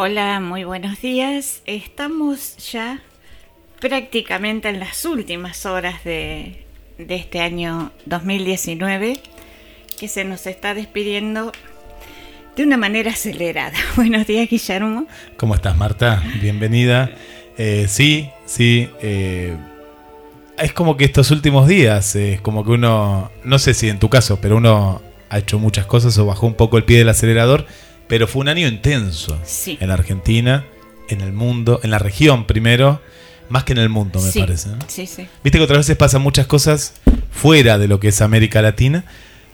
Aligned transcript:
Hola, 0.00 0.38
muy 0.38 0.62
buenos 0.62 1.02
días. 1.02 1.60
Estamos 1.66 2.56
ya 2.70 3.02
prácticamente 3.80 4.68
en 4.68 4.78
las 4.78 5.04
últimas 5.04 5.66
horas 5.66 6.04
de, 6.04 6.64
de 6.98 7.16
este 7.16 7.40
año 7.40 7.90
2019 8.06 9.20
que 9.98 10.06
se 10.06 10.24
nos 10.24 10.46
está 10.46 10.74
despidiendo 10.74 11.50
de 12.54 12.62
una 12.62 12.76
manera 12.76 13.10
acelerada. 13.10 13.76
Buenos 13.96 14.24
días, 14.28 14.48
Guillermo. 14.48 15.08
¿Cómo 15.36 15.56
estás, 15.56 15.76
Marta? 15.76 16.22
Bienvenida. 16.40 17.10
Eh, 17.56 17.86
sí, 17.88 18.30
sí. 18.46 18.88
eh, 19.02 19.56
es 20.58 20.72
como 20.74 20.96
que 20.96 21.06
estos 21.06 21.32
últimos 21.32 21.66
días, 21.66 22.14
eh, 22.14 22.34
es 22.34 22.40
como 22.40 22.64
que 22.64 22.70
uno, 22.70 23.32
no 23.42 23.58
sé 23.58 23.74
si 23.74 23.88
en 23.88 23.98
tu 23.98 24.08
caso, 24.08 24.38
pero 24.40 24.58
uno 24.58 25.02
ha 25.28 25.38
hecho 25.38 25.58
muchas 25.58 25.86
cosas 25.86 26.16
o 26.18 26.26
bajó 26.26 26.46
un 26.46 26.54
poco 26.54 26.76
el 26.76 26.84
pie 26.84 26.98
del 26.98 27.08
acelerador, 27.08 27.66
pero 28.08 28.26
fue 28.26 28.40
un 28.40 28.48
año 28.48 28.66
intenso 28.66 29.38
Sí. 29.44 29.78
en 29.80 29.90
Argentina, 29.90 30.64
en 31.08 31.20
el 31.20 31.32
mundo, 31.32 31.80
en 31.82 31.90
la 31.90 31.98
región 31.98 32.46
primero, 32.46 33.00
más 33.48 33.64
que 33.64 33.72
en 33.72 33.78
el 33.78 33.88
mundo, 33.88 34.20
me 34.20 34.30
sí, 34.30 34.40
parece. 34.40 34.68
¿no? 34.70 34.78
sí, 34.88 35.06
sí. 35.06 35.26
Viste 35.42 35.58
que 35.58 35.64
otras 35.64 35.78
veces 35.78 35.96
pasan 35.96 36.20
muchas 36.22 36.46
cosas 36.46 36.94
fuera 37.30 37.78
de 37.78 37.88
lo 37.88 37.98
que 38.00 38.08
es 38.08 38.20
América 38.20 38.60
Latina, 38.62 39.04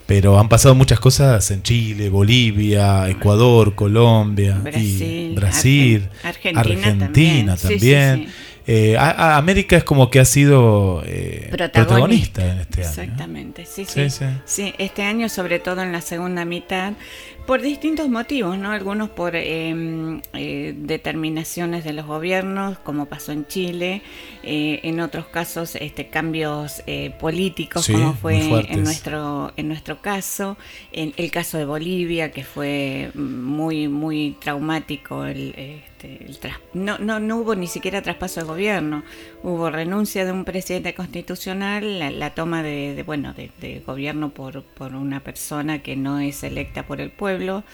pero 0.06 0.38
han 0.38 0.48
pasado 0.48 0.74
muchas 0.74 1.00
cosas 1.00 1.50
en 1.50 1.62
Chile, 1.62 2.10
Bolivia, 2.10 3.08
Ecuador, 3.08 3.74
Colombia, 3.74 4.58
Brasil, 4.62 5.30
y 5.32 5.34
Brasil, 5.34 6.08
Argen- 6.22 6.58
Argentina 6.58 6.60
Argentina 6.60 7.00
también. 7.56 7.56
Sí, 7.56 7.62
sí, 7.66 7.68
también. 7.68 8.26
sí. 8.28 8.32
Eh, 8.66 8.96
a- 8.98 9.10
a- 9.10 9.36
América 9.36 9.76
es 9.76 9.84
como 9.84 10.10
que 10.10 10.20
ha 10.20 10.24
sido 10.24 11.02
eh, 11.06 11.48
Protagonista. 11.50 11.84
protagonista 11.86 12.46
en 12.52 12.58
este 12.60 12.80
año. 12.80 12.88
Exactamente, 12.90 13.66
sí, 13.66 13.84
sí. 13.86 14.08
sí. 14.46 14.74
este 14.78 15.02
año, 15.02 15.28
sobre 15.28 15.58
todo 15.58 15.82
en 15.82 15.92
la 15.92 16.00
segunda 16.00 16.44
mitad, 16.46 16.94
por 17.46 17.61
distintos 17.61 18.08
motivos, 18.08 18.56
¿no? 18.58 18.70
Algunos 18.70 19.11
por 19.11 19.37
eh, 19.37 20.20
eh, 20.32 20.75
determinaciones 20.76 21.85
de 21.85 21.93
los 21.93 22.06
gobiernos, 22.06 22.79
como 22.79 23.06
pasó 23.06 23.32
en 23.32 23.46
Chile, 23.46 24.02
eh, 24.43 24.81
en 24.82 25.00
otros 25.00 25.26
casos 25.26 25.75
este, 25.76 26.08
cambios 26.08 26.82
eh, 26.87 27.14
políticos, 27.20 27.85
Sí, 27.85 27.93
como 27.93 28.14
fue 28.14 28.67
en 28.70 28.82
nuestro, 28.82 29.52
en 29.56 29.69
nuestro 29.69 30.00
caso, 30.00 30.56
en 30.93 31.12
el 31.17 31.31
caso 31.31 31.58
de 31.58 31.67
Bolivia, 31.67 32.31
que 32.31 32.44
fue 32.44 33.11
muy, 33.14 33.88
muy 33.88 34.37
traumático 34.40 35.25
el, 35.25 35.82
este, 36.04 36.24
el 36.26 36.38
tras- 36.40 36.60
no, 36.74 36.98
no, 36.98 37.20
no 37.20 37.36
hubo 37.38 37.54
ni 37.54 37.66
siquiera 37.66 38.02
traspaso 38.02 38.40
de 38.40 38.46
gobierno, 38.46 39.02
hubo 39.42 39.70
renuncia 39.70 40.24
de 40.24 40.32
un 40.32 40.44
presidente 40.44 40.94
constitucional, 40.94 41.98
la, 41.98 42.10
la 42.10 42.34
toma 42.34 42.62
de, 42.62 42.94
de, 42.94 43.02
bueno 43.02 43.32
de, 43.34 43.50
de 43.60 43.80
gobierno 43.80 44.30
por, 44.30 44.62
por 44.62 44.94
una 44.94 45.20
persona 45.20 45.82
que 45.82 45.96
no 45.96 46.18
es 46.20 46.42
electa 46.42 46.86
por 46.86 47.00
el 47.00 47.10
pueblo. 47.10 47.64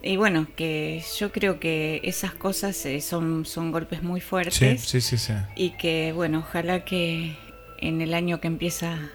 Y 0.00 0.16
bueno, 0.16 0.46
que 0.56 1.02
yo 1.18 1.32
creo 1.32 1.58
que 1.58 2.00
esas 2.04 2.32
cosas 2.32 2.84
eh, 2.86 3.00
son, 3.00 3.44
son 3.44 3.72
golpes 3.72 4.02
muy 4.02 4.20
Sí, 4.20 4.26
fuertes 4.26 4.82
sí, 4.82 5.00
sí, 5.00 5.18
sí. 5.18 5.32
y 5.56 5.70
que 5.70 6.12
bueno, 6.14 6.38
ojalá 6.40 6.84
que 6.84 7.36
en 7.78 8.00
el 8.00 8.14
año 8.14 8.40
que 8.40 8.46
empieza 8.46 9.10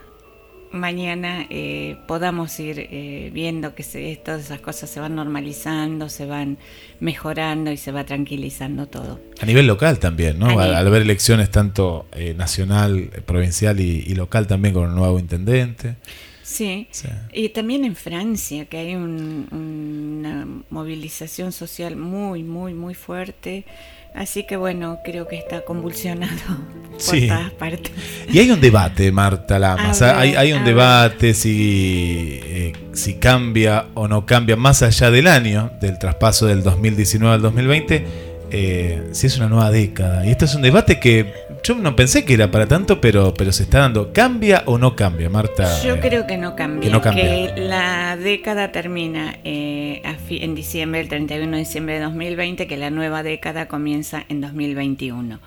mañana 0.74 1.46
eh, 1.50 1.96
podamos 2.08 2.60
ir 2.60 2.80
eh, 2.92 3.30
viendo 3.34 3.75
que 3.75 3.84
se, 3.84 4.16
todas 4.24 4.42
esas 4.46 4.60
cosas 4.60 4.90
se 4.90 5.00
van 5.00 5.16
normalizando, 5.16 6.10
se 6.10 6.25
van 6.25 6.58
mejorando 7.00 7.72
y 7.72 7.78
se 7.78 7.92
va 7.92 8.04
tranquilizando 8.06 8.88
todo. 8.88 9.20
A 9.40 9.46
nivel 9.46 9.68
local 9.68 10.00
también, 10.00 10.40
¿no? 10.40 10.60
Al, 10.60 10.75
haber 10.75 11.04
elecciones 11.04 11.50
tanto 11.52 12.08
eh, 12.12 12.34
nacional, 12.36 13.10
eh, 13.14 13.22
provincial 13.22 13.80
y, 13.80 14.04
y 14.06 14.16
local 14.16 14.48
también 14.48 14.74
con 14.74 14.90
un 14.90 14.96
nuevo 14.96 15.20
intendente. 15.20 15.96
Sí. 16.42 16.88
Sí. 16.92 17.08
Y 17.31 17.50
también 17.50 17.86
en 17.86 17.96
Francia, 17.96 18.66
que 18.66 18.78
hay 18.78 18.96
un- 18.96 19.48
una 19.52 20.46
movilización 20.69 21.52
social 21.52 21.96
muy, 21.96 22.44
muy, 22.44 22.74
muy 22.74 22.94
fuerte. 22.94 23.66
Así 24.15 24.44
que 24.44 24.57
bueno, 24.57 25.00
creo 25.04 25.27
que 25.27 25.36
está 25.38 25.62
convulsionado 25.62 26.33
por 26.92 27.01
Sí. 27.01 27.27
todas 27.27 27.51
partes. 27.51 27.92
Y 28.31 28.38
hay 28.39 28.51
un 28.51 28.62
debate, 28.62 29.12
Marta 29.12 29.57
Lamas. 29.57 30.00
Ver, 30.00 30.15
hay, 30.15 30.36
hay 30.36 30.54
un 30.54 30.63
debate 30.63 31.33
si, 31.33 32.39
eh, 32.44 32.74
si 32.94 33.15
cambia 33.15 33.88
o 33.95 34.07
no 34.07 34.25
cambia, 34.25 34.56
más 34.56 34.83
allá 34.83 35.10
del 35.10 35.27
año, 35.27 35.71
del 35.81 35.98
traspaso 35.98 36.45
del 36.45 36.62
2019 36.63 37.33
al 37.36 37.42
2020, 37.42 38.06
eh, 38.54 39.10
si 39.12 39.28
es 39.28 39.38
una 39.38 39.50
nueva 39.50 39.72
década. 39.72 40.26
Y 40.26 40.32
esto 40.32 40.46
es 40.46 40.54
un 40.56 40.62
debate 40.62 41.00
que 41.00 41.34
yo 41.64 41.76
no 41.76 41.96
pensé 41.96 42.24
que 42.24 42.36
era 42.36 42.52
para 42.52 42.68
tanto, 42.68 43.02
pero, 43.02 43.34
pero 43.34 43.52
se 43.52 43.64
está 43.64 43.80
dando. 43.80 44.14
¿Cambia 44.14 44.64
o 44.68 44.78
no 44.78 44.96
cambia, 44.96 45.30
Marta? 45.30 45.82
Yo 45.82 45.96
Eh, 45.96 46.00
creo 46.00 46.28
que 46.28 46.38
no 46.38 46.56
cambia. 46.56 46.88
que 46.88 46.94
no 46.94 47.02
cambia. 47.02 47.24
que 47.24 47.54
la 47.62 48.16
década 48.16 48.72
termina 48.72 49.38
eh, 49.44 50.02
en 50.30 50.56
diciembre, 50.56 51.02
el 51.02 51.10
31 51.10 51.52
de 51.52 51.58
diciembre 51.58 51.96
de 51.96 52.02
2020, 52.02 52.68
que 52.68 52.78
la 52.78 52.90
nueva 52.92 53.24
década 53.24 53.68
comienza 53.68 54.24
en 54.30 54.40
2021. 54.42 55.40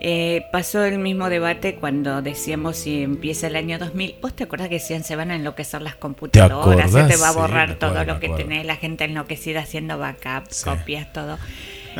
Eh, 0.00 0.44
pasó 0.52 0.84
el 0.84 1.00
mismo 1.00 1.28
debate 1.28 1.74
cuando 1.74 2.22
decíamos 2.22 2.76
si 2.76 3.02
empieza 3.02 3.48
el 3.48 3.56
año 3.56 3.78
2000. 3.80 4.14
¿Vos 4.22 4.32
te 4.34 4.44
acordás 4.44 4.68
que 4.68 4.74
decían 4.76 5.02
se 5.02 5.16
van 5.16 5.32
a 5.32 5.34
enloquecer 5.36 5.82
las 5.82 5.96
computadoras? 5.96 6.92
Se 6.92 7.02
te 7.02 7.16
va 7.16 7.30
a 7.30 7.32
Sí, 7.32 7.38
borrar 7.38 7.74
todo 7.74 8.04
lo 8.04 8.20
que 8.20 8.28
tenés, 8.28 8.64
la 8.64 8.76
gente 8.76 9.04
enloquecida 9.04 9.60
haciendo 9.60 9.98
backups, 9.98 10.54
Sí. 10.56 10.64
copias, 10.70 11.12
todo. 11.12 11.36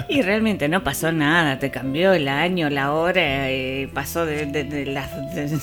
Y 0.09 0.23
realmente 0.23 0.69
no 0.69 0.83
pasó 0.85 1.13
nada, 1.13 1.59
te 1.59 1.71
cambió 1.71 2.13
el 2.13 2.29
año, 2.29 2.71
la 2.71 2.93
hora, 2.93 3.51
eh, 3.51 3.89
pasó 3.93 4.25
de, 4.27 4.47
de- 4.47 4.65
de 4.65 4.87
las 4.87 5.11
de 5.35 5.59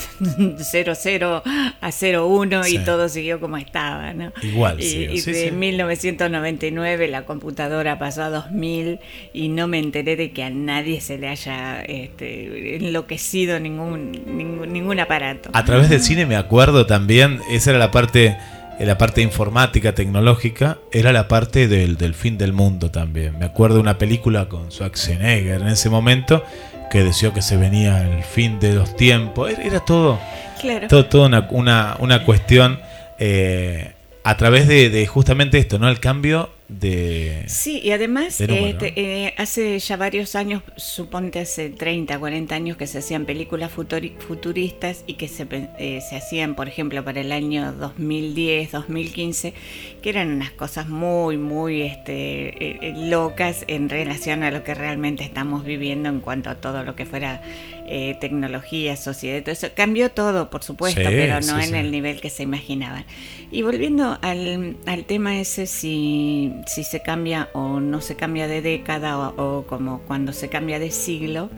00 0.64 1.44
a 1.82 1.92
01 1.92 2.64
Sí. 2.64 2.76
y 2.76 2.80
todo 2.86 3.10
siguió 3.10 3.40
como 3.40 3.58
estaba, 3.58 4.14
¿no? 4.14 4.32
Igual, 4.42 4.80
y, 4.80 4.84
sí, 4.84 5.08
y 5.12 5.22
de 5.22 5.46
sí. 5.50 5.52
1999 5.52 7.08
la 7.08 7.24
computadora 7.26 7.98
pasó 8.00 8.24
a 8.24 8.30
2000 8.30 9.00
y 9.34 9.50
no 9.50 9.68
me 9.68 9.80
enteré 9.80 10.16
de 10.16 10.32
que 10.32 10.44
a 10.44 10.50
nadie 10.50 11.02
se 11.02 11.18
le 11.18 11.28
haya 11.28 11.82
este, 11.82 12.76
enloquecido 12.78 13.60
ningún, 13.60 14.12
ningún, 14.26 14.72
ningún 14.72 15.00
aparato. 15.00 15.50
A 15.54 15.66
través 15.66 15.90
del 15.90 16.02
cine 16.02 16.26
me 16.26 16.36
acuerdo 16.36 16.86
también, 16.86 17.40
esa 17.52 17.72
era 17.72 17.80
la 17.80 17.92
parte, 17.92 18.38
eh, 18.80 18.86
la 18.86 18.98
parte 18.98 19.22
informática, 19.22 19.94
tecnológica, 19.95 20.77
era 20.92 21.12
la 21.12 21.27
parte 21.27 21.68
del, 21.68 21.98
del 21.98 22.13
fin 22.13 22.38
del 22.38 22.54
mundo 22.54 22.92
también. 22.92 23.38
Me 23.39 23.45
acuerdo 23.45 23.75
de 23.75 23.81
una 23.81 23.98
película 23.98 24.48
con 24.50 24.72
Schwarzenegger 24.72 25.62
en 25.62 25.68
ese 25.68 25.89
momento 25.89 26.44
que 26.92 27.04
decía 27.04 27.33
que 27.33 27.42
se 27.42 27.57
venía 27.57 28.01
el 28.07 28.24
fin 28.24 28.60
de 28.60 28.74
los 28.74 28.95
tiempos. 28.95 29.51
Era, 29.51 29.63
era 29.63 29.80
todo, 29.80 30.19
Claro. 30.62 30.88
todo, 30.88 31.06
todo 31.06 31.25
una, 31.25 31.48
una, 31.51 31.95
una 32.00 32.24
cuestión 32.24 32.80
eh, 33.19 33.94
a 34.24 34.38
través 34.38 34.68
de, 34.68 34.89
de 34.89 35.06
justamente 35.07 35.57
esto, 35.57 35.77
¿no? 35.80 35.88
El 35.89 36.00
cambio 36.00 36.50
de... 36.67 37.44
Sí, 37.47 37.79
y 37.83 37.91
además, 37.91 38.39
número, 38.41 38.65
este, 38.65 38.88
¿no? 38.88 38.94
eh, 38.97 39.33
hace 39.38 39.77
ya 39.79 39.97
varios 39.97 40.35
años, 40.35 40.63
suponte 40.77 41.39
hace 41.39 41.69
30, 41.69 42.17
40 42.17 42.56
años, 42.56 42.77
que 42.77 42.88
se 42.88 42.97
hacían 43.00 43.25
películas 43.25 43.71
futuri- 43.71 44.17
futuristas 44.17 45.03
y 45.06 45.13
que 45.13 45.27
se, 45.27 45.47
eh, 45.51 46.01
se 46.07 46.15
hacían, 46.15 46.56
por 46.56 46.67
ejemplo, 46.67 47.03
para 47.06 47.21
el 47.21 47.31
año 47.31 47.71
2010, 47.73 48.71
2015, 48.71 49.53
que 50.01 50.09
eran 50.09 50.31
unas 50.31 50.51
cosas 50.51 50.89
muy, 50.89 51.38
muy 51.38 51.83
este, 51.83 52.88
eh, 52.89 52.94
locas 52.95 53.63
en 53.67 53.89
relación 53.89 54.44
a 54.44 54.51
lo 54.51 54.63
que 54.63 54.73
realmente 54.73 55.23
estamos 55.23 55.63
viviendo 55.65 56.09
en 56.09 56.19
cuanto 56.19 56.50
a 56.50 56.56
todo 56.56 56.83
lo 56.83 56.95
que 56.95 57.06
fuera 57.06 57.41
eh, 57.88 58.18
tecnología, 58.20 58.96
sociedad, 58.98 59.42
todo 59.44 59.52
eso. 59.54 59.68
Cambió 59.76 60.10
todo, 60.12 60.50
por 60.50 60.64
supuesto, 60.64 61.02
Sí, 61.02 61.08
pero 61.10 61.36
no 61.36 61.42
sí, 61.42 61.52
en 61.54 61.70
sí. 61.72 61.76
el 61.76 61.92
nivel 61.92 62.20
que 62.22 62.30
se 62.30 62.44
imaginaban. 62.44 63.06
Y 63.52 63.62
volviendo 63.62 64.18
al, 64.22 64.78
al 64.86 65.06
tema 65.06 65.40
ese, 65.40 65.68
si, 65.68 66.52
si 66.68 66.84
se 66.84 67.02
cambia 67.02 67.50
o 67.54 67.80
no 67.80 68.02
se 68.02 68.16
cambia 68.16 68.48
de 68.48 68.62
década 68.62 69.18
o, 69.20 69.60
o 69.60 69.68
como 69.68 70.00
cuando 70.02 70.34
se 70.34 70.50
cambia 70.50 70.80
de 70.80 70.92
siglo, 70.92 71.50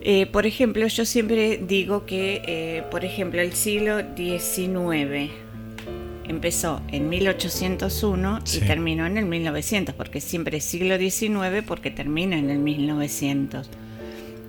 eh, 0.00 0.26
por 0.26 0.46
ejemplo, 0.46 0.86
yo 0.86 1.04
siempre 1.04 1.58
digo 1.58 2.06
que, 2.06 2.42
eh, 2.46 2.82
por 2.90 3.04
ejemplo, 3.04 3.40
el 3.40 3.52
siglo 3.52 3.98
XIX 4.16 5.30
empezó 6.28 6.82
en 6.88 7.08
1801 7.08 8.40
Sí. 8.44 8.58
y 8.62 8.66
terminó 8.66 9.06
en 9.06 9.16
el 9.18 9.24
1900, 9.26 9.94
porque 9.94 10.20
siempre 10.20 10.58
es 10.58 10.64
siglo 10.64 10.98
XIX 10.98 11.62
porque 11.66 11.90
termina 11.90 12.38
en 12.38 12.50
el 12.50 12.58
1900. 12.58 13.68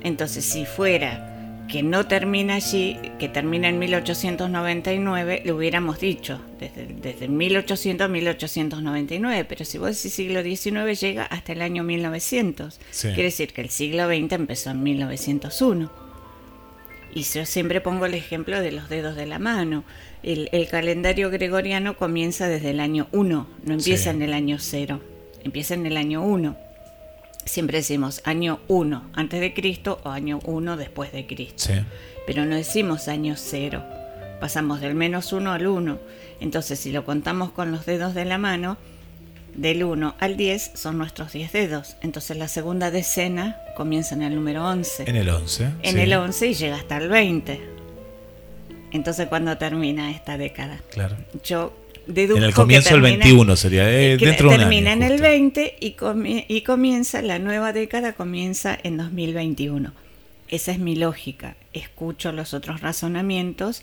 Entonces, 0.01 0.45
si 0.45 0.65
fuera 0.65 1.25
que 1.67 1.83
no 1.83 2.07
termina 2.07 2.55
allí, 2.55 2.97
que 3.19 3.29
termina 3.29 3.67
en 3.69 3.77
1899, 3.77 5.43
lo 5.45 5.55
hubiéramos 5.55 5.99
dicho, 5.99 6.41
desde, 6.59 6.87
desde 6.87 7.27
1800 7.27 8.05
a 8.05 8.07
1899, 8.07 9.45
pero 9.45 9.65
si 9.65 9.77
vos 9.77 9.89
decís 9.95 10.13
siglo 10.13 10.41
XIX 10.41 10.99
llega 10.99 11.23
hasta 11.25 11.51
el 11.51 11.61
año 11.61 11.83
1900. 11.83 12.79
Sí. 12.89 13.07
Quiere 13.09 13.23
decir 13.23 13.53
que 13.53 13.61
el 13.61 13.69
siglo 13.69 14.07
XX 14.07 14.31
empezó 14.33 14.71
en 14.71 14.81
1901. 14.83 15.91
Y 17.13 17.23
yo 17.23 17.45
siempre 17.45 17.81
pongo 17.81 18.05
el 18.05 18.13
ejemplo 18.13 18.61
de 18.61 18.71
los 18.71 18.87
dedos 18.89 19.15
de 19.15 19.25
la 19.25 19.39
mano. 19.39 19.83
El, 20.23 20.49
el 20.51 20.67
calendario 20.67 21.29
gregoriano 21.31 21.97
comienza 21.97 22.47
desde 22.47 22.69
el 22.71 22.79
año 22.79 23.07
1, 23.11 23.47
no 23.63 23.73
empieza 23.73 24.03
Sí. 24.11 24.15
en 24.17 24.21
el 24.21 24.33
año 24.33 24.57
0, 24.59 25.01
empieza 25.43 25.73
en 25.75 25.85
el 25.85 25.97
año 25.97 26.21
1. 26.23 26.55
Siempre 27.45 27.79
decimos 27.79 28.21
año 28.25 28.59
1 28.67 29.11
antes 29.13 29.39
de 29.39 29.53
Cristo 29.53 29.99
o 30.03 30.09
año 30.09 30.39
1 30.43 30.77
después 30.77 31.11
de 31.11 31.25
Cristo. 31.25 31.55
Sí. 31.57 31.73
Pero 32.27 32.45
no 32.45 32.55
decimos 32.55 33.07
año 33.07 33.35
0. 33.37 33.83
Pasamos 34.39 34.81
del 34.81 34.93
menos 34.95 35.33
1 35.33 35.51
al 35.51 35.65
1. 35.67 35.99
Entonces, 36.41 36.79
si 36.79 36.91
lo 36.91 37.05
contamos 37.05 37.51
con 37.51 37.71
los 37.71 37.85
dedos 37.85 38.13
de 38.13 38.25
la 38.25 38.37
mano, 38.37 38.77
del 39.55 39.83
1 39.83 40.15
al 40.19 40.37
10 40.37 40.71
son 40.75 40.97
nuestros 40.97 41.33
10 41.33 41.51
dedos. 41.51 41.95
Entonces, 42.01 42.37
la 42.37 42.47
segunda 42.47 42.91
decena 42.91 43.57
comienza 43.75 44.15
en 44.15 44.21
el 44.21 44.35
número 44.35 44.65
11 44.65 45.09
En 45.09 45.15
el 45.15 45.29
11. 45.29 45.63
en 45.81 45.95
sí, 45.95 45.99
el 45.99 46.13
11 46.13 46.47
y 46.47 46.53
llega 46.53 46.75
hasta 46.75 46.97
el 46.97 47.09
20. 47.09 47.61
Entonces, 48.91 49.27
¿cuándo 49.27 49.57
termina 49.57 50.11
esta 50.11 50.37
década? 50.37 50.79
Claro. 50.91 51.15
Yo 51.43 51.73
deduzco 52.13 52.37
En 52.37 52.43
el 52.43 52.53
comienzo 52.53 52.95
el 52.95 53.01
termina- 53.01 53.23
21 53.25 53.55
sería, 53.55 53.89
eh, 53.91 54.17
dentro 54.17 54.49
de 54.49 54.55
un 54.55 54.61
termina 54.61 54.91
año. 54.91 55.01
en 55.01 55.03
el 55.03 55.11
justo. 55.13 55.23
20 55.27 55.75
y, 55.79 55.91
comi- 55.95 56.45
y 56.47 56.61
comienza, 56.61 57.21
la 57.21 57.39
nueva 57.39 57.71
década 57.73 58.13
comienza 58.13 58.77
en 58.83 58.97
2021. 58.97 59.93
Esa 60.47 60.71
es 60.71 60.79
mi 60.79 60.95
lógica. 60.95 61.55
Escucho 61.73 62.31
los 62.31 62.53
otros 62.53 62.81
razonamientos 62.81 63.81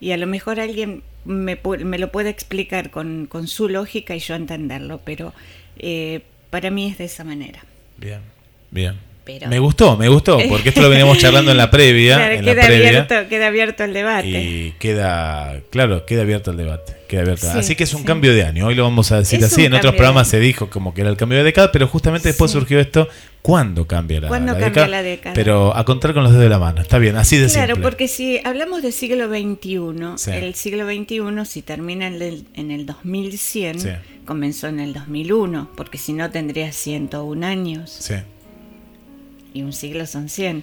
y 0.00 0.12
a 0.12 0.16
lo 0.16 0.26
mejor 0.26 0.60
alguien 0.60 1.02
me, 1.24 1.60
pu- 1.60 1.82
me 1.84 1.98
lo 1.98 2.12
puede 2.12 2.30
explicar 2.30 2.90
con, 2.90 3.26
con 3.26 3.48
su 3.48 3.68
lógica 3.68 4.14
y 4.14 4.20
yo 4.20 4.34
entenderlo, 4.34 5.00
pero 5.04 5.32
eh, 5.78 6.20
para 6.50 6.70
mí 6.70 6.86
es 6.88 6.98
de 6.98 7.04
esa 7.04 7.24
manera. 7.24 7.64
Bien, 7.96 8.20
bien. 8.70 8.94
Pero- 9.24 9.48
Me 9.48 9.58
gustó, 9.58 9.96
me 9.96 10.08
gustó, 10.08 10.38
porque 10.48 10.68
esto 10.68 10.82
lo 10.82 10.90
veníamos 10.90 11.18
charlando 11.18 11.50
en 11.50 11.56
la 11.56 11.70
previa. 11.70 12.16
Claro, 12.16 12.34
en 12.34 12.44
la 12.44 12.52
queda, 12.52 12.66
previa 12.66 12.88
abierto, 12.88 13.14
queda 13.28 13.46
abierto 13.46 13.84
el 13.84 13.92
debate. 13.94 14.28
y 14.28 14.74
queda, 14.78 15.60
claro, 15.70 16.04
queda 16.04 16.22
abierto 16.22 16.50
el 16.50 16.56
debate. 16.58 16.94
Queda 17.08 17.22
abierto. 17.22 17.50
Sí, 17.52 17.58
así 17.58 17.76
que 17.76 17.84
es 17.84 17.94
un 17.94 18.00
sí. 18.00 18.06
cambio 18.06 18.34
de 18.34 18.44
año. 18.44 18.66
Hoy 18.66 18.74
lo 18.74 18.82
vamos 18.82 19.12
a 19.12 19.18
decir 19.18 19.38
Es 19.38 19.46
así. 19.52 19.64
En 19.66 19.74
otros 19.74 19.94
programas 19.94 20.26
se 20.28 20.40
dijo 20.40 20.68
como 20.70 20.94
que 20.94 21.02
era 21.02 21.10
el 21.10 21.16
cambio 21.16 21.38
de 21.38 21.44
década, 21.44 21.70
pero 21.70 21.86
justamente 21.86 22.28
después 22.28 22.50
Sí. 22.50 22.58
surgió 22.58 22.80
esto. 22.80 23.08
¿Cuándo 23.42 23.86
cambia 23.86 24.22
la, 24.22 24.28
¿Cuándo 24.28 24.52
la 24.54 24.58
cambia 24.58 24.70
década? 24.84 24.88
la 24.88 25.02
década? 25.02 25.34
Pero 25.34 25.76
a 25.76 25.84
contar 25.84 26.14
con 26.14 26.22
los 26.22 26.32
dedos 26.32 26.44
de 26.44 26.48
la 26.48 26.58
mano. 26.58 26.80
Está 26.80 26.98
bien, 26.98 27.16
así 27.16 27.36
de 27.36 27.46
Claro, 27.48 27.74
simple. 27.74 27.82
porque 27.90 28.08
si 28.08 28.40
hablamos 28.42 28.82
del 28.82 28.92
siglo 28.94 29.28
XXI, 29.28 30.32
el 30.32 30.54
siglo 30.54 30.86
XXI, 30.86 31.44
si 31.44 31.60
termina 31.60 32.06
en 32.06 32.22
el, 32.22 32.44
en 32.54 32.70
el 32.70 32.86
2100, 32.86 33.80
Sí. 33.80 33.88
comenzó 34.24 34.68
en 34.68 34.80
el 34.80 34.94
2001, 34.94 35.68
porque 35.76 35.98
si 35.98 36.14
no 36.14 36.30
tendría 36.30 36.72
101 36.72 37.44
años 37.44 37.90
Sí, 38.00 38.14
y 39.54 39.62
un 39.62 39.72
siglo 39.72 40.06
son 40.06 40.28
100, 40.28 40.62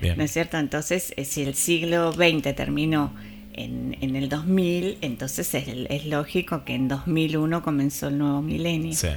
bien. 0.00 0.16
¿no 0.16 0.24
es 0.24 0.30
cierto? 0.32 0.56
Entonces, 0.56 1.12
eh, 1.18 1.24
si 1.26 1.42
el 1.42 1.54
siglo 1.54 2.12
XX 2.12 2.54
terminó 2.56 3.12
en, 3.52 3.96
en 4.00 4.16
el 4.16 4.28
2000, 4.30 4.96
entonces 5.02 5.52
es, 5.54 5.64
es 5.90 6.06
lógico 6.06 6.64
que 6.64 6.74
en 6.74 6.88
2001 6.88 7.62
comenzó 7.62 8.08
el 8.08 8.16
nuevo 8.16 8.40
milenio. 8.40 8.94
Sí. 8.94 9.08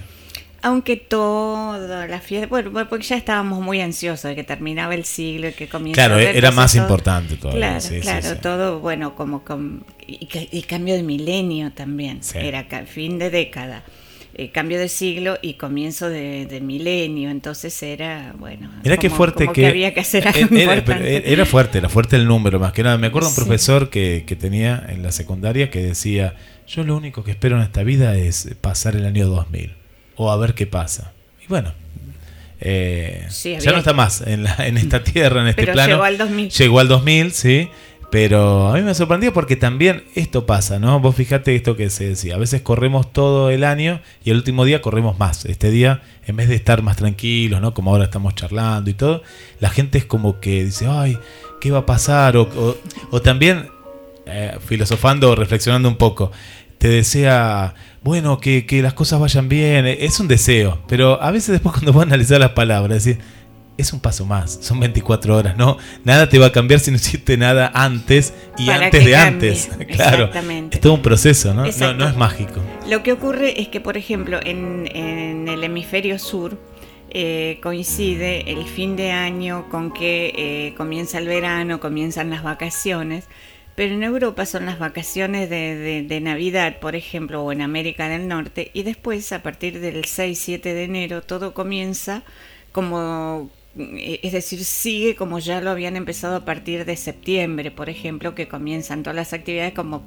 Aunque 0.66 0.96
toda 0.96 2.08
la 2.08 2.22
fiesta, 2.22 2.48
bueno, 2.48 2.72
porque 2.90 3.04
ya 3.06 3.18
estábamos 3.18 3.62
muy 3.62 3.82
ansiosos 3.82 4.24
de 4.30 4.36
que 4.36 4.46
terminaba 4.46 4.96
el 4.96 5.04
siglo 5.04 5.50
y 5.50 5.52
que 5.54 5.68
comienza 5.68 6.06
Claro, 6.08 6.18
era 6.20 6.52
más 6.52 6.72
todo- 6.72 6.84
importante 6.84 7.36
todavía. 7.36 7.60
Claro, 7.68 7.82
sí, 7.82 8.00
claro, 8.00 8.30
sí. 8.30 8.36
todo 8.42 8.80
bueno, 8.80 9.14
como, 9.14 9.44
como- 9.44 9.82
y, 10.08 10.28
y 10.52 10.62
cambio 10.64 10.96
de 10.96 11.04
milenio 11.04 11.72
también, 11.74 12.22
era 12.34 12.64
fin 12.86 13.20
de 13.20 13.30
década. 13.30 13.84
Eh, 14.36 14.50
cambio 14.52 14.80
de 14.80 14.90
siglo 14.90 15.38
y 15.42 15.54
comienzo 15.56 16.10
de, 16.10 16.46
de 16.48 16.60
milenio, 16.60 17.30
entonces 17.30 17.82
era, 17.84 18.34
bueno, 18.38 18.70
qué 18.84 18.98
como- 18.98 19.16
fuerte 19.16 19.44
como 19.46 19.54
que, 19.54 19.68
había 19.68 19.94
que 19.94 20.00
hacer 20.00 20.28
algo 20.28 20.40
era, 20.40 20.62
era- 20.64 20.74
importante. 20.76 21.32
era 21.34 21.46
fuerte, 21.46 21.78
era 21.78 21.90
fuerte 21.90 22.16
el 22.16 22.26
número 22.26 22.60
más 22.60 22.74
que 22.74 22.82
nada. 22.84 22.98
Me 22.98 23.08
acuerdo 23.08 23.30
un 23.30 23.36
profesor 23.36 23.90
que, 23.90 24.24
que 24.26 24.36
tenía 24.36 24.84
en 24.90 25.04
la 25.04 25.12
secundaria 25.12 25.70
que 25.70 25.82
decía, 25.84 26.34
yo 26.68 26.84
lo 26.84 26.96
único 26.98 27.24
que 27.24 27.32
espero 27.32 27.58
en 27.58 27.64
esta 27.64 27.84
vida 27.84 28.16
es 28.18 28.50
pasar 28.62 28.96
el 28.96 29.06
año 29.06 29.28
2000 29.28 29.74
o 30.16 30.32
a 30.32 30.38
ver 30.38 30.54
qué 30.56 30.66
pasa. 30.66 31.12
Y 31.44 31.48
bueno, 31.48 31.74
eh, 32.62 33.26
Sí, 33.30 33.56
ya 33.60 33.72
no 33.72 33.80
está 33.80 33.94
más 33.94 34.22
en, 34.22 34.44
la- 34.44 34.56
en 34.66 34.78
esta 34.78 35.04
tierra, 35.04 35.42
en 35.42 35.48
este 35.50 35.62
Pero 35.64 35.74
plano. 35.74 35.90
llegó 35.94 36.04
al 36.04 36.18
2000. 36.18 36.50
Llegó 36.50 36.80
al 36.80 36.88
2000, 36.88 37.32
sí. 37.32 37.68
Pero 38.14 38.68
a 38.68 38.76
mí 38.76 38.84
me 38.84 38.94
sorprendió 38.94 39.34
porque 39.34 39.56
también 39.56 40.04
esto 40.14 40.46
pasa, 40.46 40.78
¿no? 40.78 41.00
Vos 41.00 41.16
fijate 41.16 41.56
esto 41.56 41.76
que 41.76 41.90
se 41.90 42.10
decía. 42.10 42.36
A 42.36 42.38
veces 42.38 42.62
corremos 42.62 43.12
todo 43.12 43.50
el 43.50 43.64
año 43.64 44.02
y 44.24 44.30
el 44.30 44.36
último 44.38 44.66
día 44.66 44.84
corremos 44.84 45.18
más. 45.18 45.46
Este 45.46 45.72
día, 45.72 46.04
en 46.28 46.36
vez 46.36 46.48
de 46.48 46.54
estar 46.54 46.84
más 46.84 46.96
tranquilos, 46.96 47.60
¿no? 47.60 47.74
Como 47.74 47.90
ahora 47.90 48.04
estamos 48.04 48.36
charlando 48.36 48.92
y 48.92 48.94
todo, 48.94 49.24
la 49.60 49.70
gente 49.72 49.98
es 49.98 50.06
como 50.06 50.40
que 50.40 50.64
dice, 50.64 50.86
ay, 50.88 51.18
¿qué 51.60 51.72
va 51.72 51.80
a 51.80 51.86
pasar? 51.88 52.38
O, 52.38 52.78
o- 53.10 53.22
también, 53.24 53.70
eh, 54.28 54.58
filosofando 54.64 55.32
o 55.32 55.36
reflexionando 55.36 55.90
un 55.90 55.96
poco, 55.98 56.32
te 56.78 56.90
desea, 56.90 57.74
bueno, 58.04 58.40
que, 58.40 58.68
que 58.68 58.84
las 58.84 58.94
cosas 58.94 59.20
vayan 59.22 59.50
bien. 59.50 59.88
Es 59.88 60.20
un 60.20 60.28
deseo. 60.28 60.84
Pero 60.88 61.20
a 61.20 61.32
veces 61.32 61.50
después 61.54 61.74
cuando 61.74 61.92
vos 61.94 62.04
analizar 62.04 62.40
las 62.40 62.52
palabras, 62.52 63.04
decís, 63.06 63.24
es 63.78 63.92
un 63.94 64.00
paso 64.00 64.26
más, 64.26 64.60
son 64.62 64.80
24 64.80 65.36
horas, 65.36 65.58
¿no? 65.58 65.78
Nada 66.04 66.30
te 66.30 66.38
va 66.40 66.48
a 66.48 66.52
cambiar 66.52 66.80
si 66.80 66.92
no 66.92 66.98
hiciste 66.98 67.38
nada 67.38 67.72
antes 67.74 68.34
y 68.58 68.68
Para 68.68 68.86
antes 68.86 69.06
de 69.06 69.12
cambie. 69.12 69.50
antes. 69.50 69.70
Claro. 69.96 70.26
Exactamente. 70.26 70.78
Es 70.78 70.82
todo 70.82 70.94
un 70.94 71.02
proceso, 71.02 71.54
¿no? 71.54 71.64
No, 71.64 72.08
es 72.08 72.16
mágico. 72.18 72.62
Lo 72.88 73.02
que 73.04 73.12
ocurre 73.14 73.60
es 73.62 73.68
que, 73.70 73.82
por 73.82 73.98
ejemplo, 73.98 74.40
en, 74.44 74.88
en 74.96 75.48
el 75.48 75.64
hemisferio 75.64 76.20
sur 76.20 76.58
eh, 77.10 77.60
coincide 77.64 78.52
el 78.52 78.66
fin 78.66 78.96
de 78.96 79.12
año 79.12 79.68
con 79.70 79.92
que 79.94 80.34
eh, 80.36 80.74
comienza 80.76 81.18
el 81.18 81.28
verano, 81.28 81.80
comienzan 81.80 82.30
las 82.30 82.44
vacaciones, 82.44 83.26
pero 83.76 83.96
en 83.96 84.04
Europa 84.04 84.46
son 84.46 84.66
las 84.68 84.78
vacaciones 84.78 85.50
de, 85.50 85.76
de- 85.76 86.04
de 86.04 86.22
Navidad, 86.22 86.78
por 86.80 86.96
ejemplo, 86.96 87.42
o 87.44 87.52
en 87.52 87.62
América 87.62 88.08
del 88.08 88.28
Norte, 88.28 88.70
y 88.74 88.84
después, 88.84 89.32
a 89.32 89.42
partir 89.42 89.80
del 89.80 90.04
6-7 90.06 90.62
de 90.62 90.84
enero, 90.84 91.22
todo 91.24 91.54
comienza 91.56 92.22
como... 92.72 93.50
eh, 93.78 94.20
Es 94.24 94.32
decir, 94.34 94.64
sigue 94.64 95.16
como 95.16 95.40
ya 95.40 95.62
lo 95.62 95.72
habían 95.72 95.96
empezado 95.96 96.36
a 96.36 96.46
partir 96.46 96.86
de 96.86 96.96
septiembre, 96.96 97.72
por 97.72 97.90
ejemplo, 97.90 98.36
que 98.36 98.48
comienzan 98.48 99.04
todas 99.04 99.16
las 99.16 99.34
actividades 99.34 99.74
como 99.74 100.04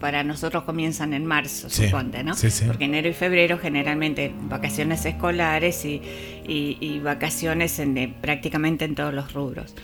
para 0.00 0.24
nosotros 0.24 0.64
comienzan 0.64 1.12
en 1.12 1.26
marzo, 1.26 1.68
Sí, 1.68 1.84
suponte, 1.84 2.24
¿no? 2.24 2.34
sí, 2.34 2.50
sí. 2.50 2.64
Porque 2.66 2.84
enero 2.86 3.10
y 3.10 3.12
febrero 3.12 3.58
generalmente 3.58 4.32
vacaciones 4.48 5.04
escolares 5.04 5.84
y, 5.84 6.00
y- 6.48 6.78
y 6.80 7.00
vacaciones 7.00 7.78
en, 7.80 7.98
eh, 7.98 8.14
prácticamente 8.22 8.86
en 8.86 8.94
todos 8.94 9.12
los 9.12 9.34
rubros. 9.34 9.74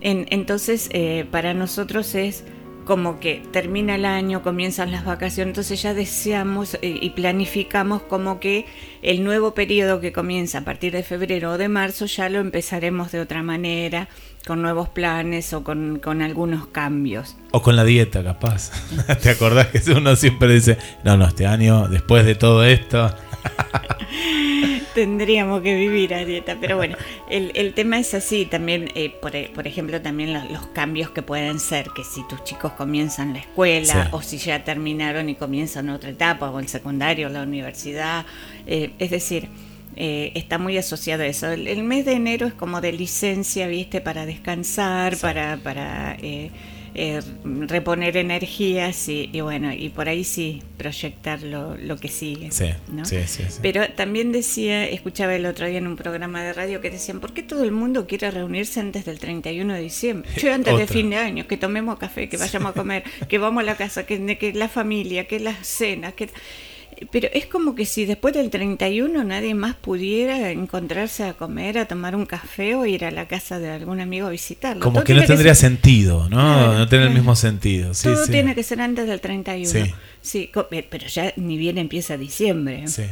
En- 0.00 0.26
entonces, 0.30 0.88
eh, 0.92 1.24
para 1.30 1.54
nosotros 1.54 2.16
es 2.16 2.42
como 2.84 3.18
que 3.18 3.42
termina 3.52 3.94
el 3.94 4.04
año, 4.04 4.42
comienzan 4.42 4.92
las 4.92 5.04
vacaciones, 5.04 5.50
entonces 5.52 5.80
ya 5.82 5.94
deseamos 5.94 6.74
eh, 6.74 6.98
y 7.00 7.10
planificamos 7.10 8.02
como 8.02 8.40
que 8.40 8.66
el 9.02 9.24
nuevo 9.24 9.54
periodo 9.54 10.00
que 10.00 10.12
comienza 10.12 10.58
a 10.58 10.64
partir 10.64 10.92
de 10.92 11.02
febrero 11.02 11.52
o 11.52 11.58
de 11.58 11.68
marzo 11.68 12.06
ya 12.06 12.28
lo 12.28 12.40
empezaremos 12.40 13.12
de 13.12 13.20
otra 13.20 13.42
manera, 13.42 14.08
con 14.46 14.60
nuevos 14.60 14.88
planes 14.90 15.52
o 15.54 15.64
con, 15.64 15.98
con 15.98 16.20
algunos 16.20 16.66
cambios. 16.66 17.36
O 17.52 17.62
con 17.62 17.76
la 17.76 17.84
dieta, 17.84 18.22
capaz. 18.22 18.70
¿Te 19.22 19.30
acordás 19.30 19.68
que 19.68 19.90
uno 19.92 20.14
siempre 20.16 20.52
dice, 20.52 20.76
no, 21.02 21.16
no, 21.16 21.26
este 21.26 21.46
año, 21.46 21.88
después 21.88 22.24
de 22.26 22.34
todo 22.34 22.64
esto... 22.64 23.14
Tendríamos 24.94 25.60
que 25.62 25.74
vivir 25.74 26.14
a 26.14 26.24
dieta, 26.24 26.56
pero 26.60 26.76
bueno, 26.76 26.96
el, 27.28 27.50
el 27.54 27.74
tema 27.74 27.98
es 27.98 28.14
así, 28.14 28.46
también, 28.46 28.90
eh, 28.94 29.10
por, 29.20 29.34
e- 29.34 29.50
por 29.54 29.66
ejemplo, 29.66 30.00
también 30.00 30.32
lo- 30.32 30.44
los, 30.50 30.66
cambios 30.68 31.10
que 31.10 31.22
pueden 31.22 31.58
ser, 31.58 31.88
que 31.96 32.04
si 32.04 32.26
tus 32.28 32.44
chicos 32.44 32.72
comienzan 32.72 33.32
la 33.32 33.40
escuela 33.40 34.04
Sí. 34.04 34.08
o 34.12 34.22
si 34.22 34.38
ya 34.38 34.62
terminaron 34.64 35.28
y 35.28 35.34
comienzan 35.34 35.88
otra 35.88 36.10
etapa, 36.10 36.50
o 36.50 36.58
el 36.60 36.68
secundario, 36.68 37.28
la 37.28 37.42
universidad, 37.42 38.24
eh, 38.66 38.90
es 38.98 39.10
decir, 39.10 39.48
eh, 39.96 40.32
está 40.34 40.58
muy 40.58 40.76
asociado 40.78 41.22
a 41.22 41.26
eso. 41.26 41.50
El, 41.50 41.66
el 41.68 41.82
mes 41.82 42.04
de 42.04 42.12
enero 42.12 42.46
es 42.46 42.54
como 42.54 42.80
de 42.80 42.92
licencia, 42.92 43.66
viste, 43.68 44.00
para 44.00 44.26
descansar, 44.26 45.16
Sí. 45.16 45.22
para, 45.22 45.56
para 45.58 46.16
eh, 46.94 47.20
reponer 47.44 48.16
energías 48.16 49.08
y, 49.08 49.28
y 49.32 49.40
bueno, 49.40 49.72
y 49.72 49.88
por 49.88 50.08
ahí 50.08 50.22
sí 50.24 50.62
proyectar 50.78 51.42
lo, 51.42 51.76
lo 51.76 51.96
que 51.96 52.08
sigue. 52.08 52.50
Sí, 52.52 52.66
¿no? 52.88 53.04
sí, 53.04 53.18
sí. 53.26 53.42
Pero 53.62 53.88
también 53.90 54.30
decía, 54.32 54.86
escuchaba 54.86 55.34
el 55.34 55.46
otro 55.46 55.66
día 55.66 55.78
en 55.78 55.86
un 55.86 55.96
programa 55.96 56.42
de 56.42 56.52
radio 56.52 56.80
que 56.80 56.90
decían, 56.90 57.20
¿por 57.20 57.32
qué 57.32 57.42
todo 57.42 57.64
el 57.64 57.72
mundo 57.72 58.06
quiere 58.06 58.30
reunirse 58.30 58.80
antes 58.80 59.04
del 59.04 59.18
31 59.18 59.74
de 59.74 59.80
diciembre? 59.80 60.30
Yo 60.36 60.52
antes 60.54 60.76
de 60.76 60.84
Otra. 60.84 60.94
fin 60.94 61.10
de 61.10 61.16
año, 61.16 61.46
que 61.46 61.56
tomemos 61.56 61.98
café, 61.98 62.28
que 62.28 62.36
vayamos 62.36 62.70
a 62.70 62.74
comer, 62.74 63.02
que 63.28 63.38
vamos 63.38 63.62
a 63.62 63.64
la 63.64 63.76
casa, 63.76 64.06
que, 64.06 64.38
que 64.38 64.52
la 64.52 64.68
familia, 64.68 65.26
que 65.26 65.40
las 65.40 65.66
cenas, 65.66 66.14
que... 66.14 66.28
Pero 67.10 67.28
es 67.32 67.46
como 67.46 67.74
que 67.74 67.86
si 67.86 68.04
después 68.04 68.34
del 68.34 68.50
31 68.50 69.24
nadie 69.24 69.54
más 69.54 69.74
pudiera 69.74 70.50
encontrarse 70.50 71.24
a 71.24 71.32
comer, 71.34 71.78
a 71.78 71.86
tomar 71.86 72.14
un 72.16 72.26
café 72.26 72.74
o 72.74 72.86
ir 72.86 73.04
a 73.04 73.10
la 73.10 73.26
casa 73.26 73.58
de 73.58 73.70
algún 73.70 74.00
amigo 74.00 74.26
a 74.26 74.30
visitarlo. 74.30 74.82
Como 74.82 74.96
Todo 74.96 75.04
que 75.04 75.14
no 75.14 75.24
tendría 75.24 75.54
ser- 75.54 75.70
sentido, 75.70 76.28
¿no? 76.28 76.36
Claro, 76.36 76.74
no 76.78 76.88
tiene 76.88 77.04
el 77.06 77.10
mismo 77.14 77.36
sentido. 77.36 77.94
Sí, 77.94 78.04
todo 78.08 78.24
sí. 78.26 78.32
tiene 78.32 78.54
que 78.54 78.62
ser 78.62 78.80
antes 78.80 79.06
del 79.06 79.20
31. 79.20 79.70
Sí. 79.86 79.94
Sí, 80.22 80.50
eh, 80.70 80.86
pero 80.88 81.06
ya 81.06 81.32
ni 81.36 81.56
bien 81.56 81.78
empieza 81.78 82.16
diciembre. 82.16 82.88
Sí. 82.88 83.04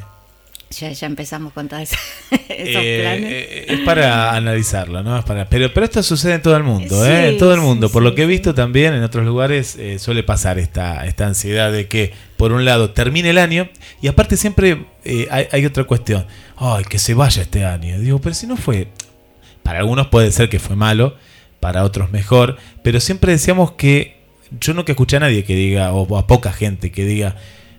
Ya, 0.80 0.90
ya 0.90 1.06
empezamos 1.06 1.52
con 1.52 1.68
todos 1.68 1.82
esos 2.30 2.38
Eh, 2.48 2.98
planes. 3.02 3.30
eh, 3.30 3.66
es 3.68 3.80
para 3.80 4.34
analizarlo, 4.34 5.02
¿no? 5.02 5.18
Es 5.18 5.24
para, 5.26 5.46
pero, 5.46 5.70
pero 5.74 5.84
esto 5.84 6.02
sucede 6.02 6.34
en 6.36 6.42
todo 6.42 6.56
el 6.56 6.62
mundo, 6.62 7.04
¿eh? 7.06 7.28
En 7.28 7.36
todo 7.38 7.52
el 7.54 7.60
mundo. 7.60 7.90
Por 7.90 8.02
lo 8.02 8.14
que 8.14 8.22
he 8.22 8.26
visto 8.26 8.54
también 8.54 8.94
en 8.94 9.02
otros 9.02 9.26
lugares 9.26 9.76
eh, 9.76 9.98
suele 9.98 10.22
pasar 10.22 10.58
esta, 10.58 11.04
esta 11.06 11.26
ansiedad 11.26 11.70
de 11.70 11.88
que, 11.88 12.14
por 12.42 12.50
un 12.50 12.64
lado, 12.64 12.90
termine 12.90 13.30
el 13.30 13.38
año 13.38 13.68
y 14.00 14.08
aparte 14.08 14.37
siempre 14.37 14.87
eh, 15.04 15.28
hay, 15.30 15.46
hay 15.52 15.64
otra 15.64 15.84
cuestión. 15.84 16.26
Ay, 16.56 16.82
que 16.82 16.99
se 16.99 17.14
vaya 17.14 17.40
este 17.42 17.64
año. 17.64 18.00
Digo, 18.00 18.20
pero 18.20 18.34
si 18.34 18.49
no 18.49 18.56
fue... 18.56 18.88
Para 19.62 19.78
algunos 19.78 20.08
puede 20.08 20.32
ser 20.32 20.49
que 20.49 20.58
fue 20.58 20.75
malo, 20.75 21.14
para 21.61 21.84
otros 21.84 22.11
mejor, 22.11 22.56
pero 22.82 22.99
siempre 22.99 23.30
decíamos 23.30 23.70
que 23.70 24.16
yo 24.58 24.75
nunca 24.75 24.90
escuché 24.90 25.18
a 25.18 25.20
nadie 25.20 25.44
que 25.44 25.54
diga, 25.54 25.92
o 25.92 26.18
a 26.18 26.26
poca 26.26 26.52
gente 26.52 26.90
que 26.90 27.04
diga, 27.04 27.37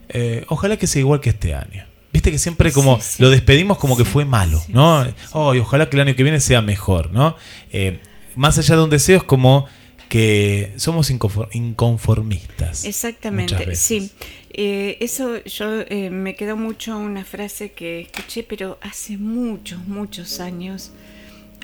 eh, 0.07 0.45
ojalá 0.47 0.77
que 0.77 0.87
sea 0.87 1.01
igual 1.01 1.19
que 1.19 1.31
este 1.31 1.53
año. 1.53 1.83
Viste 2.13 2.31
que 2.31 2.37
siempre 2.37 2.71
como 2.71 3.01
Sí, 3.01 3.17
sí. 3.17 3.21
lo 3.21 3.29
despedimos 3.31 3.77
como 3.77 3.97
que 3.97 4.05
fue 4.05 4.23
malo, 4.23 4.63
¿no? 4.69 5.05
Oh, 5.33 5.53
y 5.53 5.59
ojalá 5.59 5.89
que 5.89 5.97
el 5.97 6.07
año 6.07 6.15
que 6.15 6.23
viene 6.23 6.39
sea 6.39 6.61
mejor, 6.61 7.11
¿no? 7.11 7.35
Eh, 7.73 7.99
más 8.37 8.57
allá 8.57 8.77
de 8.77 8.83
un 8.83 8.89
deseo 8.89 9.17
es 9.17 9.23
como 9.25 9.67
que 10.09 10.73
somos 10.77 11.09
inconfor- 11.11 11.49
inconformistas. 11.53 12.85
Exactamente, 12.85 13.75
sí. 13.75 14.11
Eh, 14.51 14.97
eso 14.99 15.43
yo 15.43 15.81
eh, 15.81 16.09
me 16.11 16.35
quedó 16.35 16.55
mucho 16.55 16.97
una 16.97 17.25
frase 17.25 17.71
que 17.71 18.01
escuché, 18.01 18.43
pero 18.43 18.77
hace 18.81 19.17
muchos, 19.17 19.87
muchos 19.87 20.39
años, 20.39 20.91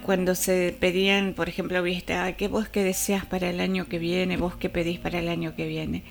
cuando 0.04 0.34
se 0.34 0.76
pedían, 0.80 1.34
por 1.34 1.50
ejemplo, 1.50 1.84
ah, 2.16 2.32
¿qué 2.34 2.48
vos 2.48 2.68
qué 2.70 2.84
deseas 2.84 3.26
para 3.26 3.50
el 3.50 3.60
año 3.60 3.88
que 3.88 4.00
viene? 4.00 4.38
¿Vos 4.38 4.56
qué 4.56 4.70
pedís 4.70 4.98
para 5.00 5.20
el 5.20 5.28
año 5.28 5.56
que 5.56 5.68
viene? 5.68 6.04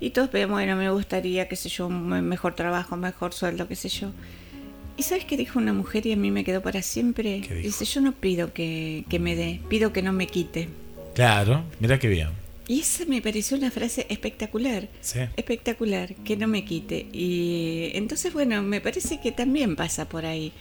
Y 0.00 0.10
todos 0.10 0.28
pedían, 0.28 0.50
bueno, 0.50 0.74
me 0.76 0.90
gustaría, 0.90 1.46
qué 1.46 1.54
sé 1.54 1.68
yo, 1.68 1.86
un 1.86 2.08
me- 2.08 2.22
mejor 2.22 2.54
trabajo, 2.56 2.96
mejor 2.96 3.32
sueldo, 3.32 3.68
qué 3.68 3.76
sé 3.76 3.88
yo. 3.88 4.10
¿Y 4.96 5.02
sabes 5.02 5.24
qué 5.24 5.36
dijo 5.36 5.58
una 5.58 5.72
mujer 5.72 6.06
y 6.06 6.12
a 6.12 6.16
mí 6.16 6.30
me 6.30 6.42
quedó 6.44 6.62
para 6.62 6.80
siempre? 6.82 7.40
Dice, 7.62 7.84
yo 7.84 8.00
no 8.00 8.12
pido 8.12 8.52
que, 8.52 9.04
que 9.08 9.18
me 9.18 9.36
dé, 9.36 9.60
pido 9.68 9.92
que 9.92 10.02
no 10.02 10.12
me 10.12 10.26
quite. 10.26 10.68
Claro, 11.14 11.64
mira 11.80 11.98
qué 11.98 12.08
bien. 12.08 12.28
Y 12.66 12.80
esa 12.80 13.04
me 13.04 13.20
pareció 13.20 13.56
una 13.56 13.70
frase 13.70 14.06
espectacular. 14.08 14.88
Sí. 15.00 15.20
Espectacular, 15.36 16.14
que 16.24 16.36
no 16.36 16.48
me 16.48 16.64
quite. 16.64 17.06
Y 17.12 17.90
entonces, 17.94 18.32
bueno, 18.32 18.62
me 18.62 18.80
parece 18.80 19.20
que 19.20 19.32
también 19.32 19.76
pasa 19.76 20.08
por 20.08 20.24
ahí. 20.24 20.52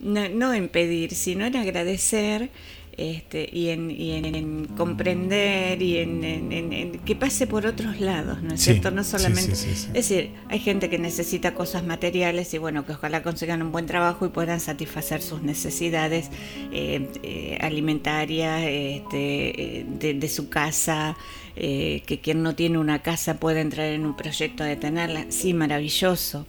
No, 0.00 0.28
no 0.28 0.52
en 0.52 0.68
pedir, 0.68 1.14
sino 1.14 1.46
en 1.46 1.54
agradecer 1.56 2.50
este, 2.96 3.48
y, 3.52 3.68
en, 3.70 3.90
y 3.90 4.12
en, 4.12 4.34
en 4.34 4.64
comprender 4.76 5.80
y 5.82 5.98
en, 5.98 6.24
en- 6.24 6.98
que 7.04 7.16
pase 7.16 7.46
por 7.46 7.66
otros 7.66 8.00
lados, 8.00 8.42
¿no 8.42 8.54
es 8.54 8.60
Sí, 8.60 8.72
cierto? 8.72 8.90
No 8.90 9.02
solamente. 9.04 9.56
sí, 9.56 9.68
sí, 9.70 9.74
sí. 9.76 9.86
Es 9.94 10.08
decir, 10.08 10.30
hay 10.48 10.58
gente 10.58 10.88
que 10.90 10.98
necesita 10.98 11.54
cosas 11.54 11.84
materiales 11.84 12.52
y 12.54 12.58
bueno, 12.58 12.84
que 12.86 12.92
ojalá 12.92 13.22
consigan 13.22 13.62
un 13.62 13.72
buen 13.72 13.86
trabajo 13.86 14.26
y 14.26 14.28
puedan 14.28 14.60
satisfacer 14.60 15.22
sus 15.22 15.42
necesidades 15.42 16.30
eh, 16.72 17.08
eh, 17.22 17.58
alimentarias 17.60 18.62
este, 18.62 19.78
eh, 19.80 19.86
de, 19.88 20.14
de 20.14 20.28
su 20.28 20.48
casa, 20.48 21.16
eh, 21.56 22.02
que 22.06 22.20
quien 22.20 22.42
no 22.42 22.54
tiene 22.54 22.78
una 22.78 23.00
casa 23.02 23.38
pueda 23.38 23.60
entrar 23.60 23.86
en 23.88 24.06
un 24.06 24.16
proyecto 24.16 24.64
de 24.64 24.76
tenerla. 24.76 25.26
Sí, 25.30 25.54
maravilloso. 25.54 26.46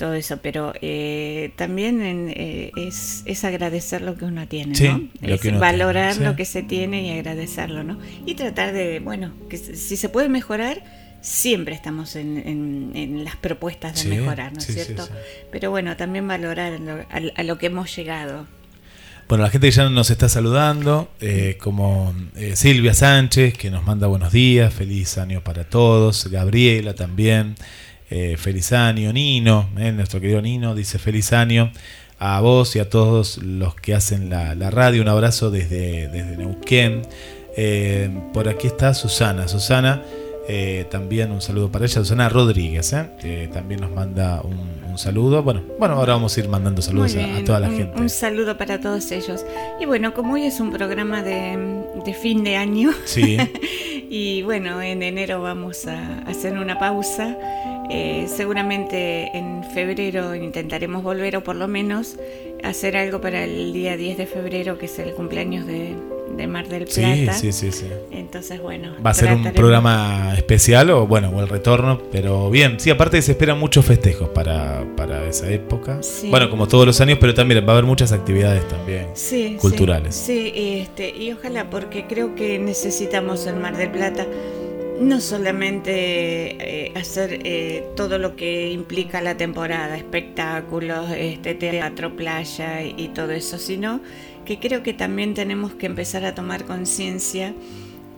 Todo 0.00 0.14
eso, 0.14 0.38
pero 0.38 0.72
eh, 0.80 1.52
también 1.56 2.00
en, 2.00 2.32
eh, 2.34 2.72
es, 2.74 3.22
es 3.26 3.44
agradecer 3.44 4.00
lo 4.00 4.16
que 4.16 4.24
uno 4.24 4.48
tiene, 4.48 4.74
Sí, 4.74 4.88
¿no? 4.88 5.02
lo 5.20 5.34
Es 5.34 5.40
que 5.42 5.50
uno 5.50 5.58
valorar 5.60 6.12
tiene, 6.12 6.24
sí. 6.26 6.30
lo 6.30 6.36
que 6.36 6.44
se 6.46 6.62
tiene 6.62 7.02
y 7.06 7.10
agradecerlo, 7.18 7.84
¿no? 7.84 7.98
Y 8.24 8.34
tratar 8.34 8.72
de, 8.72 9.00
bueno, 9.00 9.34
que 9.50 9.58
si 9.58 9.98
se 9.98 10.08
puede 10.08 10.30
mejorar, 10.30 10.82
siempre 11.20 11.74
estamos 11.74 12.16
en, 12.16 12.38
en- 12.38 12.92
en 12.94 13.24
las 13.24 13.36
propuestas 13.36 13.92
de 13.94 14.00
Sí, 14.00 14.08
mejorar, 14.08 14.54
¿no 14.54 14.60
es 14.60 14.64
cierto? 14.66 15.06
Pero 15.52 15.70
bueno, 15.70 15.94
también 15.98 16.26
valorar 16.26 16.80
lo- 16.80 16.94
a, 16.94 17.20
a 17.36 17.42
lo 17.42 17.58
que 17.58 17.66
hemos 17.66 17.94
llegado. 17.94 18.46
Bueno, 19.28 19.44
la 19.44 19.50
gente 19.50 19.66
que 19.68 19.72
ya 19.72 19.88
nos 19.90 20.10
está 20.10 20.30
saludando, 20.30 21.10
eh, 21.20 21.58
como 21.60 22.14
eh, 22.36 22.56
Silvia 22.56 22.94
Sánchez, 22.94 23.52
que 23.56 23.70
nos 23.70 23.84
manda 23.84 24.06
buenos 24.06 24.32
días, 24.32 24.72
feliz 24.72 25.18
año 25.18 25.42
para 25.44 25.64
todos, 25.64 26.26
Gabriela 26.30 26.94
también, 26.94 27.54
eh, 28.10 28.36
feliz 28.36 28.72
año, 28.72 29.12
Nino, 29.12 29.68
eh, 29.78 29.92
nuestro 29.92 30.20
querido 30.20 30.42
Nino, 30.42 30.74
dice 30.74 30.98
feliz 30.98 31.32
año 31.32 31.70
a 32.18 32.40
vos 32.40 32.76
y 32.76 32.80
a 32.80 32.88
todos 32.90 33.38
los 33.38 33.74
que 33.76 33.94
hacen 33.94 34.28
la, 34.28 34.54
la 34.54 34.70
radio, 34.70 35.00
un 35.02 35.08
abrazo 35.08 35.50
desde, 35.50 36.08
desde 36.08 36.36
Neuquén. 36.36 37.02
Eh, 37.56 38.10
por 38.32 38.48
aquí 38.48 38.66
está 38.66 38.92
Susana, 38.94 39.48
Susana, 39.48 40.02
eh, 40.48 40.86
también 40.90 41.30
un 41.30 41.40
saludo 41.40 41.70
para 41.70 41.84
ella, 41.86 41.94
Susana 41.94 42.28
Rodríguez, 42.28 42.94
que 43.20 43.48
también 43.52 43.80
nos 43.80 43.90
manda 43.90 44.40
un, 44.42 44.58
un 44.90 44.98
saludo. 44.98 45.42
Bueno, 45.42 45.62
bueno, 45.78 45.94
ahora 45.94 46.12
vamos 46.14 46.36
a 46.36 46.40
ir 46.40 46.48
mandando 46.48 46.82
saludos 46.82 47.16
a- 47.16 47.44
toda 47.44 47.60
la 47.60 47.68
un, 47.68 47.76
gente. 47.76 48.00
un 48.00 48.10
saludo 48.10 48.56
para 48.58 48.80
todos 48.80 49.10
ellos. 49.12 49.44
Y 49.80 49.86
bueno, 49.86 50.12
como 50.14 50.34
hoy 50.34 50.44
es 50.44 50.60
un 50.60 50.72
programa 50.72 51.22
de, 51.22 51.82
de 52.04 52.14
fin 52.14 52.44
de 52.44 52.56
año, 52.56 52.90
Sí. 53.04 53.36
y 54.10 54.42
bueno, 54.42 54.82
en 54.82 55.02
enero 55.02 55.40
vamos 55.42 55.86
a 55.86 56.18
hacer 56.26 56.58
una 56.58 56.78
pausa. 56.78 57.36
Eh, 57.90 58.26
seguramente 58.28 59.36
en 59.36 59.64
febrero 59.74 60.34
intentaremos 60.34 61.02
volver 61.02 61.36
o 61.36 61.42
por 61.42 61.56
lo 61.56 61.66
menos 61.68 62.16
hacer 62.62 62.96
algo 62.96 63.20
para 63.20 63.44
el 63.44 63.72
día 63.72 63.96
10 63.96 64.18
de 64.18 64.26
febrero, 64.26 64.78
que 64.78 64.86
es 64.86 64.98
el 64.98 65.12
cumpleaños 65.14 65.66
de, 65.66 65.94
de 66.36 66.46
Mar 66.46 66.68
del 66.68 66.86
Sí, 66.88 67.00
Plata. 67.00 67.32
sí, 67.38 67.52
sí, 67.52 67.72
sí. 67.72 67.86
Entonces, 68.12 68.60
bueno. 68.60 68.92
Va 69.04 69.10
a 69.10 69.14
ser 69.14 69.32
un 69.32 69.42
programa 69.52 70.34
especial 70.36 70.90
o 70.90 71.06
bueno, 71.06 71.30
o 71.30 71.40
el 71.40 71.48
retorno, 71.48 72.00
pero 72.12 72.48
bien, 72.50 72.78
sí, 72.78 72.90
aparte 72.90 73.20
se 73.22 73.32
esperan 73.32 73.58
muchos 73.58 73.84
festejos 73.84 74.28
para, 74.28 74.84
para 74.96 75.24
esa 75.26 75.50
época. 75.50 76.02
Sí. 76.02 76.28
Bueno, 76.30 76.48
como 76.50 76.68
todos 76.68 76.86
los 76.86 77.00
años, 77.00 77.18
pero 77.20 77.34
también 77.34 77.64
va 77.64 77.70
a 77.70 77.72
haber 77.72 77.84
muchas 77.84 78.12
actividades 78.12 78.66
también. 78.68 79.06
Sí, 79.14 79.56
culturales. 79.60 80.14
Sí, 80.14 80.52
sí, 80.54 80.78
este, 80.82 81.10
y 81.16 81.32
ojalá, 81.32 81.68
porque 81.70 82.06
creo 82.06 82.34
que 82.34 82.58
necesitamos 82.58 83.46
en 83.46 83.60
Mar 83.60 83.76
del 83.76 83.90
Plata 83.90 84.26
no 85.00 85.20
solamente 85.20 85.94
eh, 85.94 86.92
hacer 86.94 87.40
eh, 87.44 87.84
todo 87.96 88.18
lo 88.18 88.36
que 88.36 88.70
implica 88.70 89.22
la 89.22 89.36
temporada, 89.36 89.96
espectáculos, 89.96 91.10
este, 91.16 91.54
teatro, 91.54 92.14
playa 92.14 92.82
y, 92.82 92.94
y 92.96 93.08
todo 93.08 93.30
eso, 93.32 93.58
sino 93.58 94.00
que 94.44 94.58
creo 94.58 94.82
que 94.82 94.92
también 94.92 95.32
tenemos 95.34 95.72
que 95.72 95.86
empezar 95.86 96.24
a 96.26 96.34
tomar 96.34 96.64
conciencia 96.64 97.54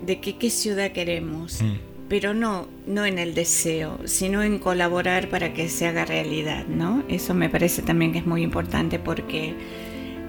de 0.04 0.20
que 0.20 0.36
qué 0.36 0.50
ciudad 0.50 0.90
queremos. 0.90 1.62
Mm. 1.62 1.76
Pero 2.08 2.34
no, 2.34 2.68
no 2.86 3.06
en 3.06 3.18
el 3.18 3.34
deseo, 3.34 3.98
sino 4.04 4.42
en 4.42 4.58
colaborar 4.58 5.28
para 5.30 5.54
que 5.54 5.68
se 5.68 5.86
haga 5.86 6.04
realidad, 6.04 6.66
¿no? 6.66 7.04
Eso 7.08 7.32
me 7.32 7.48
parece 7.48 7.80
también 7.80 8.12
que 8.12 8.18
es 8.18 8.26
muy 8.26 8.42
importante 8.42 8.98
porque 8.98 9.54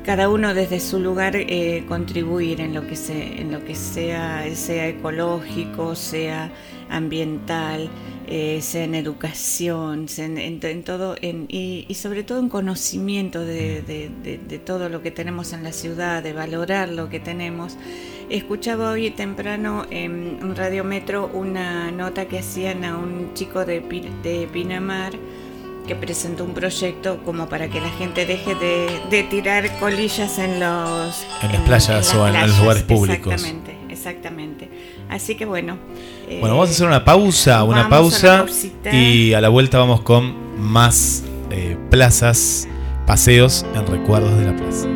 cada 0.04 0.30
uno 0.30 0.54
desde 0.54 0.80
su 0.80 1.00
lugar 1.00 1.36
eh, 1.36 1.86
contribuir 1.88 2.60
en 2.62 2.74
lo 2.74 2.86
que 2.88 2.96
se, 2.96 3.42
en 3.42 3.52
lo 3.52 3.64
que 3.64 3.76
sea, 3.76 4.44
sea 4.56 4.88
ecológico, 4.88 5.96
sea 5.96 6.52
ambiental, 6.90 7.90
eh, 8.28 8.60
sea 8.62 8.84
en 8.84 8.96
educación, 8.96 10.08
sea 10.10 10.26
en, 10.26 10.38
en- 10.38 10.60
en 10.64 10.84
todo, 10.84 11.16
y, 11.22 11.88
sobre 11.96 12.24
todo 12.24 12.40
en 12.40 12.50
conocimiento 12.50 13.44
de, 13.46 14.60
todo 14.66 14.90
lo 14.90 15.02
que 15.02 15.12
tenemos 15.12 15.54
en 15.54 15.64
la 15.64 15.72
ciudad, 15.72 16.22
de 16.24 16.34
valorar 16.34 16.90
lo 16.90 17.10
que 17.10 17.20
tenemos. 17.20 17.78
Escuchaba 18.30 18.92
hoy 18.92 19.12
temprano 19.12 19.86
en 19.90 20.40
un 20.44 20.56
radiometro 20.56 21.30
una 21.34 21.92
nota 21.92 22.28
que 22.28 22.40
hacían 22.40 22.84
a 22.86 22.98
un 22.98 23.34
chico 23.34 23.66
de, 23.66 23.82
de 24.24 24.48
Pinamar 24.52 25.14
que 25.88 25.96
presentó 25.96 26.44
un 26.46 26.54
proyecto 26.54 27.20
como 27.26 27.48
para 27.50 27.68
que 27.70 27.82
la 27.82 27.90
gente 27.90 28.26
deje 28.26 28.56
de, 28.56 29.02
de 29.10 29.24
tirar 29.24 29.80
colillas 29.80 30.40
en 30.40 30.60
los 30.60 31.26
En 31.42 31.52
las 31.52 31.62
playas 31.62 32.14
o 32.16 32.28
en 32.28 32.40
los 32.42 32.60
lugares 32.60 32.84
públicos. 32.84 33.34
Exactamente, 33.34 33.78
exactamente. 33.90 34.70
Así 35.10 35.36
que 35.36 35.46
bueno. 35.46 35.78
eh, 36.30 36.38
Bueno, 36.40 36.56
vamos 36.56 36.70
a 36.70 36.72
hacer 36.72 36.88
una 36.88 37.04
pausa, 37.04 37.64
una 37.64 37.86
a 37.86 37.90
pausa 37.90 38.46
y 38.92 39.34
a 39.34 39.42
la 39.42 39.50
vuelta 39.50 39.78
vamos 39.78 40.02
con 40.02 40.58
más 40.60 41.24
eh, 41.52 41.78
plazas, 41.90 42.68
paseos 43.06 43.66
en 43.76 43.86
recuerdos 43.86 44.38
de 44.38 44.46
la 44.46 44.56
plaza. 44.56 44.88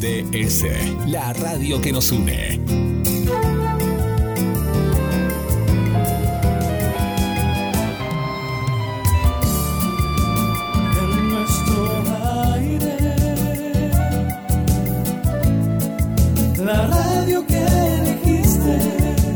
GDS, 0.00 0.64
la 1.08 1.34
radio 1.34 1.78
que 1.78 1.92
nos 1.92 2.10
une. 2.10 2.58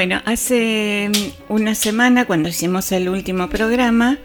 Bueno, 0.00 0.22
hace 0.24 1.10
mm, 1.10 1.52
una 1.52 1.74
semana 1.74 2.24
cuando 2.24 2.48
hicimos 2.48 2.90
el 2.90 3.10
último 3.10 3.50
programa, 3.50 4.16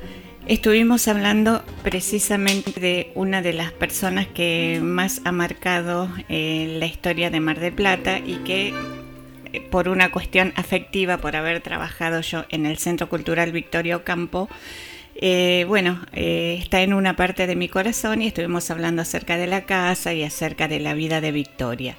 estuvimos 0.47 1.09
hablando 1.09 1.65
precisamente 1.83 2.79
de 2.79 3.11
una 3.13 3.41
de 3.41 3.51
las 3.51 3.73
personas 3.73 4.25
que 4.25 4.79
más 4.81 5.19
ha 5.25 5.33
marcado 5.33 6.09
eh, 6.29 6.77
la 6.79 6.85
historia 6.85 7.29
de 7.29 7.41
Mar 7.41 7.59
del 7.59 7.73
Plata 7.73 8.19
y 8.19 8.35
que 8.45 8.73
eh, 9.51 9.67
por 9.69 9.89
una 9.89 10.11
cuestión 10.11 10.53
afectiva, 10.55 11.17
por 11.17 11.35
haber 11.35 11.59
trabajado 11.59 12.21
yo 12.21 12.45
en 12.51 12.65
el 12.65 12.77
Centro 12.77 13.09
Cultural 13.09 13.51
Victorio 13.51 14.05
Campo, 14.05 14.47
eh, 15.15 15.65
bueno, 15.67 15.99
está 16.13 16.83
en 16.83 16.93
una 16.93 17.17
parte 17.17 17.47
de 17.47 17.57
mi 17.57 17.67
corazón 17.67 18.21
y 18.21 18.27
estuvimos 18.27 18.71
hablando 18.71 19.01
acerca 19.01 19.35
de 19.35 19.47
la 19.47 19.65
casa 19.65 20.13
y 20.13 20.23
acerca 20.23 20.69
de 20.69 20.79
la 20.79 20.93
vida 20.93 21.19
de 21.19 21.33
Victoria. 21.33 21.97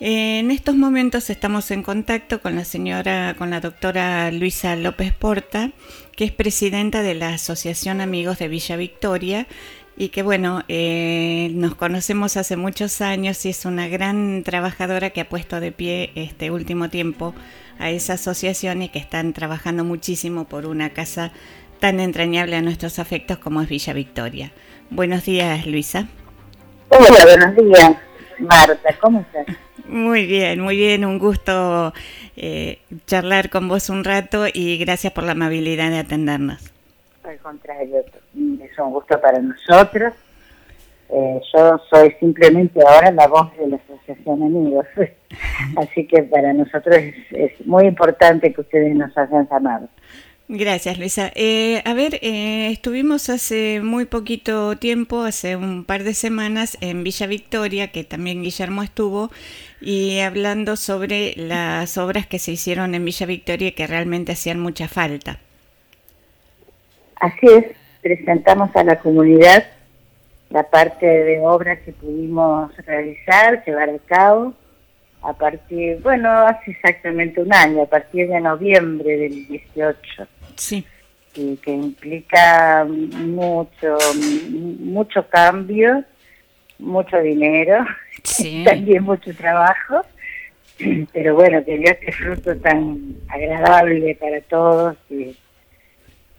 En 0.00 0.52
estos 0.52 0.76
momentos 0.76 1.28
estamos 1.28 1.72
en 1.72 1.82
contacto 1.82 2.40
con 2.40 2.54
la 2.54 2.64
señora, 2.64 3.34
con 3.36 3.50
la 3.50 3.60
doctora 3.60 4.30
Luisa 4.30 4.76
López 4.76 5.12
Porta, 5.12 5.72
que 6.14 6.24
es 6.24 6.30
presidenta 6.30 7.02
de 7.02 7.16
la 7.16 7.30
Asociación 7.30 8.00
Amigos 8.00 8.38
de 8.38 8.46
Villa 8.46 8.76
Victoria 8.76 9.48
y 9.96 10.10
que 10.10 10.22
bueno, 10.22 10.62
eh, 10.68 11.50
nos 11.54 11.74
conocemos 11.74 12.36
hace 12.36 12.56
muchos 12.56 13.00
años 13.00 13.44
y 13.44 13.48
es 13.48 13.64
una 13.64 13.88
gran 13.88 14.44
trabajadora 14.44 15.10
que 15.10 15.22
ha 15.22 15.28
puesto 15.28 15.58
de 15.58 15.72
pie 15.72 16.12
este 16.14 16.52
último 16.52 16.88
tiempo 16.90 17.34
a 17.80 17.90
esa 17.90 18.12
asociación 18.12 18.82
y 18.82 18.90
que 18.90 19.00
están 19.00 19.32
trabajando 19.32 19.82
muchísimo 19.82 20.44
por 20.44 20.66
una 20.66 20.90
casa 20.90 21.32
tan 21.80 21.98
entrañable 21.98 22.54
a 22.54 22.62
nuestros 22.62 23.00
afectos 23.00 23.38
como 23.38 23.62
es 23.62 23.68
Villa 23.68 23.94
Victoria. 23.94 24.52
Buenos 24.90 25.24
días, 25.24 25.66
Luisa. 25.66 26.06
Hola, 26.88 27.24
buenos 27.24 27.56
días, 27.56 27.96
Marta, 28.38 28.96
¿cómo 29.00 29.20
estás? 29.22 29.67
Muy 29.88 30.26
bien, 30.26 30.60
muy 30.60 30.76
bien, 30.76 31.04
un 31.06 31.18
gusto 31.18 31.94
eh, 32.36 32.78
charlar 33.06 33.48
con 33.48 33.68
vos 33.68 33.88
un 33.88 34.04
rato 34.04 34.44
y 34.52 34.76
gracias 34.76 35.14
por 35.14 35.24
la 35.24 35.32
amabilidad 35.32 35.90
de 35.90 35.98
atendernos. 35.98 36.72
Al 37.24 37.38
contrario, 37.38 38.00
es 38.00 38.78
un 38.78 38.92
gusto 38.92 39.18
para 39.18 39.38
nosotros. 39.40 40.12
Eh, 41.08 41.40
yo 41.54 41.80
soy 41.88 42.14
simplemente 42.20 42.80
ahora 42.86 43.10
la 43.12 43.28
voz 43.28 43.56
de 43.56 43.66
la 43.66 43.76
Asociación 43.76 44.42
Amigos, 44.42 44.86
así 45.78 46.06
que 46.06 46.22
para 46.24 46.52
nosotros 46.52 46.94
es, 46.96 47.14
es 47.30 47.66
muy 47.66 47.86
importante 47.86 48.52
que 48.52 48.60
ustedes 48.60 48.94
nos 48.94 49.16
hayan 49.16 49.48
llamado. 49.48 49.88
Gracias, 50.50 50.98
Luisa. 50.98 51.30
Eh, 51.34 51.82
a 51.84 51.92
ver, 51.92 52.14
eh, 52.22 52.70
estuvimos 52.70 53.28
hace 53.28 53.82
muy 53.82 54.06
poquito 54.06 54.78
tiempo, 54.78 55.24
hace 55.24 55.56
un 55.56 55.84
par 55.84 56.04
de 56.04 56.14
semanas, 56.14 56.78
en 56.80 57.04
Villa 57.04 57.26
Victoria, 57.26 57.88
que 57.88 58.02
también 58.02 58.42
Guillermo 58.42 58.82
estuvo, 58.82 59.30
y 59.82 60.20
hablando 60.20 60.76
sobre 60.76 61.34
las 61.36 61.98
obras 61.98 62.26
que 62.26 62.38
se 62.38 62.52
hicieron 62.52 62.94
en 62.94 63.04
Villa 63.04 63.26
Victoria 63.26 63.74
que 63.74 63.86
realmente 63.86 64.32
hacían 64.32 64.58
mucha 64.58 64.88
falta. 64.88 65.38
Así 67.16 67.46
es, 67.46 67.66
presentamos 68.00 68.74
a 68.74 68.84
la 68.84 68.98
comunidad 69.00 69.66
la 70.48 70.62
parte 70.62 71.04
de 71.04 71.40
obras 71.40 71.80
que 71.80 71.92
pudimos 71.92 72.74
realizar, 72.86 73.62
llevar 73.66 73.90
a 73.90 73.98
cabo, 73.98 74.54
a 75.20 75.34
partir, 75.34 76.00
bueno, 76.00 76.30
hace 76.30 76.70
exactamente 76.70 77.42
un 77.42 77.52
año, 77.52 77.82
a 77.82 77.86
partir 77.86 78.28
de 78.28 78.40
noviembre 78.40 79.18
del 79.18 79.46
18. 79.46 80.26
Sí. 80.58 80.84
y 81.34 81.56
que 81.56 81.70
implica 81.72 82.84
mucho, 82.84 83.96
mucho 84.50 85.26
cambio, 85.28 86.04
mucho 86.78 87.18
dinero, 87.20 87.84
Sí. 88.24 88.64
también 88.66 89.04
mucho 89.04 89.32
trabajo, 89.34 90.02
pero 91.12 91.34
bueno, 91.34 91.64
que 91.64 91.78
dio 91.78 91.90
este 91.90 92.12
fruto 92.12 92.56
tan 92.56 93.14
agradable 93.28 94.14
para 94.16 94.40
todos 94.42 94.96
y, 95.10 95.36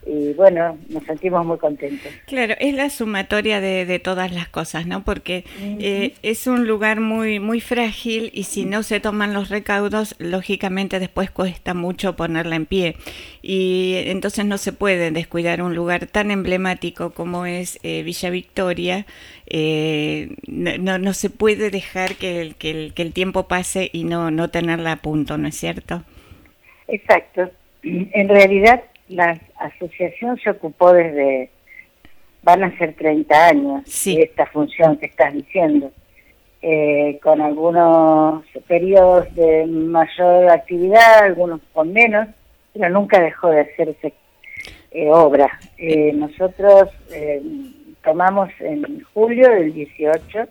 y 0.06 0.32
bueno, 0.32 0.78
nos 0.88 1.04
sentimos 1.04 1.44
muy 1.44 1.58
contentos. 1.58 2.10
Claro, 2.26 2.54
es 2.58 2.74
la 2.74 2.88
sumatoria 2.90 3.60
de, 3.60 3.84
de 3.84 3.98
todas 3.98 4.32
las 4.32 4.48
cosas, 4.48 4.86
¿no? 4.86 5.04
Porque 5.04 5.44
eh, 5.58 6.14
es 6.22 6.46
un 6.46 6.66
lugar 6.66 7.00
muy 7.00 7.38
muy 7.38 7.60
frágil 7.60 8.30
y 8.34 8.44
si 8.44 8.64
no 8.64 8.82
se 8.82 9.00
toman 9.00 9.34
los 9.34 9.50
recaudos, 9.50 10.14
lógicamente 10.18 10.98
después 10.98 11.30
cuesta 11.30 11.74
mucho 11.74 12.16
ponerla 12.16 12.56
en 12.56 12.66
pie. 12.66 12.96
Y 13.42 13.94
entonces 14.06 14.44
no 14.46 14.58
se 14.58 14.72
puede 14.72 15.10
descuidar 15.10 15.62
un 15.62 15.74
lugar 15.74 16.06
tan 16.06 16.30
emblemático 16.30 17.10
como 17.10 17.46
es 17.46 17.78
eh, 17.82 18.02
Villa 18.02 18.30
Victoria. 18.30 19.06
eh, 19.46 20.36
no, 20.46 20.78
no, 20.78 20.98
no 20.98 21.12
se 21.12 21.28
puede 21.30 21.70
dejar 21.70 22.16
que 22.16 22.40
el, 22.40 22.54
que 22.54 22.70
el, 22.70 22.94
que 22.94 23.02
el 23.02 23.12
tiempo 23.12 23.48
pase 23.48 23.90
y 23.92 24.04
no, 24.04 24.30
no 24.30 24.48
tenerla 24.48 24.92
a 24.92 24.96
punto, 24.96 25.36
¿no 25.38 25.48
es 25.48 25.56
cierto? 25.56 26.02
Exacto. 26.88 27.50
En 27.82 28.28
realidad, 28.28 28.82
la 29.10 29.38
asociación 29.58 30.38
se 30.38 30.50
ocupó 30.50 30.92
desde, 30.92 31.50
van 32.42 32.64
a 32.64 32.76
ser 32.78 32.94
30 32.94 33.46
años, 33.48 33.82
Sí. 33.86 34.16
de 34.16 34.22
esta 34.22 34.46
función 34.46 34.96
que 34.96 35.06
estás 35.06 35.34
diciendo, 35.34 35.90
eh, 36.62 37.18
con 37.22 37.40
algunos 37.40 38.44
periodos 38.68 39.34
de 39.34 39.66
mayor 39.66 40.50
actividad, 40.50 41.24
algunos 41.24 41.60
con 41.72 41.92
menos, 41.92 42.28
pero 42.72 42.88
nunca 42.90 43.20
dejó 43.20 43.48
de 43.50 43.60
hacerse 43.62 44.12
eh, 44.92 45.08
obra. 45.08 45.48
Eh, 45.78 46.12
nosotros 46.12 46.88
eh, 47.12 47.42
tomamos 48.04 48.48
en 48.60 49.02
julio 49.14 49.48
del 49.48 49.72
18, 49.72 50.46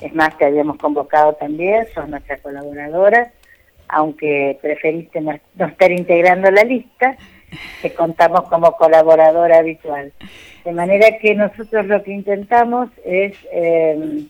es 0.00 0.14
más, 0.14 0.36
te 0.38 0.46
habíamos 0.46 0.76
convocado 0.78 1.34
también, 1.34 1.86
sos 1.94 2.08
nuestra 2.08 2.36
colaboradora, 2.38 3.32
aunque 3.88 4.58
preferiste 4.62 5.20
no, 5.20 5.38
no 5.54 5.66
estar 5.66 5.90
integrando 5.92 6.50
la 6.50 6.64
lista, 6.64 7.16
te 7.80 7.92
contamos 7.94 8.42
como 8.48 8.72
colaboradora 8.72 9.58
habitual. 9.58 10.12
De 10.64 10.72
manera 10.72 11.18
que 11.18 11.34
nosotros 11.34 11.86
lo 11.86 12.02
que 12.02 12.12
intentamos 12.12 12.88
es 13.04 13.34
eh, 13.52 14.24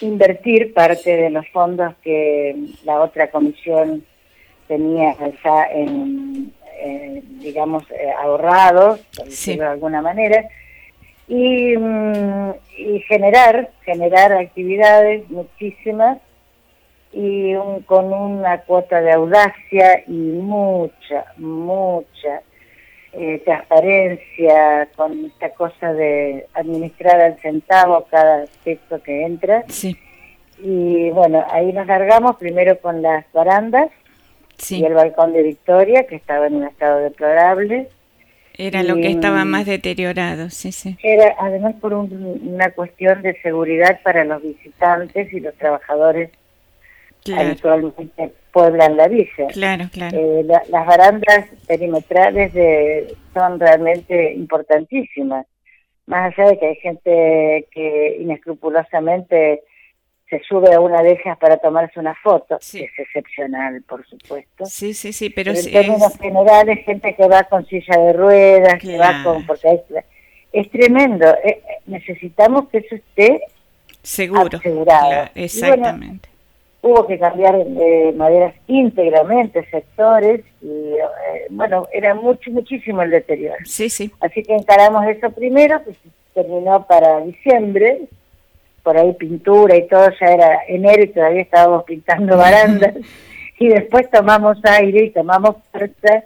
invertir 0.00 0.72
parte 0.74 1.16
de 1.16 1.30
los 1.30 1.48
fondos 1.48 1.94
que 2.02 2.54
la 2.84 3.00
otra 3.00 3.30
comisión 3.30 4.04
tenía 4.68 5.14
ya 5.42 5.64
en, 5.72 6.52
eh, 6.80 7.22
digamos, 7.40 7.84
eh, 7.90 8.10
ahorrados, 8.22 9.00
por 9.16 9.24
Sí. 9.26 9.30
decirlo 9.52 9.64
de 9.64 9.70
alguna 9.70 10.02
manera, 10.02 10.44
y, 11.28 11.76
mm, 11.76 12.50
y 12.78 13.00
generar, 13.00 13.70
generar 13.84 14.32
actividades 14.32 15.28
muchísimas 15.30 16.18
y 17.14 17.54
un- 17.54 17.82
con 17.82 18.12
una 18.12 18.58
cuota 18.62 19.00
de 19.00 19.12
audacia 19.12 20.02
y 20.06 20.12
mucha, 20.12 21.24
mucha 21.36 22.42
eh, 23.16 23.40
transparencia, 23.44 24.88
con 24.96 25.26
esta 25.26 25.50
cosa 25.50 25.92
de 25.92 26.46
administrar 26.54 27.20
al 27.20 27.38
centavo 27.40 28.06
cada 28.10 28.44
texto 28.64 29.00
que 29.02 29.24
entra. 29.24 29.62
Sí, 29.68 29.96
Y 30.62 31.10
bueno, 31.10 31.44
ahí 31.50 31.72
nos 31.72 31.86
largamos 31.86 32.36
primero 32.36 32.78
con 32.80 33.02
las 33.02 33.24
barandas 33.32 33.88
sí. 34.56 34.80
y 34.80 34.84
el 34.84 34.94
balcón 34.94 35.32
de 35.32 35.42
Victoria, 35.42 36.06
que 36.08 36.16
estaba 36.16 36.46
en 36.48 36.56
un 36.56 36.64
estado 36.64 36.98
deplorable. 37.00 37.88
Era 38.56 38.82
lo 38.84 38.94
que 38.96 39.10
estaba 39.10 39.44
más 39.44 39.66
deteriorado, 39.66 40.48
sí, 40.50 40.70
sí. 40.72 40.96
Era 41.02 41.34
además 41.38 41.74
por 41.80 41.92
un- 41.94 42.40
una 42.54 42.70
cuestión 42.70 43.20
de 43.22 43.40
seguridad 43.42 44.00
para 44.02 44.24
los 44.24 44.42
visitantes 44.42 45.32
y 45.32 45.40
los 45.40 45.54
trabajadores 45.54 46.30
Claro, 47.24 47.48
habitualmente 47.48 48.32
pueblan 48.52 48.96
la 48.96 49.08
villa. 49.08 49.46
claro, 49.52 49.84
claro. 49.92 50.18
Eh, 50.18 50.42
la- 50.44 50.62
las 50.68 50.86
barandas 50.86 51.46
perimetrales 51.66 52.52
de, 52.52 53.14
son 53.32 53.58
realmente 53.58 54.34
importantísimas. 54.34 55.46
Más 56.06 56.32
allá 56.36 56.50
de 56.50 56.58
que 56.58 56.66
hay 56.66 56.76
gente 56.76 57.66
que 57.72 58.16
inescrupulosamente 58.20 59.62
se 60.28 60.40
sube 60.48 60.74
a 60.74 60.80
una 60.80 61.02
de 61.02 61.12
ellas 61.12 61.38
para 61.38 61.56
tomarse 61.58 61.98
una 62.00 62.14
foto, 62.22 62.58
Sí. 62.60 62.78
que 62.80 62.84
es 62.84 62.92
excepcional, 62.98 63.82
por 63.88 64.06
supuesto. 64.06 64.66
Sí, 64.66 64.92
sí, 64.94 65.12
sí, 65.12 65.30
pero 65.30 65.52
Pero 65.52 65.66
en 65.66 65.72
términos 65.72 66.14
es- 66.14 66.20
generales, 66.20 66.84
gente 66.84 67.14
que 67.14 67.26
va 67.28 67.44
con 67.44 67.64
silla 67.66 67.96
de 67.98 68.12
ruedas, 68.12 68.78
que 68.80 68.98
va 68.98 69.08
Claro. 69.10 69.24
con... 69.34 69.46
porque 69.46 69.68
es, 69.72 69.80
es 70.52 70.70
tremendo. 70.70 71.26
Eh, 71.44 71.48
eh, 71.48 71.62
necesitamos 71.86 72.68
que 72.68 72.78
eso 72.78 72.94
esté 72.96 73.40
seguro. 74.02 74.58
asegurado. 74.58 75.08
claro, 75.08 75.30
exactamente. 75.34 76.28
Hubo 76.84 77.06
que 77.06 77.18
cambiar 77.18 77.64
de 77.64 78.12
maderas 78.14 78.54
íntegramente 78.66 79.64
sectores 79.70 80.42
y 80.60 80.66
eh, 80.66 81.46
bueno, 81.48 81.88
era 81.92 82.14
mucho, 82.14 82.50
muchísimo 82.50 83.00
el 83.00 83.10
deterioro. 83.10 83.64
Sí, 83.64 83.88
sí. 83.88 84.12
Así 84.20 84.42
que 84.42 84.54
encaramos 84.54 85.06
eso 85.06 85.30
primero, 85.30 85.82
que 85.82 85.94
se 85.94 86.10
terminó 86.34 86.86
para 86.86 87.20
diciembre, 87.20 88.02
por 88.82 88.98
ahí 88.98 89.14
pintura 89.14 89.76
y 89.76 89.88
todo, 89.88 90.10
ya 90.20 90.26
era 90.26 90.58
enero 90.68 91.04
y 91.04 91.08
todavía 91.08 91.40
estábamos 91.40 91.84
pintando 91.84 92.36
barandas, 92.36 92.94
y 93.58 93.68
después 93.68 94.10
tomamos 94.10 94.58
aire 94.64 95.04
y 95.06 95.10
tomamos 95.10 95.56
fuerza 95.72 96.24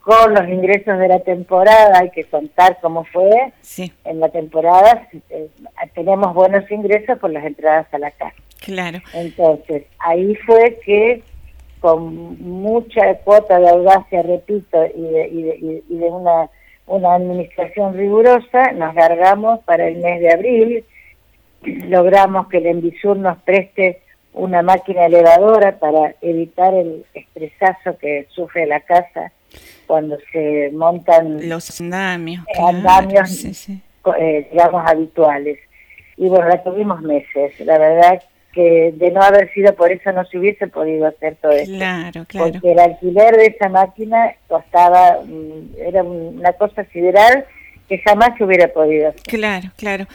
con 0.00 0.34
los 0.34 0.48
ingresos 0.48 0.98
de 0.98 1.06
la 1.06 1.20
temporada, 1.20 2.00
hay 2.00 2.10
que 2.10 2.24
contar 2.24 2.78
cómo 2.80 3.04
fue, 3.04 3.52
Sí, 3.60 3.92
en 4.04 4.18
la 4.18 4.28
temporada 4.30 5.06
eh, 5.30 5.48
tenemos 5.94 6.34
buenos 6.34 6.68
ingresos 6.68 7.16
por 7.20 7.30
las 7.30 7.44
entradas 7.44 7.86
a 7.92 7.98
la 7.98 8.10
casa. 8.10 8.34
Claro. 8.60 9.00
Entonces, 9.14 9.84
ahí 9.98 10.34
fue 10.46 10.78
que 10.84 11.22
con 11.80 12.40
mucha 12.42 13.14
cuota 13.18 13.58
de 13.60 13.68
audacia, 13.68 14.22
repito, 14.22 14.84
y 14.96 15.00
de, 15.02 15.28
y 15.28 15.42
de- 15.42 15.82
y 15.88 15.96
de 15.96 16.06
una, 16.06 16.50
una 16.86 17.14
administración 17.14 17.96
rigurosa, 17.96 18.72
nos 18.72 18.94
largamos 18.94 19.60
para 19.60 19.86
el 19.86 19.98
mes 19.98 20.20
de 20.20 20.32
abril, 20.32 20.84
logramos 21.62 22.48
que 22.48 22.58
el 22.58 22.66
Envisur 22.66 23.16
nos 23.16 23.38
preste 23.38 24.00
una 24.32 24.62
máquina 24.62 25.06
elevadora 25.06 25.78
para 25.78 26.14
evitar 26.20 26.74
el 26.74 27.04
estresazo 27.14 27.96
que 27.98 28.26
sufre 28.30 28.66
la 28.66 28.80
casa 28.80 29.32
cuando 29.86 30.18
se 30.32 30.70
montan 30.72 31.48
Los 31.48 31.80
andamios. 31.80 32.44
Eh, 32.48 32.52
claro, 32.54 32.68
andamios. 32.78 33.30
sí, 33.30 33.54
sí. 33.54 33.80
eh, 34.18 34.48
digamos, 34.52 34.82
habituales. 34.86 35.58
Y 36.16 36.28
bueno, 36.28 36.48
la 36.48 36.62
tuvimos 36.62 37.00
meses. 37.02 37.58
La 37.60 37.78
verdad 37.78 38.22
que 38.58 38.92
de 38.96 39.12
no 39.12 39.22
haber 39.22 39.52
sido 39.54 39.72
por 39.76 39.92
eso 39.92 40.10
no 40.10 40.24
se 40.24 40.36
hubiese 40.36 40.66
podido 40.66 41.06
hacer 41.06 41.36
todo 41.36 41.52
esto. 41.52 41.76
Claro, 41.76 42.24
claro. 42.26 42.52
Porque 42.54 42.72
el 42.72 42.80
alquiler 42.80 43.36
de 43.36 43.46
esa 43.46 43.68
máquina 43.68 44.34
costaba, 44.48 45.20
mm, 45.24 45.76
era 45.78 46.02
una 46.02 46.52
cosa 46.54 46.82
sideral 46.86 47.46
que 47.88 47.98
jamás 47.98 48.36
se 48.36 48.42
hubiera 48.42 48.66
podido 48.66 49.10
hacer. 49.10 49.22
Claro, 49.22 49.70
claro. 49.76 50.06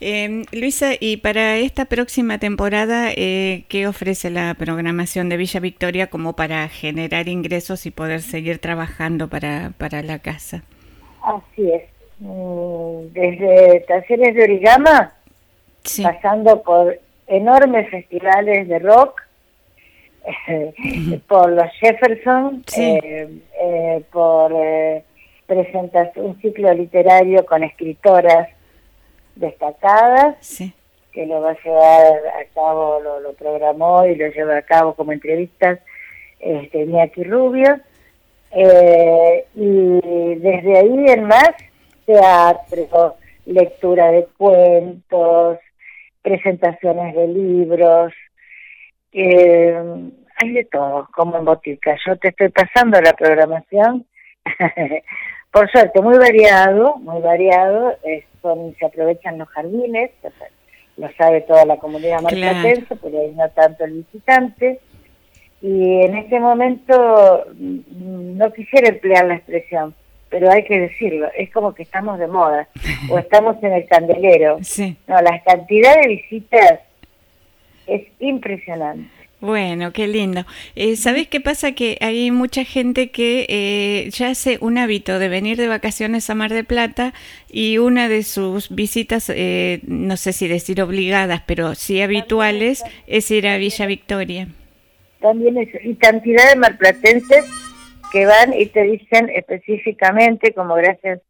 Eh, 0.00 0.42
Luisa, 0.50 0.94
y 0.98 1.18
para 1.18 1.58
esta 1.58 1.84
próxima 1.84 2.38
temporada, 2.38 3.12
eh, 3.14 3.66
¿qué 3.68 3.86
ofrece 3.86 4.30
la 4.30 4.52
programación 4.54 5.28
de 5.28 5.36
Villa 5.36 5.60
Victoria 5.60 6.08
como 6.08 6.34
para 6.34 6.68
generar 6.68 7.28
ingresos 7.28 7.86
y 7.86 7.92
poder 7.92 8.20
seguir 8.20 8.58
trabajando 8.58 9.28
para, 9.28 9.70
para 9.78 10.02
la 10.02 10.18
casa? 10.18 10.64
Así 11.22 11.70
es. 11.70 11.82
Mm, 12.18 13.12
Desde 13.12 13.84
talleres 13.86 14.34
de 14.34 14.42
origama, 14.42 15.12
Sí, 15.84 16.02
pasando 16.02 16.62
por 16.62 16.98
enormes 17.26 17.90
festivales 17.90 18.68
de 18.68 18.78
rock, 18.78 19.20
por 21.28 21.50
los 21.50 21.70
Jefferson, 21.80 22.62
Sí. 22.66 22.98
eh, 23.02 23.28
eh, 23.60 24.02
por 24.12 24.52
eh, 24.54 25.02
presentación, 25.46 26.26
un 26.26 26.40
ciclo 26.40 26.72
literario 26.72 27.44
con 27.44 27.64
escritoras 27.64 28.48
destacadas, 29.34 30.36
sí, 30.40 30.72
que 31.12 31.26
lo 31.26 31.40
va 31.40 31.50
a 31.50 31.62
llevar 31.62 32.12
a 32.40 32.44
cabo, 32.54 33.00
lo, 33.00 33.20
lo 33.20 33.32
programó 33.32 34.06
y 34.06 34.14
lo 34.14 34.28
lleva 34.28 34.56
a 34.58 34.62
cabo 34.62 34.94
como 34.94 35.12
entrevistas 35.12 35.80
este, 36.40 36.82
Iñaki 36.82 37.24
Rubio. 37.24 37.80
Eh, 38.54 39.46
y 39.54 40.34
desde 40.36 40.78
ahí 40.78 41.04
en 41.08 41.24
más, 41.24 41.50
teatro, 42.06 43.16
lectura 43.46 44.10
de 44.10 44.26
cuentos, 44.36 45.58
presentaciones 46.22 47.14
de 47.14 47.28
libros, 47.28 48.12
eh, 49.12 49.76
hay 50.36 50.52
de 50.52 50.64
todo, 50.64 51.08
como 51.14 51.36
en 51.38 51.44
botica. 51.44 51.96
Yo 52.06 52.16
te 52.16 52.28
estoy 52.28 52.48
pasando 52.48 53.00
la 53.00 53.12
programación, 53.12 54.06
por 55.50 55.70
suerte, 55.70 56.00
muy 56.00 56.18
variado, 56.18 56.96
muy 56.96 57.20
variado, 57.20 57.96
son, 58.40 58.74
se 58.78 58.86
aprovechan 58.86 59.38
los 59.38 59.48
jardines, 59.48 60.10
lo 60.96 61.10
sabe 61.12 61.42
toda 61.42 61.64
la 61.64 61.76
comunidad 61.78 62.18
Claro. 62.20 62.36
marplatense, 62.38 62.96
pero 62.96 63.20
ahí 63.20 63.32
no 63.34 63.48
tanto 63.50 63.84
el 63.84 63.92
visitante. 63.92 64.80
Y 65.60 66.02
en 66.02 66.16
este 66.16 66.40
momento 66.40 67.46
mm, 67.54 68.36
no 68.36 68.52
quisiera 68.52 68.88
emplear 68.88 69.26
la 69.26 69.36
expresión, 69.36 69.94
pero 70.32 70.50
hay 70.50 70.64
que 70.64 70.80
decirlo, 70.80 71.28
es 71.36 71.50
como 71.50 71.74
que 71.74 71.82
estamos 71.82 72.18
de 72.18 72.26
moda 72.26 72.66
o 73.10 73.18
estamos 73.18 73.62
en 73.62 73.74
el 73.74 73.86
candelero. 73.86 74.58
sí. 74.62 74.96
No, 75.06 75.20
la 75.20 75.40
cantidad 75.42 75.94
de 76.00 76.08
visitas 76.08 76.80
es 77.86 78.02
impresionante. 78.18 79.08
Bueno, 79.40 79.92
qué 79.92 80.06
lindo. 80.06 80.46
Eh, 80.74 80.96
¿Sabés 80.96 81.28
qué 81.28 81.40
pasa? 81.40 81.72
Que 81.72 81.98
hay 82.00 82.30
mucha 82.30 82.64
gente 82.64 83.10
que 83.10 83.44
eh, 83.48 84.08
ya 84.10 84.28
hace 84.28 84.56
un 84.60 84.78
hábito 84.78 85.18
de 85.18 85.28
venir 85.28 85.58
de 85.58 85.68
vacaciones 85.68 86.30
a 86.30 86.34
Mar 86.34 86.52
de 86.52 86.64
Plata 86.64 87.12
y 87.50 87.76
una 87.78 88.08
de 88.08 88.22
sus 88.22 88.70
visitas, 88.70 89.30
eh, 89.34 89.80
no 89.82 90.16
sé 90.16 90.32
si 90.32 90.48
decir 90.48 90.80
obligadas, 90.80 91.42
pero 91.44 91.74
sí 91.74 92.00
habituales, 92.00 92.84
es 93.06 93.30
ir 93.32 93.48
a 93.48 93.58
Villa 93.58 93.84
Victoria. 93.84 94.48
También 95.20 95.58
es, 95.58 95.68
y 95.84 95.94
cantidad 95.96 96.48
de 96.48 96.56
marplatenses 96.56 97.44
que 98.12 98.26
van 98.26 98.52
y 98.52 98.66
te 98.66 98.82
dicen 98.82 99.30
específicamente, 99.30 100.52
como 100.52 100.74
gracias 100.74 101.20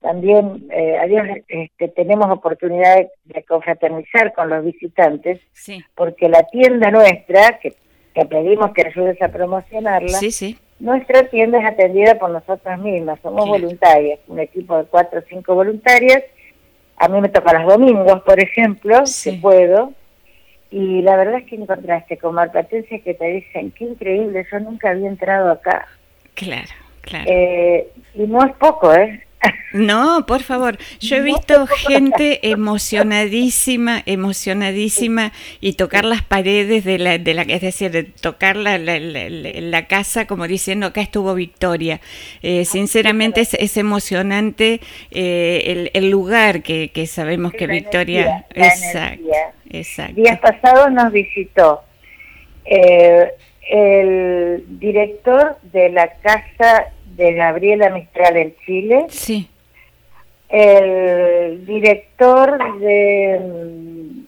también 0.00 0.68
eh, 0.70 0.96
a 0.96 1.06
Dios 1.06 1.26
este, 1.48 1.88
tenemos 1.88 2.30
oportunidad 2.30 2.96
de, 2.96 3.10
de 3.24 3.42
confraternizar 3.42 4.32
con 4.32 4.48
los 4.48 4.64
visitantes, 4.64 5.40
Sí, 5.52 5.84
porque 5.96 6.28
la 6.28 6.44
tienda 6.44 6.90
nuestra, 6.92 7.58
que, 7.58 7.74
que 8.14 8.24
pedimos 8.24 8.72
que 8.72 8.86
ayudes 8.86 9.20
a 9.20 9.28
promocionarla, 9.28 10.18
sí, 10.18 10.30
sí. 10.30 10.56
Nuestra 10.80 11.24
tienda 11.24 11.58
es 11.58 11.66
atendida 11.66 12.14
por 12.20 12.30
nosotras 12.30 12.78
mismas, 12.78 13.18
somos 13.20 13.48
voluntarias, 13.48 14.20
un 14.28 14.38
equipo 14.38 14.78
de 14.78 14.84
cuatro 14.84 15.18
o 15.18 15.22
cinco 15.28 15.56
voluntarias. 15.56 16.22
A 16.96 17.08
mí 17.08 17.20
me 17.20 17.28
toca 17.28 17.52
los 17.52 17.72
domingos, 17.72 18.22
por 18.22 18.40
ejemplo, 18.40 19.02
que 19.24 19.32
puedo. 19.32 19.92
Y 20.70 21.02
la 21.02 21.16
verdad 21.16 21.38
es 21.40 21.46
que 21.46 21.56
encontraste 21.56 22.18
con 22.18 22.34
marplatenses 22.34 23.02
que 23.02 23.14
te 23.14 23.24
dicen, 23.24 23.72
qué 23.72 23.84
increíble, 23.84 24.46
yo 24.52 24.60
nunca 24.60 24.90
había 24.90 25.08
entrado 25.08 25.50
acá. 25.50 25.88
Claro, 26.38 26.68
claro. 27.00 27.24
Eh, 27.28 27.88
y 28.14 28.22
no 28.26 28.44
es 28.46 28.52
poco, 28.56 28.94
¿eh? 28.94 29.24
No, 29.72 30.24
por 30.26 30.42
favor. 30.42 30.78
Yo 31.00 31.16
he 31.16 31.20
visto 31.20 31.66
gente 31.66 32.48
emocionadísima, 32.48 34.02
emocionadísima 34.06 35.32
y 35.60 35.74
tocar 35.74 36.04
las 36.04 36.22
paredes 36.22 36.84
de 36.84 36.98
la, 36.98 37.18
de 37.18 37.34
la 37.34 37.42
es 37.42 37.60
decir, 37.60 37.90
de 37.90 38.02
tocar 38.04 38.56
la, 38.56 38.78
la, 38.78 38.98
la- 38.98 39.28
la- 39.28 39.60
la 39.60 39.86
casa 39.86 40.26
como 40.26 40.46
diciendo 40.48 40.86
acá 40.86 41.00
estuvo 41.02 41.34
Victoria. 41.34 42.00
Eh, 42.42 42.64
sinceramente 42.64 43.40
es, 43.42 43.54
es 43.54 43.76
emocionante 43.76 44.80
eh, 45.10 45.62
el, 45.66 45.90
el 45.92 46.10
lugar 46.10 46.62
que, 46.62 46.90
que 46.90 47.06
sabemos 47.06 47.52
que 47.52 47.66
Victoria. 47.66 48.46
energía, 48.54 48.68
exacto, 48.68 49.28
exacto. 49.70 50.14
Días 50.22 50.40
pasados 50.40 50.90
nos 50.92 51.12
visitó 51.12 51.82
eh, 52.64 53.28
el 53.68 54.64
director 54.78 55.56
de 55.72 55.90
la 55.90 56.08
casa 56.14 56.86
de 57.16 57.34
Gabriela 57.34 57.90
Mistral 57.90 58.36
en 58.36 58.54
Chile, 58.64 59.06
Sí, 59.10 59.48
el 60.48 61.66
director 61.66 62.80
del 62.80 64.26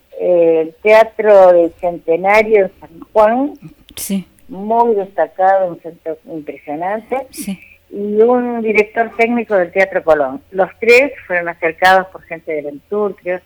Teatro 0.82 1.52
del 1.52 1.72
Centenario 1.80 2.66
en 2.66 2.72
San 2.80 3.00
Juan, 3.12 3.54
sí, 3.96 4.26
muy 4.48 4.94
destacado, 4.94 5.68
un 5.68 5.80
centro 5.80 6.18
impresionante, 6.26 7.26
sí. 7.30 7.58
y 7.90 8.20
un 8.20 8.60
director 8.60 9.10
técnico 9.16 9.54
del 9.54 9.72
Teatro 9.72 10.02
Colón. 10.02 10.42
Los 10.50 10.68
tres 10.78 11.12
fueron 11.26 11.48
acercados 11.48 12.08
por 12.08 12.22
gente 12.22 12.52
del 12.52 12.66
Entur, 12.66 13.16
creo. 13.16 13.40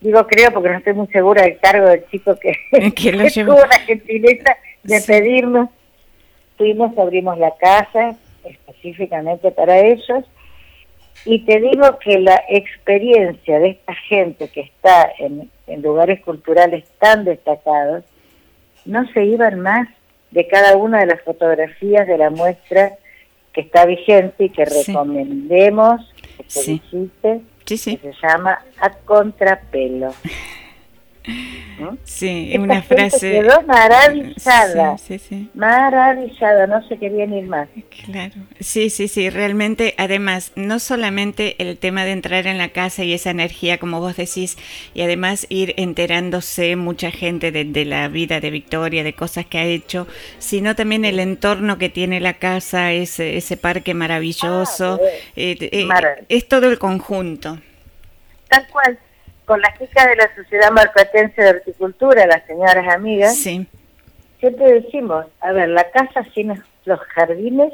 Digo 0.00 0.26
creo 0.26 0.50
porque 0.52 0.70
no 0.70 0.78
estoy 0.78 0.94
muy 0.94 1.06
segura 1.08 1.42
del 1.42 1.58
cargo 1.58 1.86
del 1.88 2.06
chico 2.10 2.36
que, 2.38 2.54
Que 2.94 3.12
lo 3.12 3.26
llevó. 3.28 3.54
tuvo 3.54 3.66
la 3.66 3.78
gentileza 3.80 4.56
de 4.82 5.00
Sí. 5.00 5.12
pedirnos. 5.12 5.68
Fuimos, 6.56 6.96
abrimos 6.98 7.38
la 7.38 7.54
casa 7.56 8.16
específicamente 8.44 9.50
para 9.50 9.78
ellos 9.78 10.24
y 11.26 11.44
te 11.44 11.60
digo 11.60 11.98
que 11.98 12.18
la 12.18 12.42
experiencia 12.48 13.58
de 13.58 13.70
esta 13.70 13.94
gente 13.94 14.48
que 14.48 14.60
está 14.62 15.10
en, 15.18 15.50
en 15.66 15.82
lugares 15.82 16.20
culturales 16.20 16.84
tan 16.98 17.24
destacados, 17.24 18.04
no 18.86 19.06
se 19.12 19.24
iban 19.24 19.60
más 19.60 19.86
de 20.30 20.46
cada 20.48 20.76
una 20.76 21.00
de 21.00 21.06
las 21.06 21.20
fotografías 21.22 22.06
de 22.06 22.16
la 22.16 22.30
muestra 22.30 22.92
que 23.52 23.60
está 23.62 23.84
vigente 23.84 24.44
y 24.44 24.50
que 24.50 24.64
Sí. 24.64 24.90
recomendemos 24.92 26.00
que 26.38 26.44
se 26.48 26.60
Sí. 26.62 26.82
visite, 26.90 27.40
Se 27.78 28.12
llama 28.22 28.58
A 28.80 28.90
Contrapelo. 28.90 30.14
¿Mm? 31.76 31.96
sí, 32.04 32.52
Esta 32.52 32.58
una 32.58 32.82
frase. 32.82 33.30
quedó 33.30 33.62
maravillada, 33.62 34.34
Sí, 34.42 34.98
sí, 34.98 35.18
sí. 35.18 35.50
maravillada, 35.54 36.66
no 36.66 36.86
se 36.88 36.98
querían 36.98 37.32
ir 37.34 37.46
más. 37.46 37.68
Claro, 38.04 38.34
sí, 38.60 38.90
sí, 38.90 39.08
sí, 39.08 39.30
realmente, 39.30 39.94
además, 39.98 40.52
no 40.54 40.78
solamente 40.78 41.56
el 41.62 41.78
tema 41.78 42.04
de 42.04 42.12
entrar 42.12 42.46
en 42.46 42.58
la 42.58 42.70
casa 42.70 43.04
y 43.04 43.12
esa 43.14 43.30
energía, 43.30 43.78
como 43.78 44.00
vos 44.00 44.16
decís, 44.16 44.56
y 44.94 45.02
además 45.02 45.46
ir 45.50 45.74
enterándose 45.76 46.76
mucha 46.76 47.10
gente 47.10 47.52
de, 47.52 47.64
de 47.64 47.84
la 47.84 48.08
vida 48.08 48.40
de 48.40 48.50
Victoria, 48.50 49.02
de 49.04 49.14
cosas 49.14 49.46
que 49.46 49.58
ha 49.58 49.64
hecho, 49.64 50.06
sino 50.38 50.74
también 50.76 51.04
el 51.04 51.20
entorno 51.20 51.78
que 51.78 51.88
tiene 51.88 52.20
la 52.20 52.34
casa, 52.34 52.92
ese, 52.92 53.36
ese 53.36 53.56
parque 53.56 53.94
maravilloso, 53.94 55.00
Ah, 55.00 55.20
eh, 55.36 55.56
eh, 55.60 55.86
Maravilloso. 55.86 56.26
es 56.28 56.48
todo 56.48 56.68
el 56.70 56.78
conjunto. 56.78 57.58
Tal 58.48 58.66
cual, 58.68 58.98
con 59.50 59.60
las 59.60 59.76
chicas 59.80 60.06
de 60.06 60.14
la 60.14 60.32
Sociedad 60.36 60.70
Marplatense 60.70 61.42
de 61.42 61.50
Horticultura, 61.50 62.24
las 62.24 62.46
señoras 62.46 62.86
amigas, 62.94 63.34
Sí, 63.36 63.66
siempre 64.38 64.74
decimos, 64.80 65.26
a 65.40 65.50
ver, 65.50 65.70
la 65.70 65.90
casa 65.90 66.24
sin 66.32 66.54
los 66.84 67.00
jardines 67.00 67.72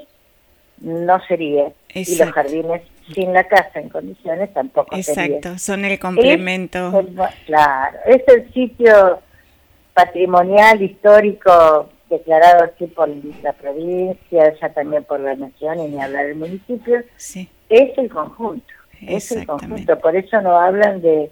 no 0.78 1.20
sería, 1.26 1.66
y 1.92 1.98
los 1.98 2.08
Exacto. 2.08 2.32
jardines 2.32 2.80
sin 3.14 3.34
la 3.34 3.44
casa 3.44 3.78
en 3.78 3.90
condiciones 3.90 4.54
tampoco 4.54 4.96
sería. 5.02 5.36
exacto, 5.36 5.58
son 5.58 5.84
el 5.84 5.98
complemento. 5.98 6.98
Es 6.98 7.34
claro, 7.44 7.98
es 8.06 8.22
el 8.26 8.50
sitio 8.54 9.20
patrimonial 9.92 10.80
histórico 10.80 11.90
declarado 12.08 12.64
así 12.64 12.86
por 12.86 13.10
la 13.42 13.52
provincia, 13.52 14.54
ya 14.58 14.68
también 14.72 15.04
por 15.04 15.20
la 15.20 15.34
nación 15.34 15.78
y 15.80 15.88
ni 15.88 16.00
hablar 16.02 16.24
del 16.24 16.36
municipio, 16.36 17.02
Sí, 17.16 17.50
es 17.68 17.98
el 17.98 18.08
conjunto, 18.08 18.72
es 19.02 19.30
el 19.32 19.46
conjunto, 19.46 19.98
por 19.98 20.16
eso 20.16 20.40
no 20.40 20.58
hablan 20.58 21.02
de 21.02 21.30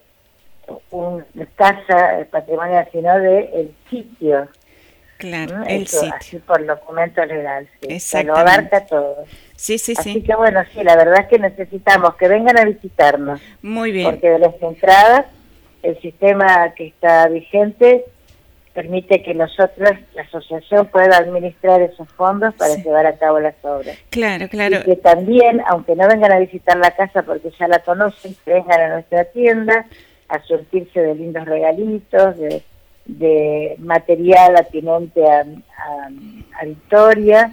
una 0.91 1.25
casa 1.57 2.27
patrimonial, 2.31 2.89
sino 2.93 3.19
de 3.19 3.39
el 3.55 3.75
sitio, 3.91 4.49
claro, 5.19 5.59
¿no? 5.59 5.65
el 5.67 5.83
Eso, 5.83 6.01
sitio. 6.01 6.15
así 6.17 6.39
por 6.39 6.65
documento 6.67 7.25
legal, 7.25 7.69
sí, 7.81 8.17
que 8.19 8.25
lo 8.25 8.37
abarca 8.37 8.85
todo. 8.87 9.25
Sí, 9.57 9.79
sí, 9.79 9.95
Así 9.97 10.15
sí. 10.15 10.23
que 10.23 10.35
bueno, 10.35 10.63
sí, 10.73 10.83
la 10.83 10.97
verdad 10.97 11.21
es 11.21 11.27
que 11.29 11.39
necesitamos 11.39 12.17
que 12.17 12.29
vengan 12.29 12.59
a 12.59 12.65
visitarnos, 12.65 13.41
Muy 13.63 13.93
bien. 13.93 14.11
porque 14.11 14.29
de 14.31 14.39
las 14.41 14.55
entradas, 14.61 15.27
el 15.83 16.01
sistema 16.01 16.73
que 16.75 16.89
está 16.89 17.29
vigente 17.29 18.05
permite 18.73 19.23
que 19.23 19.35
nosotros, 19.35 19.91
la 20.15 20.23
asociación, 20.23 20.87
pueda 20.87 21.17
administrar 21.17 21.81
esos 21.83 22.09
fondos 22.09 22.53
para 22.55 22.73
Sí. 22.75 22.83
llevar 22.83 23.07
a 23.07 23.17
cabo 23.17 23.39
las 23.39 23.55
obras. 23.63 23.97
Claro, 24.11 24.49
claro. 24.49 24.79
Y 24.81 24.83
que 24.83 24.97
también, 24.97 25.63
aunque 25.69 25.95
no 25.95 26.09
vengan 26.09 26.33
a 26.33 26.39
visitar 26.41 26.77
la 26.79 26.91
casa 26.91 27.23
porque 27.23 27.53
ya 27.57 27.69
la 27.69 27.79
conocen, 27.79 28.35
que 28.45 28.53
vengan 28.55 28.81
a 28.81 28.89
nuestra 28.95 29.25
tienda 29.27 29.87
a 30.35 30.43
surtirse 30.45 31.01
de 31.01 31.15
lindos 31.15 31.45
regalitos, 31.45 32.37
de, 32.39 32.63
de 33.07 33.77
material 33.79 34.57
atinente 34.57 35.25
a, 35.29 35.41
a- 35.41 36.61
a 36.61 36.65
Victoria. 36.65 37.53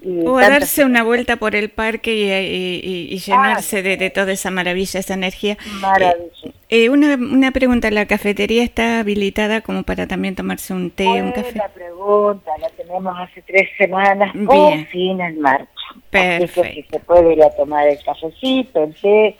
Y 0.00 0.26
O 0.26 0.38
a 0.38 0.48
darse 0.48 0.82
una 0.84 1.02
vuelta 1.02 1.36
por 1.36 1.54
el 1.54 1.68
parque 1.68 2.14
y, 2.14 2.22
y- 2.32 2.80
y- 2.82 3.14
y 3.14 3.18
llenarse 3.18 3.82
de, 3.82 3.96
de 3.98 4.08
toda 4.10 4.32
esa 4.32 4.50
maravilla, 4.50 4.98
esa 5.00 5.12
energía. 5.14 5.58
maravillas. 5.80 6.30
Eh, 6.70 6.88
una, 6.88 7.14
una 7.16 7.50
pregunta, 7.52 7.90
¿la 7.90 8.06
cafetería 8.06 8.62
está 8.64 9.00
habilitada 9.00 9.60
como 9.60 9.82
para 9.82 10.06
también 10.06 10.34
tomarse 10.34 10.72
un 10.72 10.90
té, 10.90 11.06
un 11.06 11.32
café? 11.32 11.50
Buena 11.52 11.68
pregunta, 11.68 12.50
la 12.60 12.68
tenemos 12.70 13.14
hace 13.18 13.42
tres 13.42 13.68
semanas, 13.76 14.32
Bien. 14.32 14.46
por 14.46 14.86
fin 14.86 15.20
en 15.20 15.40
marcha. 15.40 15.68
Así 15.90 16.00
que 16.10 16.18
Perfecto. 16.38 16.62
si 16.74 16.82
se 16.84 16.98
puede 17.00 17.32
ir 17.34 17.42
a 17.42 17.50
tomar 17.54 17.86
el 17.86 17.98
cafecito, 18.02 18.84
el 18.84 18.94
té, 18.94 19.36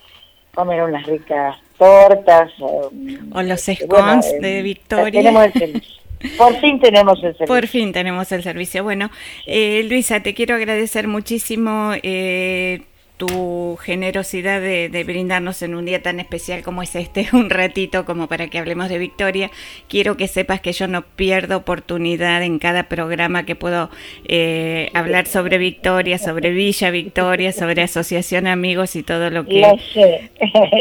comer 0.55 0.83
unas 0.83 1.05
ricas 1.07 1.57
tortas. 1.79 2.51
O, 2.61 2.91
O 3.33 3.43
los 3.43 3.69
eh, 3.69 3.77
scones 3.77 4.27
eh, 4.27 4.39
de 4.41 4.63
Victoria. 4.63 5.21
Tenemos 5.21 5.45
el 5.45 5.53
servicio. 5.53 6.05
Por 6.39 6.57
fin 6.61 6.81
tenemos 6.81 7.17
el 7.17 7.23
servicio. 7.23 7.47
Por 7.47 7.67
fin 7.67 7.93
tenemos 7.93 8.33
el 8.33 8.43
servicio. 8.43 8.83
Bueno, 8.83 9.11
eh, 9.47 9.85
Luisa, 9.89 10.21
te 10.21 10.35
quiero 10.35 10.55
agradecer 10.55 11.07
muchísimo 11.07 11.93
eh, 12.03 12.83
tu 13.17 13.77
generosidad 13.81 14.61
de, 14.61 14.89
de 14.89 15.05
brindarnos 15.05 15.63
en 15.63 15.77
un 15.77 15.85
día 15.85 16.03
tan 16.03 16.19
especial 16.19 16.63
como 16.63 16.83
es 16.83 16.97
este, 16.97 17.29
un 17.33 17.51
ratito 17.51 18.05
como 18.05 18.27
para 18.27 18.49
que 18.49 18.59
hablemos 18.59 18.89
de 18.89 18.99
Victoria. 18.99 19.51
Quiero 19.89 20.17
que 20.17 20.29
sepas 20.29 20.61
que 20.61 20.73
yo 20.73 20.89
no 20.89 21.03
pierdo 21.03 21.59
oportunidad 21.59 22.43
en 22.43 22.59
cada 22.59 22.89
programa 22.89 23.47
que 23.47 23.55
puedo 23.55 23.91
eh, 24.27 24.91
hablar 24.95 25.27
sobre 25.27 25.59
Victoria, 25.59 26.19
sobre 26.19 26.51
Villa 26.51 26.91
Victoria, 26.91 27.53
sobre 27.53 27.83
Asociación 27.83 28.47
Amigos 28.47 28.97
y 28.97 29.03
todo 29.03 29.31
lo 29.31 29.47
que... 29.47 29.63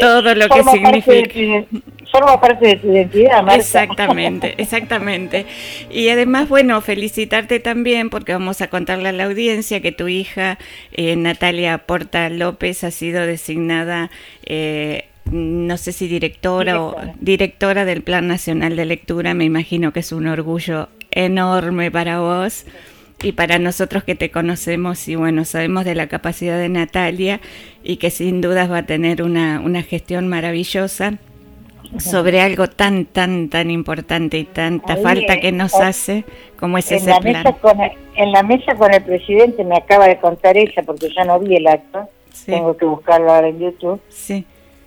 Todo 0.00 0.34
lo 0.34 0.48
que 0.48 0.62
significa. 0.64 1.66
Forma 2.14 2.40
parte 2.40 2.66
de 2.68 2.76
tu 2.76 2.92
identidad, 2.92 3.42
Marta. 3.42 3.56
Exactamente, 3.56 4.54
exactamente. 4.62 5.46
Y 5.90 6.08
además, 6.10 6.48
bueno, 6.48 6.80
felicitarte 6.80 7.58
también 7.58 8.08
porque 8.08 8.32
vamos 8.32 8.60
a 8.60 8.68
contarle 8.68 9.08
a 9.08 9.12
la 9.12 9.24
audiencia 9.24 9.80
que 9.80 9.90
tu 9.90 10.06
hija, 10.06 10.58
eh, 10.92 11.16
Natalia 11.16 11.78
Porta 11.78 12.28
López, 12.28 12.84
ha 12.84 12.92
sido 12.92 13.26
designada, 13.26 14.10
eh, 14.46 15.06
no 15.24 15.76
sé 15.76 15.90
si 15.92 16.06
directora, 16.06 16.80
o 16.80 16.90
Directora. 16.92 17.16
directora 17.20 17.84
del 17.84 18.02
Plan 18.02 18.28
Nacional 18.28 18.76
de 18.76 18.84
Lectura. 18.84 19.34
Me 19.34 19.44
imagino 19.44 19.92
que 19.92 20.00
es 20.00 20.12
un 20.12 20.28
orgullo 20.28 20.88
enorme 21.10 21.90
para 21.90 22.20
vos. 22.20 22.64
Y 23.22 23.32
para 23.32 23.58
nosotros 23.58 24.04
que 24.04 24.14
te 24.14 24.30
conocemos 24.30 25.08
y 25.08 25.14
bueno, 25.14 25.44
sabemos 25.46 25.84
de 25.86 25.94
la 25.94 26.08
capacidad 26.08 26.58
de 26.58 26.68
Natalia 26.68 27.40
y 27.82 27.96
que 27.96 28.10
sin 28.10 28.40
dudas 28.40 28.70
va 28.70 28.78
a 28.78 28.86
tener 28.86 29.22
una, 29.22 29.60
una 29.60 29.82
gestión 29.82 30.28
maravillosa 30.28 31.18
sobre 31.98 32.40
algo 32.40 32.66
tan, 32.68 33.04
tan, 33.06 33.48
tan 33.48 33.70
importante 33.70 34.38
y 34.38 34.44
tanta 34.44 34.94
Ahí, 34.94 35.02
falta 35.02 35.38
que 35.40 35.52
nos 35.52 35.72
eh, 35.74 35.82
hace 35.82 36.24
como 36.58 36.78
es 36.78 36.90
en 36.90 36.98
ese 36.98 37.10
la, 37.10 37.20
plan. 37.20 37.32
mesa 37.44 37.52
con 37.58 37.80
el, 37.80 37.92
en 38.16 38.32
la 38.32 38.42
mesa 38.42 38.74
con 38.74 38.92
el 38.92 39.02
presidente 39.02 39.64
me 39.64 39.76
acaba 39.76 40.08
de 40.08 40.18
contar 40.18 40.56
ella, 40.56 40.82
porque 40.84 41.08
ya 41.14 41.24
no 41.24 41.38
vi 41.40 41.56
el 41.56 41.66
acto, 41.66 42.08
Sí, 42.32 42.46
tengo 42.50 42.76
que 42.76 42.84
buscarlo 42.84 43.32
ahora 43.32 43.48
en 43.48 43.60
YouTube. 43.60 44.00
sí, 44.08 44.44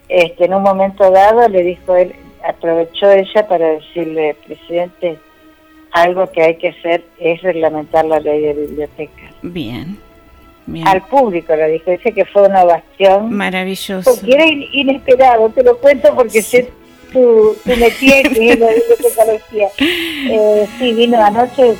Este, 0.09 0.45
en 0.45 0.53
un 0.53 0.63
momento 0.63 1.09
dado 1.11 1.47
le 1.47 1.63
dijo 1.63 1.95
él, 1.95 2.13
aprovechó 2.47 3.09
ella 3.11 3.47
para 3.47 3.67
decirle, 3.69 4.35
presidente, 4.45 5.17
algo 5.91 6.29
que 6.31 6.41
hay 6.41 6.55
que 6.57 6.69
hacer 6.69 7.03
es 7.19 7.41
reglamentar 7.41 8.05
la 8.05 8.19
ley 8.19 8.41
de 8.41 8.53
biblioteca. 8.53 9.31
bien, 9.41 9.97
bien. 10.65 10.85
Al 10.87 11.01
público 11.03 11.55
le 11.55 11.69
dijo, 11.69 11.89
dice 11.91 12.11
que 12.11 12.25
fue 12.25 12.47
una 12.47 12.63
ovación, 12.63 13.31
Maravilloso. 13.33 14.09
porque 14.13 14.33
era 14.33 14.45
in- 14.45 14.67
inesperado, 14.73 15.49
te 15.49 15.63
lo 15.63 15.77
cuento 15.77 16.13
porque 16.15 16.41
sé 16.41 16.69
tu, 17.17 17.55
tu 17.63 17.79
métier, 17.79 18.29
que 18.31 18.49
es 18.51 18.59
la 18.59 18.67
bibliotecología. 18.67 19.69
Eh, 19.79 20.67
sí, 20.77 20.93
vino 20.93 21.23
anoche, 21.23 21.75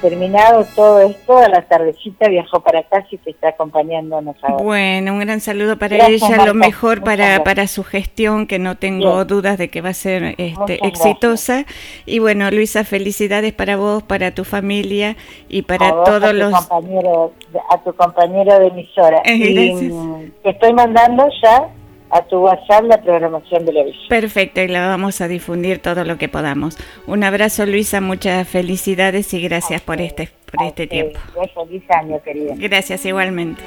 terminado 0.00 0.66
todo 0.74 1.00
esto, 1.00 1.38
a 1.38 1.48
la 1.48 1.62
tardecita 1.62 2.28
viajó 2.28 2.60
para 2.60 2.80
acá 2.80 3.06
y 3.10 3.16
te 3.18 3.30
está 3.30 3.50
acompañándonos 3.50 4.36
ahora. 4.42 4.62
Bueno, 4.62 5.12
un 5.12 5.20
gran 5.20 5.40
saludo 5.40 5.78
para 5.78 5.96
Gracias, 5.96 6.30
ella, 6.30 6.44
lo 6.44 6.54
mejor 6.54 7.00
Muchas 7.00 7.04
para, 7.04 7.24
gracias. 7.24 7.44
para 7.44 7.66
su 7.68 7.84
gestión, 7.84 8.46
que 8.46 8.58
no 8.58 8.76
tengo 8.76 9.14
Bien. 9.14 9.26
dudas 9.26 9.58
de 9.58 9.68
que 9.68 9.80
va 9.80 9.90
a 9.90 9.94
ser 9.94 10.34
este, 10.38 10.86
exitosa. 10.86 11.64
Y 12.04 12.18
bueno, 12.18 12.50
Luisa, 12.50 12.84
felicidades 12.84 13.52
para 13.52 13.76
vos, 13.76 14.02
para 14.02 14.32
tu 14.32 14.44
familia 14.44 15.16
y 15.48 15.62
para 15.62 15.88
a 15.88 15.92
vos, 15.92 16.08
a 16.08 16.12
todos 16.12 16.34
los... 16.34 16.52
compañero, 16.52 17.32
a 17.70 17.78
tu 17.78 17.94
compañero 17.94 18.58
de 18.58 18.66
emisora. 18.68 19.22
Eh, 19.32 19.36
y 19.36 19.72
mm, 19.74 20.32
te 20.42 20.50
estoy 20.50 20.72
mandando 20.74 21.26
ya 21.42 21.68
a 22.12 22.22
tu 22.26 22.40
WhatsApp 22.40 22.84
la 22.84 23.00
programación 23.00 23.64
de 23.64 23.72
la 23.72 23.84
villa. 23.84 23.98
Perfecto, 24.08 24.60
y 24.60 24.68
la 24.68 24.86
vamos 24.86 25.20
a 25.20 25.28
difundir 25.28 25.80
todo 25.80 26.04
lo 26.04 26.18
que 26.18 26.28
podamos. 26.28 26.76
Un 27.06 27.24
abrazo, 27.24 27.64
Luisa, 27.64 28.00
muchas 28.00 28.46
felicidades 28.46 29.32
y 29.32 29.40
gracias 29.42 29.80
por 29.80 30.00
este, 30.00 30.28
por 30.50 30.66
este 30.66 30.86
tiempo. 30.86 31.18
Feliz 31.54 31.82
año, 31.90 32.22
querida. 32.22 32.54
Gracias 32.56 33.06
igualmente. 33.06 33.62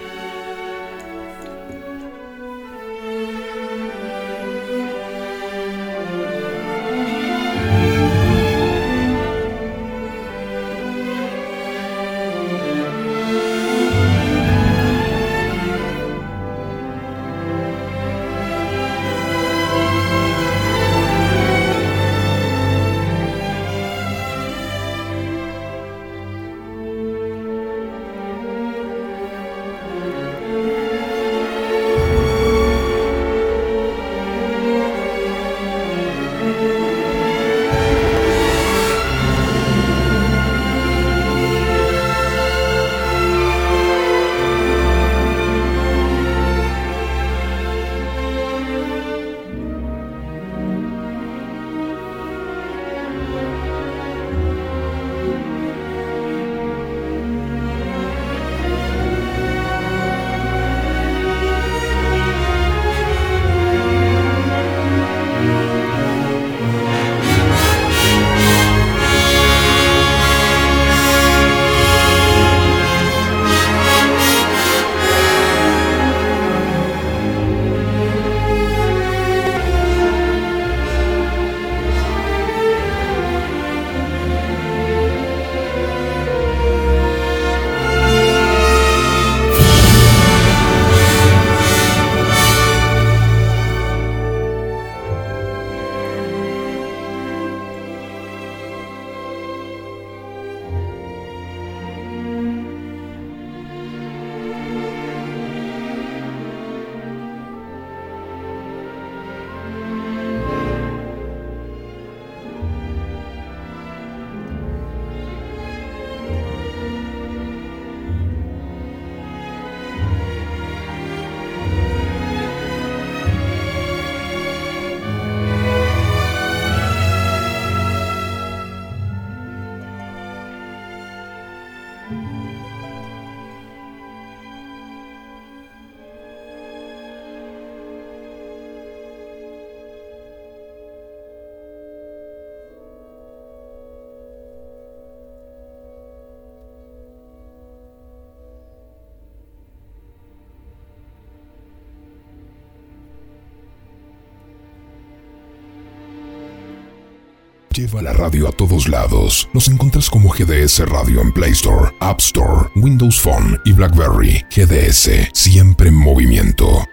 Lleva 157.75 158.01
la 158.01 158.13
radio 158.13 158.47
a 158.47 158.53
todos 158.53 158.87
lados. 158.87 159.49
Nos 159.51 159.67
encuentras 159.67 160.09
como 160.09 160.29
GDS 160.29 160.87
Radio 160.87 161.19
en 161.19 161.33
Play 161.33 161.51
Store, 161.51 161.91
App 161.99 162.19
Store, 162.19 162.69
Windows 162.75 163.19
Phone 163.19 163.59
y 163.65 163.73
BlackBerry. 163.73 164.45
GDS, 164.49 165.29
siempre 165.33 165.89
en 165.89 165.95
movimiento. 165.95 166.85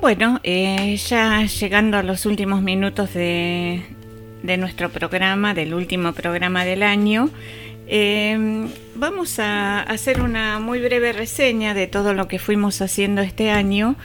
Bueno, 0.00 0.40
eh, 0.42 0.96
ya 0.96 1.44
llegando 1.44 1.98
a 1.98 2.02
los 2.02 2.24
últimos 2.24 2.62
minutos 2.62 3.12
de, 3.12 3.82
de 4.42 4.56
nuestro 4.56 4.88
programa, 4.88 5.52
del 5.52 5.74
último 5.74 6.14
programa 6.14 6.64
del 6.64 6.82
año, 6.82 7.28
eh, 7.88 8.66
vamos 8.94 9.38
a 9.38 9.80
hacer 9.80 10.20
una 10.20 10.58
muy 10.60 10.80
breve 10.80 11.12
reseña 11.12 11.74
de 11.74 11.86
todo 11.86 12.14
lo 12.14 12.28
que 12.28 12.38
fuimos 12.38 12.80
haciendo 12.82 13.22
este 13.22 13.50
año 13.50 13.96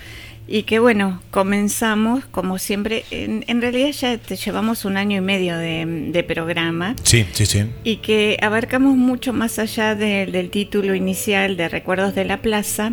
y 0.48 0.64
que 0.64 0.80
bueno, 0.80 1.22
comenzamos 1.32 2.26
como 2.26 2.58
siempre, 2.58 3.06
en, 3.12 3.46
en 3.48 3.62
realidad 3.62 3.92
ya 3.92 4.18
te 4.18 4.36
llevamos 4.36 4.84
un 4.84 4.98
año 4.98 5.18
y 5.18 5.22
medio 5.22 5.58
de, 5.58 5.86
de 6.12 6.24
programa 6.24 6.96
Sí, 7.04 7.26
sí, 7.32 7.46
sí. 7.46 7.64
y 7.86 7.98
que 7.98 8.38
abarcamos 8.42 8.96
mucho 8.98 9.32
más 9.32 9.58
allá 9.60 9.96
de- 9.96 10.26
del 10.26 10.50
título 10.50 10.96
inicial 10.96 11.56
de 11.56 11.70
Recuerdos 11.70 12.14
de 12.14 12.26
la 12.26 12.42
Plaza. 12.42 12.92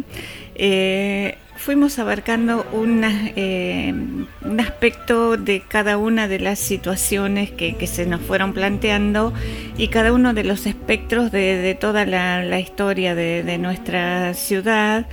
Eh, 0.54 1.36
fuimos 1.60 1.98
abarcando 1.98 2.66
una, 2.72 3.30
eh, 3.36 3.92
un 3.92 4.60
aspecto 4.60 5.36
de 5.36 5.60
cada 5.60 5.98
una 5.98 6.26
de 6.26 6.40
las 6.40 6.58
situaciones 6.58 7.50
que, 7.50 7.76
que 7.76 7.86
se 7.86 8.06
nos 8.06 8.20
fueron 8.20 8.52
planteando 8.52 9.32
y 9.76 9.88
cada 9.88 10.12
uno 10.12 10.34
de 10.34 10.44
los 10.44 10.66
espectros 10.66 11.30
de, 11.30 11.56
de 11.58 11.74
toda 11.74 12.06
la, 12.06 12.42
la 12.42 12.58
historia 12.58 13.14
de, 13.14 13.42
de 13.42 13.58
nuestra 13.58 14.34
ciudad 14.34 15.06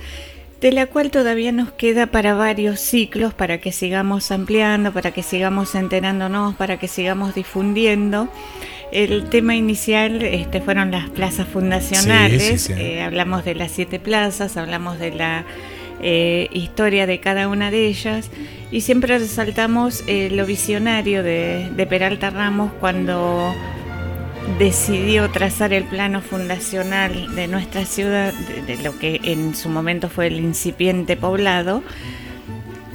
de 0.60 0.72
la 0.72 0.86
cual 0.86 1.12
todavía 1.12 1.52
nos 1.52 1.70
queda 1.70 2.06
para 2.06 2.34
varios 2.34 2.80
ciclos, 2.80 3.32
para 3.32 3.58
que 3.58 3.70
sigamos 3.70 4.32
ampliando, 4.32 4.92
para 4.92 5.12
que 5.12 5.22
sigamos 5.22 5.76
enterándonos, 5.76 6.56
para 6.56 6.78
que 6.78 6.88
sigamos 6.88 7.34
difundiendo. 7.34 8.28
El 8.90 9.28
tema 9.28 9.54
inicial 9.54 10.22
este, 10.22 10.60
fueron 10.60 10.90
las 10.90 11.10
plazas 11.10 11.46
fundacionales, 11.46 12.42
Sí, 12.42 12.58
sí, 12.58 12.72
sí. 12.74 12.80
eh, 12.80 13.02
hablamos 13.02 13.44
de 13.44 13.54
las 13.54 13.70
siete 13.70 14.00
plazas, 14.00 14.56
hablamos 14.56 14.98
de 14.98 15.12
la 15.12 15.44
eh, 16.00 16.48
historia 16.52 17.06
de 17.06 17.20
cada 17.20 17.48
una 17.48 17.70
de 17.70 17.86
ellas. 17.86 18.30
Y 18.70 18.82
siempre 18.82 19.18
resaltamos 19.18 20.04
eh, 20.06 20.28
lo 20.30 20.46
visionario 20.46 21.22
de, 21.22 21.70
de 21.74 21.86
Peralta 21.86 22.30
Ramos 22.30 22.70
cuando 22.80 23.54
decidió 24.56 25.30
trazar 25.30 25.72
el 25.72 25.84
plano 25.84 26.20
fundacional 26.20 27.34
de 27.34 27.48
nuestra 27.48 27.84
ciudad, 27.84 28.32
de, 28.32 28.76
lo 28.78 28.98
que 28.98 29.20
en 29.24 29.54
su 29.54 29.68
momento 29.68 30.08
fue 30.08 30.28
el 30.28 30.38
incipiente 30.38 31.16
poblado, 31.16 31.82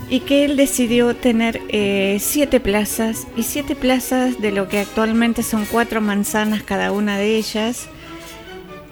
y 0.10 0.22
que 0.22 0.46
él 0.46 0.58
decidió 0.58 1.16
tener 1.16 1.62
eh, 1.70 2.18
siete 2.20 2.60
plazas, 2.60 3.28
y 3.38 3.44
siete 3.44 3.76
plazas 3.76 4.42
de 4.42 4.52
lo 4.52 4.68
que 4.68 4.80
actualmente 4.80 5.44
son 5.44 5.66
cuatro 5.66 6.02
manzanas 6.02 6.64
cada 6.64 6.92
una 6.92 7.18
de 7.18 7.38
ellas, 7.38 7.88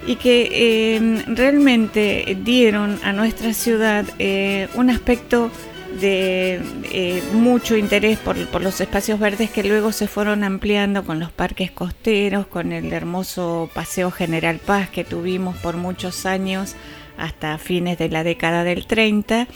y 0.05 0.15
que 0.15 0.49
eh, 0.51 1.23
realmente 1.27 2.37
dieron 2.43 2.99
a 3.03 3.13
nuestra 3.13 3.53
ciudad 3.53 4.05
eh, 4.19 4.67
un 4.75 4.89
aspecto 4.89 5.51
de 5.99 6.61
eh, 6.91 7.21
mucho 7.33 7.75
interés 7.75 8.17
por, 8.17 8.37
los 8.61 8.79
espacios 8.79 9.19
verdes 9.19 9.49
que 9.49 9.63
luego 9.63 9.91
se 9.91 10.07
fueron 10.07 10.43
ampliando 10.43 11.03
con 11.03 11.19
los 11.19 11.31
parques 11.31 11.71
costeros, 11.71 12.47
con 12.47 12.71
el 12.71 12.93
hermoso 12.93 13.69
Paseo 13.73 14.11
General 14.11 14.59
Paz 14.59 14.89
que 14.89 15.03
tuvimos 15.03 15.57
por 15.57 15.75
muchos 15.75 16.25
años 16.25 16.75
hasta 17.17 17.57
fines 17.57 17.97
de 17.97 18.09
la 18.09 18.23
década 18.23 18.63
del 18.63 18.85
30 18.85 19.47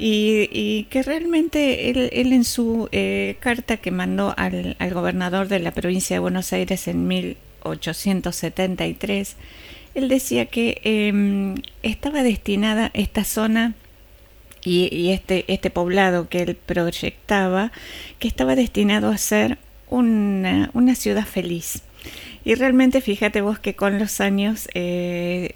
y, 0.00 0.84
que 0.90 1.02
realmente 1.02 1.90
él, 1.90 2.32
en 2.32 2.44
su 2.44 2.88
eh, 2.92 3.36
carta 3.40 3.78
que 3.78 3.90
mandó 3.90 4.32
al 4.36 4.76
gobernador 4.92 5.48
de 5.48 5.58
la 5.58 5.72
provincia 5.72 6.14
de 6.16 6.20
Buenos 6.20 6.52
Aires 6.52 6.86
en 6.86 7.08
1873, 7.08 9.34
él 9.98 10.08
decía 10.08 10.46
que 10.46 10.80
eh, 10.84 11.54
estaba 11.82 12.22
destinada 12.22 12.90
esta 12.94 13.24
zona 13.24 13.74
y, 14.64 14.88
y 14.94 15.10
este, 15.12 15.44
este 15.48 15.70
poblado 15.70 16.28
que 16.28 16.42
él 16.42 16.56
proyectaba, 16.56 17.70
que 18.18 18.28
estaba 18.28 18.56
destinado 18.56 19.10
a 19.10 19.18
ser 19.18 19.58
una, 19.88 20.70
una 20.74 20.94
ciudad 20.94 21.24
feliz. 21.26 21.82
Y 22.44 22.54
realmente 22.54 23.00
fíjate 23.00 23.40
vos 23.40 23.58
que 23.58 23.74
con 23.74 23.98
los 23.98 24.20
años 24.20 24.68
eh, 24.74 25.54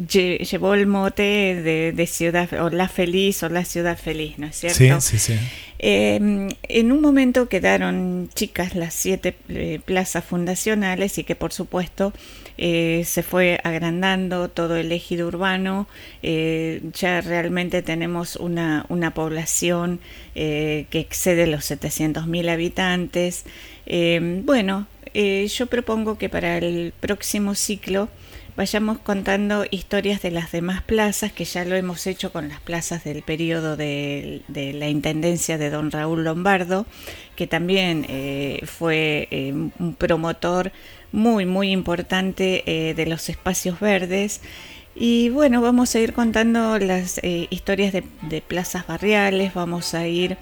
lle- 0.00 0.38
llevó 0.48 0.74
el 0.74 0.86
mote 0.86 1.22
de, 1.22 1.92
de 1.92 2.06
ciudad 2.06 2.52
o 2.60 2.70
la 2.70 2.88
feliz 2.88 3.42
o 3.42 3.48
la 3.48 3.64
ciudad 3.64 3.98
feliz, 3.98 4.38
¿no 4.38 4.46
es 4.46 4.56
cierto? 4.56 5.00
Sí, 5.00 5.18
sí, 5.18 5.32
sí. 5.34 5.38
Eh, 5.80 6.48
en 6.62 6.92
un 6.92 7.00
momento 7.00 7.48
quedaron 7.48 8.28
chicas 8.34 8.74
las 8.74 8.94
siete 8.94 9.36
eh, 9.48 9.80
plazas 9.84 10.24
fundacionales 10.24 11.18
y 11.18 11.24
que 11.24 11.36
por 11.36 11.52
supuesto 11.52 12.12
eh, 12.58 13.02
se 13.06 13.22
fue 13.22 13.60
agrandando 13.62 14.48
todo 14.48 14.76
el 14.76 14.90
ejido 14.92 15.28
urbano. 15.28 15.86
eh, 16.22 16.82
ya 16.92 17.20
realmente 17.20 17.82
tenemos 17.82 18.36
una, 18.36 18.84
una 18.88 19.14
población 19.14 20.00
eh, 20.34 20.86
que 20.90 20.98
excede 20.98 21.46
los 21.46 21.70
700.000 21.70 22.50
habitantes. 22.50 23.44
Bueno, 24.44 24.86
yo 25.14 25.66
propongo 25.66 26.18
que 26.18 26.28
para 26.28 26.58
el 26.58 26.92
próximo 27.00 27.54
ciclo 27.54 28.08
vayamos 28.58 28.98
contando 28.98 29.64
historias 29.70 30.20
de 30.20 30.32
las 30.32 30.50
demás 30.50 30.82
plazas, 30.82 31.30
que 31.30 31.44
ya 31.44 31.64
lo 31.64 31.76
hemos 31.76 32.08
hecho 32.08 32.32
con 32.32 32.48
las 32.48 32.58
plazas 32.58 33.04
del 33.04 33.22
periodo 33.22 33.76
de, 33.76 34.42
la 34.48 34.88
intendencia 34.88 35.58
de 35.58 35.70
don 35.70 35.92
Raúl 35.92 36.24
Lombardo, 36.24 36.84
que 37.36 37.46
también 37.46 38.04
eh, 38.08 38.60
fue 38.66 39.28
eh, 39.30 39.52
un 39.52 39.94
promotor 39.96 40.72
muy, 41.12 41.46
muy 41.46 41.70
importante 41.70 42.64
eh, 42.66 42.94
de 42.94 43.06
los 43.06 43.28
espacios 43.28 43.78
verdes. 43.78 44.40
Y 45.00 45.28
bueno, 45.30 45.62
vamos 45.62 45.94
a 45.94 46.00
ir 46.00 46.12
contando 46.12 46.76
las 46.80 47.18
eh, 47.22 47.46
historias 47.50 47.92
de, 47.92 48.42
plazas 48.42 48.84
barriales, 48.84 49.54
vamos 49.54 49.94
a 49.94 50.08
ir, 50.08 50.36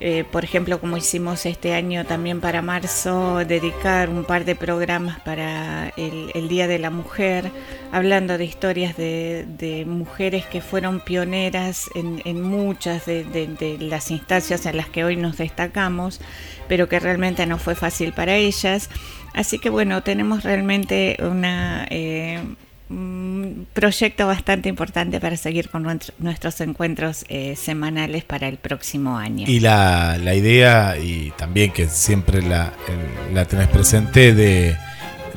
eh, 0.00 0.24
por 0.30 0.44
ejemplo, 0.44 0.78
como 0.80 0.98
hicimos 0.98 1.46
este 1.46 1.72
año 1.72 2.04
también 2.04 2.42
para 2.42 2.60
marzo, 2.60 3.42
dedicar 3.46 4.10
un 4.10 4.24
par 4.24 4.44
de 4.44 4.54
programas 4.54 5.18
para 5.20 5.94
el, 5.96 6.46
Día 6.46 6.68
de 6.68 6.78
la 6.78 6.90
Mujer, 6.90 7.50
hablando 7.90 8.36
de 8.36 8.44
historias 8.44 8.98
de, 8.98 9.84
mujeres 9.88 10.44
que 10.44 10.60
fueron 10.60 11.00
pioneras 11.00 11.88
en, 11.94 12.42
muchas 12.42 13.06
de 13.06 13.78
las 13.80 14.10
instancias 14.10 14.66
en 14.66 14.76
las 14.76 14.90
que 14.90 15.04
hoy 15.04 15.16
nos 15.16 15.38
destacamos, 15.38 16.20
pero 16.68 16.86
que 16.86 17.00
realmente 17.00 17.46
no 17.46 17.56
fue 17.56 17.74
fácil 17.74 18.12
para 18.12 18.36
ellas. 18.36 18.90
Así 19.32 19.58
que 19.58 19.70
bueno, 19.70 20.02
tenemos 20.02 20.44
realmente 20.44 21.16
una... 21.22 21.86
eh, 21.88 22.42
un 22.92 23.66
proyecto 23.72 24.26
bastante 24.26 24.68
importante 24.68 25.18
para 25.20 25.36
seguir 25.36 25.68
con 25.70 25.82
nuestro- 25.82 26.14
nuestros 26.18 26.60
encuentros 26.60 27.24
eh, 27.28 27.54
semanales 27.56 28.24
para 28.24 28.48
el 28.48 28.58
próximo 28.58 29.16
año. 29.18 29.44
Y 29.48 29.60
la, 29.60 30.18
la 30.18 30.34
idea, 30.34 30.96
y 30.98 31.32
también 31.36 31.72
que 31.72 31.88
siempre 31.88 32.42
la, 32.42 32.72
la 33.32 33.44
tenés 33.46 33.68
presente, 33.68 34.34
de, 34.34 34.76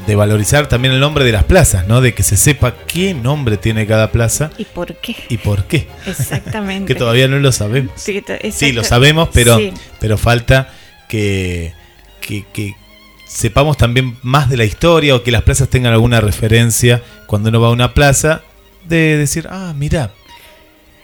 de 0.05 0.15
valorizar 0.15 0.67
también 0.67 0.93
el 0.93 0.99
nombre 0.99 1.23
de 1.25 1.31
las 1.31 1.45
plazas, 1.45 1.87
¿no? 1.87 2.01
De 2.01 2.13
que 2.13 2.23
se 2.23 2.37
sepa 2.37 2.75
qué 2.87 3.13
nombre 3.13 3.57
tiene 3.57 3.87
cada 3.87 4.11
plaza 4.11 4.51
¿Y 4.57 4.65
por 4.65 4.95
qué? 4.97 5.15
y 5.29 5.37
por 5.37 5.63
qué. 5.65 5.87
Exactamente. 6.05 6.85
que 6.93 6.99
todavía 6.99 7.27
no 7.27 7.39
lo 7.39 7.51
sabemos. 7.51 7.93
Sí, 7.95 8.21
Sí, 8.51 8.71
lo 8.73 8.83
sabemos, 8.83 9.29
pero, 9.33 9.57
Sí. 9.57 9.71
pero 9.99 10.17
falta 10.17 10.69
que, 11.07 11.73
que, 12.21 12.45
que 12.53 12.75
sepamos 13.25 13.77
también 13.77 14.17
más 14.21 14.49
de 14.49 14.57
la 14.57 14.65
historia 14.65 15.15
o 15.15 15.23
que 15.23 15.31
las 15.31 15.43
plazas 15.43 15.69
tengan 15.69 15.93
alguna 15.93 16.21
referencia 16.21 17.03
cuando 17.25 17.49
uno 17.49 17.59
va 17.59 17.67
a 17.67 17.71
una 17.71 17.93
plaza 17.93 18.41
de 18.87 19.17
decir, 19.17 19.47
ah, 19.49 19.73
mira, 19.75 20.11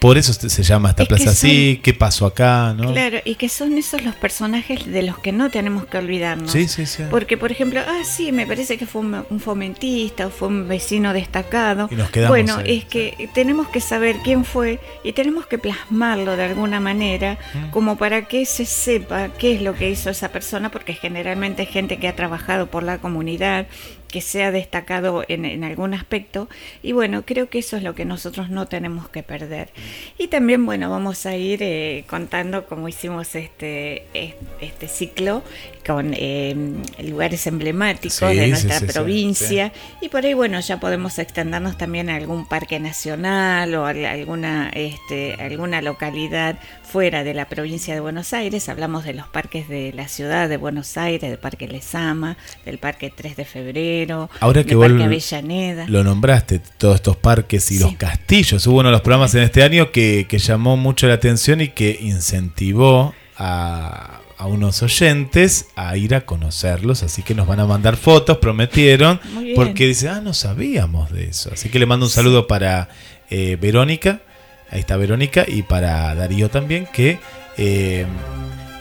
por 0.01 0.17
eso 0.17 0.33
se 0.33 0.49
se 0.49 0.63
llama 0.63 0.89
esta 0.89 1.03
Es 1.03 1.09
plaza 1.09 1.29
así, 1.29 1.79
qué 1.81 1.93
pasó 1.93 2.25
acá, 2.25 2.73
¿no? 2.75 2.91
Claro, 2.91 3.19
y 3.23 3.35
que 3.35 3.47
son 3.47 3.77
esos 3.77 4.03
los 4.03 4.15
personajes 4.15 4.85
de 4.85 5.03
los 5.03 5.19
que 5.19 5.31
no 5.31 5.49
tenemos 5.49 5.85
que 5.85 5.97
olvidarnos. 5.97 6.51
Sí, 6.51 6.67
sí, 6.67 6.85
sí. 6.85 7.03
Porque, 7.09 7.37
por 7.37 7.51
ejemplo, 7.51 7.79
ah, 7.87 8.01
sí, 8.03 8.31
me 8.31 8.45
parece 8.45 8.77
que 8.77 8.85
fue 8.85 9.01
un, 9.01 9.23
un 9.29 9.39
fomentista 9.39 10.27
o 10.27 10.29
fue 10.31 10.47
un 10.47 10.67
vecino 10.67 11.13
destacado. 11.13 11.87
Y 11.91 11.95
nos 11.95 12.09
quedamos 12.09 12.31
bueno, 12.31 12.57
ahí, 12.57 12.79
es 12.79 12.85
que 12.85 13.29
tenemos 13.33 13.69
que 13.69 13.79
saber 13.79 14.17
quién 14.23 14.43
fue 14.43 14.79
y 15.03 15.13
tenemos 15.13 15.45
que 15.45 15.57
plasmarlo 15.59 16.35
de 16.35 16.43
alguna 16.45 16.79
manera 16.79 17.21
Mm. 17.53 17.69
como 17.71 17.97
para 17.97 18.23
que 18.27 18.45
se 18.45 18.65
sepa 18.65 19.29
qué 19.37 19.53
es 19.53 19.61
lo 19.61 19.75
que 19.75 19.89
hizo 19.89 20.09
esa 20.09 20.29
persona, 20.29 20.71
porque 20.71 20.93
generalmente 20.93 21.63
es 21.63 21.69
gente 21.69 21.97
que 21.97 22.07
ha 22.07 22.15
trabajado 22.15 22.67
por 22.67 22.83
la 22.83 22.97
comunidad, 22.97 23.67
que 24.11 24.21
sea 24.21 24.51
destacado 24.51 25.23
en, 25.27 25.45
en 25.45 25.63
algún 25.63 25.93
aspecto. 25.93 26.49
Y 26.83 26.91
bueno, 26.91 27.23
creo 27.25 27.49
que 27.49 27.59
eso 27.59 27.77
es 27.77 27.83
lo 27.83 27.95
que 27.95 28.05
nosotros 28.05 28.49
no 28.49 28.67
tenemos 28.67 29.09
que 29.09 29.23
perder. 29.23 29.69
Y 30.17 30.27
también, 30.27 30.65
bueno, 30.65 30.89
vamos 30.89 31.25
a 31.25 31.35
ir 31.35 31.63
eh, 31.63 32.03
contando 32.07 32.65
cómo 32.65 32.87
hicimos 32.87 33.35
este, 33.35 34.05
es- 34.13 34.35
este 34.59 34.87
ciclo 34.87 35.43
con 35.85 36.13
eh, 36.15 36.55
lugares 37.03 37.47
emblemáticos 37.47 38.29
Sí, 38.29 38.35
de 38.37 38.47
nuestra 38.49 38.79
sí, 38.79 38.85
sí, 38.87 38.93
provincia. 38.93 39.71
Y 40.01 40.09
por 40.09 40.25
ahí, 40.25 40.33
bueno, 40.33 40.59
ya 40.59 40.79
podemos 40.79 41.17
extendernos 41.19 41.77
también 41.77 42.09
a 42.09 42.15
algún 42.15 42.47
parque 42.47 42.79
nacional 42.79 43.73
o 43.75 43.85
a 43.85 43.89
alguna, 43.91 44.69
este, 44.73 45.35
alguna 45.35 45.81
localidad 45.81 46.59
fuera 46.83 47.23
de 47.23 47.33
la 47.33 47.45
provincia 47.47 47.93
de 47.93 47.99
Buenos 48.01 48.33
Aires. 48.33 48.67
Hablamos 48.69 49.05
de 49.05 49.13
los 49.13 49.27
parques 49.27 49.67
de 49.69 49.93
la 49.93 50.07
ciudad 50.07 50.49
de 50.49 50.57
Buenos 50.57 50.97
Aires, 50.97 51.29
del 51.29 51.39
Parque 51.39 51.67
Lesama, 51.67 52.37
del 52.65 52.77
Parque 52.77 53.11
3 53.15 53.35
de 53.37 53.45
Febrero, 53.45 54.00
Ahora 54.39 54.63
que 54.63 54.75
Parque 54.75 54.97
lo- 54.97 55.03
Avellaneda. 55.05 55.85
Lo 55.87 56.03
nombraste, 56.03 56.59
todos 56.77 56.95
estos 56.95 57.17
parques 57.17 57.69
y 57.71 57.77
Sí. 57.77 57.83
los 57.83 57.93
castillos. 57.95 58.65
Hubo 58.67 58.79
uno 58.79 58.89
de 58.89 58.93
los 58.93 59.01
programas 59.01 59.33
en 59.35 59.43
este 59.43 59.63
año 59.63 59.91
que, 59.91 60.25
que 60.29 60.37
llamó 60.39 60.77
mucho 60.77 61.07
la 61.07 61.13
atención 61.15 61.61
y 61.61 61.69
que 61.69 61.97
incentivó 62.01 63.13
a, 63.37 64.19
a 64.37 64.45
unos 64.47 64.81
oyentes 64.83 65.67
a 65.75 65.95
ir 65.97 66.15
a 66.15 66.21
conocerlos. 66.21 67.03
Así 67.03 67.21
que 67.23 67.35
nos 67.35 67.47
van 67.47 67.59
a 67.59 67.65
mandar 67.65 67.95
fotos, 67.97 68.37
prometieron, 68.37 69.19
porque 69.55 69.85
dice, 69.87 70.09
ah, 70.09 70.21
no 70.21 70.33
sabíamos 70.33 71.11
de 71.11 71.25
eso. 71.25 71.51
Así 71.53 71.69
que 71.69 71.79
le 71.79 71.85
mando 71.85 72.05
un 72.07 72.11
saludo 72.11 72.47
para 72.47 72.89
eh, 73.29 73.57
Verónica, 73.61 74.21
ahí 74.69 74.79
está 74.81 74.97
Verónica, 74.97 75.45
y 75.47 75.61
para 75.63 76.13
Darío 76.15 76.49
también, 76.49 76.87
que... 76.91 77.19
eh, 77.57 78.05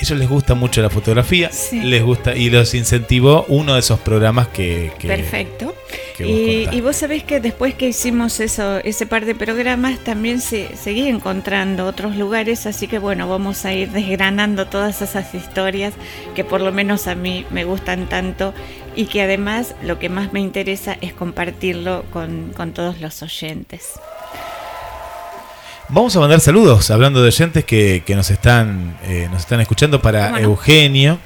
ellos 0.00 0.18
les 0.18 0.28
gusta 0.28 0.54
mucho 0.54 0.80
la 0.82 0.90
fotografía, 0.90 1.50
Sí. 1.52 1.80
les 1.82 2.02
gusta 2.02 2.34
y 2.34 2.50
los 2.50 2.74
incentivó 2.74 3.44
uno 3.48 3.74
de 3.74 3.80
esos 3.80 4.00
programas 4.00 4.48
que, 4.48 4.92
que- 4.98 5.08
Perfecto. 5.08 5.74
que 6.16 6.24
vos 6.24 6.32
Y, 6.32 6.54
contaste. 6.56 6.76
y 6.76 6.80
vos 6.80 6.96
sabés 6.96 7.24
que 7.24 7.40
después 7.40 7.74
que 7.74 7.88
hicimos 7.88 8.40
eso, 8.40 8.78
ese 8.78 9.06
par 9.06 9.24
de 9.26 9.34
programas, 9.34 9.98
también 10.00 10.40
se 10.40 10.74
seguí 10.76 11.08
encontrando 11.08 11.86
otros 11.86 12.16
lugares, 12.16 12.66
así 12.66 12.86
que 12.88 12.98
bueno, 12.98 13.28
vamos 13.28 13.64
a 13.64 13.72
ir 13.74 13.90
desgranando 13.90 14.66
todas 14.66 15.02
esas 15.02 15.34
historias 15.34 15.94
que 16.34 16.44
por 16.44 16.60
lo 16.60 16.72
menos 16.72 17.06
a 17.06 17.14
mí 17.14 17.44
me 17.50 17.64
gustan 17.64 18.08
tanto 18.08 18.54
y 18.96 19.06
que 19.06 19.22
además 19.22 19.74
lo 19.82 19.98
que 19.98 20.08
más 20.08 20.32
me 20.32 20.40
interesa 20.40 20.96
es 21.00 21.12
compartirlo 21.12 22.04
con, 22.12 22.52
con 22.56 22.72
todos 22.72 23.00
los 23.00 23.22
oyentes. 23.22 23.92
Vamos 25.92 26.14
a 26.14 26.20
mandar 26.20 26.38
saludos, 26.38 26.88
hablando 26.92 27.20
de 27.20 27.28
oyentes 27.28 27.64
que, 27.64 28.04
que 28.06 28.14
nos 28.14 28.30
están 28.30 28.96
eh, 29.02 29.26
nos 29.30 29.40
están 29.40 29.60
escuchando 29.60 30.00
para. 30.00 30.40
Eugenio, 30.40 31.18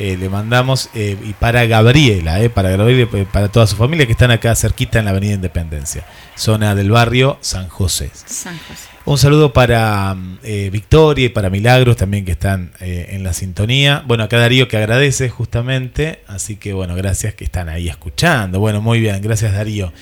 eh, 0.00 0.16
le 0.16 0.30
mandamos, 0.30 0.88
eh, 0.94 1.14
y 1.22 1.34
para 1.34 1.66
Gabriela, 1.66 2.40
eh, 2.40 2.48
para 2.48 2.70
Gabriela 2.70 3.06
y 3.20 3.24
para 3.26 3.48
toda 3.50 3.66
su 3.66 3.76
familia 3.76 4.06
que 4.06 4.12
están 4.12 4.30
acá 4.30 4.54
cerquita 4.56 4.98
en 4.98 5.04
la 5.04 5.10
Avenida 5.10 5.34
Independencia, 5.34 6.06
zona 6.36 6.74
del 6.74 6.90
barrio 6.90 7.36
San 7.42 7.68
José. 7.68 8.10
San 8.14 8.58
José. 8.58 8.88
Un 9.04 9.18
saludo 9.18 9.52
para 9.52 10.14
mm, 10.14 10.38
Victoria 10.72 11.26
y 11.26 11.28
para 11.28 11.50
Milagros 11.50 11.98
también 11.98 12.24
que 12.24 12.32
están 12.32 12.72
en 12.80 13.22
la 13.22 13.34
sintonía. 13.34 14.02
Bueno, 14.06 14.24
acá 14.24 14.38
Darío 14.38 14.68
que 14.68 14.78
agradece 14.78 15.28
justamente, 15.28 16.22
así 16.26 16.56
que 16.56 16.72
bueno, 16.72 16.96
gracias 16.96 17.34
que 17.34 17.44
están 17.44 17.68
ahí 17.68 17.88
escuchando. 17.88 18.58
Bueno, 18.58 18.80
muy 18.80 19.00
bien, 19.00 19.20
gracias 19.20 19.52
Darío. 19.52 19.92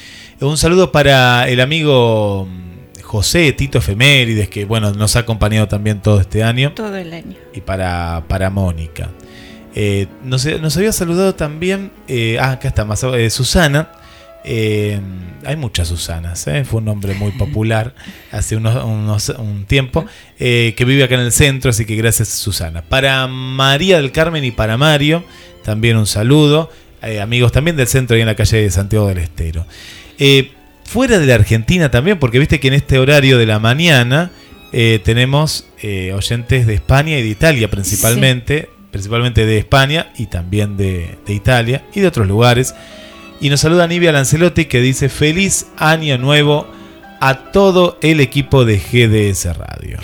Un 0.40 0.56
saludo 0.56 0.92
para 0.92 1.48
el 1.48 1.61
amigo 1.61 2.46
mm, 2.48 2.67
José 3.09 3.52
Tito 3.54 3.78
Efemérides, 3.78 4.48
que 4.50 4.66
bueno, 4.66 4.92
nos 4.92 5.16
ha 5.16 5.20
acompañado 5.20 5.66
también 5.66 6.00
todo 6.02 6.20
este 6.20 6.42
año, 6.44 6.72
Todo 6.74 6.94
el 6.96 7.12
año. 7.14 7.36
y 7.54 7.61
para, 7.62 8.22
para 8.28 8.50
Mónica. 8.50 9.09
Eh, 9.74 10.06
nos, 10.24 10.44
nos 10.44 10.76
había 10.76 10.92
saludado 10.92 11.34
también, 11.34 11.90
eh, 12.06 12.36
ah, 12.40 12.52
acá 12.52 12.68
está, 12.68 12.84
más, 12.84 13.02
eh, 13.04 13.30
Susana. 13.30 13.90
Hay 14.44 15.56
muchas 15.56 15.88
Susanas, 15.88 16.46
fue 16.64 16.78
un 16.78 16.84
nombre 16.84 17.14
muy 17.14 17.32
popular 17.38 17.94
hace 18.32 18.56
unos, 18.56 18.82
unos- 18.84 19.28
un 19.38 19.64
tiempo, 19.66 20.04
que 20.38 20.84
vive 20.86 21.04
acá 21.04 21.14
en 21.14 21.22
el 21.22 21.32
centro, 21.32 21.70
así 21.70 21.84
que 21.84 21.96
gracias 21.96 22.28
Susana. 22.28 22.82
Para 22.82 23.26
María 23.26 23.96
del 23.96 24.12
Carmen 24.12 24.44
y 24.44 24.50
para 24.50 24.76
Mario, 24.76 25.24
también 25.64 25.96
un 25.96 26.06
saludo, 26.06 26.70
amigos 27.22 27.52
también 27.52 27.76
del 27.76 27.86
centro 27.88 28.16
y 28.16 28.20
en 28.20 28.26
la 28.26 28.34
calle 28.36 28.59
de 28.62 28.70
Santiago 28.70 29.09
del 29.09 29.18
Estero. 29.18 29.66
Eh, 30.18 30.52
fuera 30.89 31.18
de 31.18 31.26
la 31.26 31.34
Argentina 31.34 31.91
también, 31.91 32.18
porque 32.18 32.39
viste 32.39 32.61
que 32.61 32.68
en 32.68 32.74
este 32.74 32.99
horario 32.99 33.36
de 33.36 33.45
la 33.45 33.59
mañana 33.59 34.30
eh, 34.72 35.01
tenemos 35.05 35.66
eh, 35.82 36.12
oyentes 36.14 36.66
de 36.66 36.74
España 36.74 37.18
y 37.18 37.22
de 37.22 37.28
Italia 37.28 37.70
principalmente, 37.70 38.70
principalmente 38.91 39.45
de 39.45 39.59
España 39.59 40.11
y 40.16 40.26
también 40.26 40.78
de, 40.78 41.18
de 41.26 41.34
Italia 41.34 41.84
y 41.95 42.01
de 42.01 42.07
otros 42.07 42.26
lugares. 42.26 42.74
Y 43.39 43.51
nos 43.51 43.61
saluda 43.61 43.86
Nivia 43.86 44.12
Lancelotti 44.12 44.64
que 44.64 44.80
dice 44.80 45.11
feliz 45.11 45.66
año 45.76 46.16
nuevo 46.16 46.66
a 47.20 47.53
todo 47.53 47.99
el 48.01 48.20
equipo 48.20 48.64
de 48.64 48.78
GDS 48.78 49.57
Radio. 49.57 49.99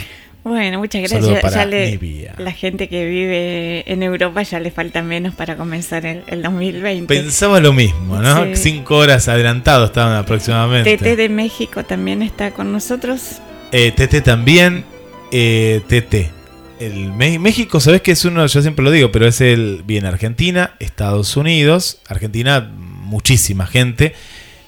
Bueno, 0.45 0.79
muchas 0.79 1.01
gracias. 1.11 1.43
Ya 1.55 1.65
le- 1.65 1.99
la 2.39 2.53
gente 2.53 2.89
que 2.89 3.07
vive 3.07 3.91
en 3.91 4.03
Europa 4.03 4.43
ya 4.43 4.61
le 4.61 4.71
falta 4.71 5.03
menos 5.03 5.35
para 5.35 5.57
comenzar 5.57 6.05
el, 6.05 6.23
el 6.27 6.43
2020. 6.43 7.07
Pensaba 7.15 7.61
lo 7.61 7.73
mismo, 7.73 8.21
¿no? 8.21 8.45
Sí. 8.45 8.51
Cinco 8.57 8.99
horas 8.99 9.27
adelantado 9.29 9.87
estaban 9.87 10.15
aproximadamente. 10.17 10.99
TT 10.99 11.17
de 11.17 11.29
México 11.31 11.85
también 11.85 12.21
está 12.23 12.51
con 12.51 12.71
nosotros. 12.73 13.41
Eh, 13.73 13.91
TT 13.93 14.23
también. 14.23 14.85
Eh, 15.33 15.81
TT. 15.89 16.31
El 16.79 17.13
México, 17.13 17.81
¿sabes 17.81 18.03
que 18.03 18.13
es 18.13 18.25
uno? 18.27 18.45
Yo 18.47 18.61
siempre 18.61 18.85
lo 18.85 18.91
digo, 18.91 19.11
pero 19.11 19.27
es 19.27 19.41
el. 19.41 19.83
Viene 19.87 20.09
Argentina, 20.09 20.75
Estados 20.79 21.37
Unidos. 21.39 22.01
Argentina, 22.09 22.61
muchísima 22.61 23.67
gente. 23.67 24.13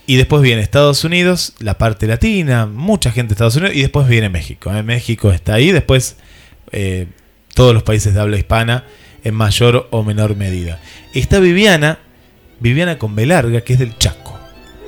Y 0.07 0.17
después 0.17 0.43
viene 0.43 0.63
Estados 0.63 1.03
Unidos, 1.05 1.55
la 1.59 1.79
parte 1.79 2.07
latina, 2.07 2.67
mucha 2.67 3.11
gente 3.11 3.31
de 3.31 3.35
Estados 3.35 3.57
Unidos. 3.57 3.75
Y 3.75 3.81
después 3.81 4.07
viene 4.07 4.29
México. 4.29 4.73
¿eh? 4.73 4.83
México 4.83 5.33
está 5.33 5.55
ahí. 5.55 5.73
Después 5.73 6.17
eh, 6.73 7.07
todos 7.55 7.75
los 7.75 7.83
países 7.83 8.15
de 8.15 8.21
habla 8.21 8.37
hispana 8.37 8.85
en 9.25 9.35
mayor 9.35 9.89
o 9.91 10.05
menor 10.05 10.37
medida. 10.37 10.81
Está 11.13 11.41
Viviana, 11.41 11.99
Viviana 12.61 12.99
con 12.99 13.17
B 13.17 13.27
larga, 13.27 13.63
que 13.63 13.73
es 13.73 13.79
del 13.81 13.99
Chaco. 13.99 14.36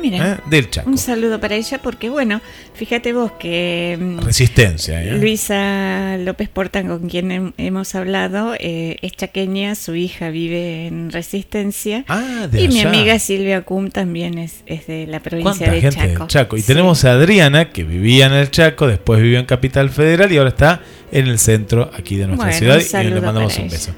Mira, 0.00 0.32
¿eh? 0.34 0.36
Del 0.48 0.70
Chaco. 0.70 0.88
un 0.88 0.98
saludo 0.98 1.40
para 1.40 1.56
ella 1.56 1.80
porque, 1.82 2.08
bueno, 2.10 2.40
fíjate 2.74 3.12
vos 3.12 3.32
que 3.32 3.98
mm, 4.00 4.18
Resistencia. 4.20 5.02
¿eh? 5.02 5.12
Luisa 5.18 6.16
López 6.18 6.48
Porta, 6.48 6.82
con 6.86 7.08
quien 7.08 7.30
hem- 7.30 7.52
hemos 7.58 7.94
hablado, 7.94 8.54
eh, 8.58 8.96
es 9.02 9.12
chaqueña, 9.12 9.74
su 9.74 9.94
hija 9.94 10.30
vive 10.30 10.86
en 10.86 11.10
Resistencia. 11.10 12.04
Ah, 12.08 12.46
de 12.50 12.62
Y 12.62 12.68
mi 12.68 12.80
amiga 12.80 13.18
Silvia 13.18 13.62
Cum 13.62 13.90
también 13.90 14.38
es, 14.38 14.62
es 14.66 14.86
de 14.86 15.06
la 15.06 15.20
provincia 15.20 15.66
¿Cuánta 15.66 15.72
de 15.72 15.80
gente 15.80 15.96
Chaco. 15.96 16.18
del 16.20 16.28
Chaco? 16.28 16.56
Y 16.56 16.60
Sí. 16.60 16.66
tenemos 16.68 17.04
a 17.04 17.12
Adriana, 17.12 17.70
que 17.70 17.84
vivía 17.84 18.26
en 18.26 18.32
el 18.34 18.50
Chaco, 18.50 18.86
después 18.86 19.20
vivió 19.20 19.38
en 19.38 19.46
Capital 19.46 19.90
Federal 19.90 20.30
y 20.32 20.36
ahora 20.38 20.50
está 20.50 20.80
en 21.10 21.26
el 21.26 21.38
centro 21.38 21.90
aquí 21.96 22.16
de 22.16 22.26
nuestra 22.26 22.46
Bueno, 22.58 22.80
ciudad. 22.80 23.02
Y 23.02 23.08
le 23.08 23.20
mandamos 23.20 23.56
un 23.58 23.68
beso. 23.68 23.92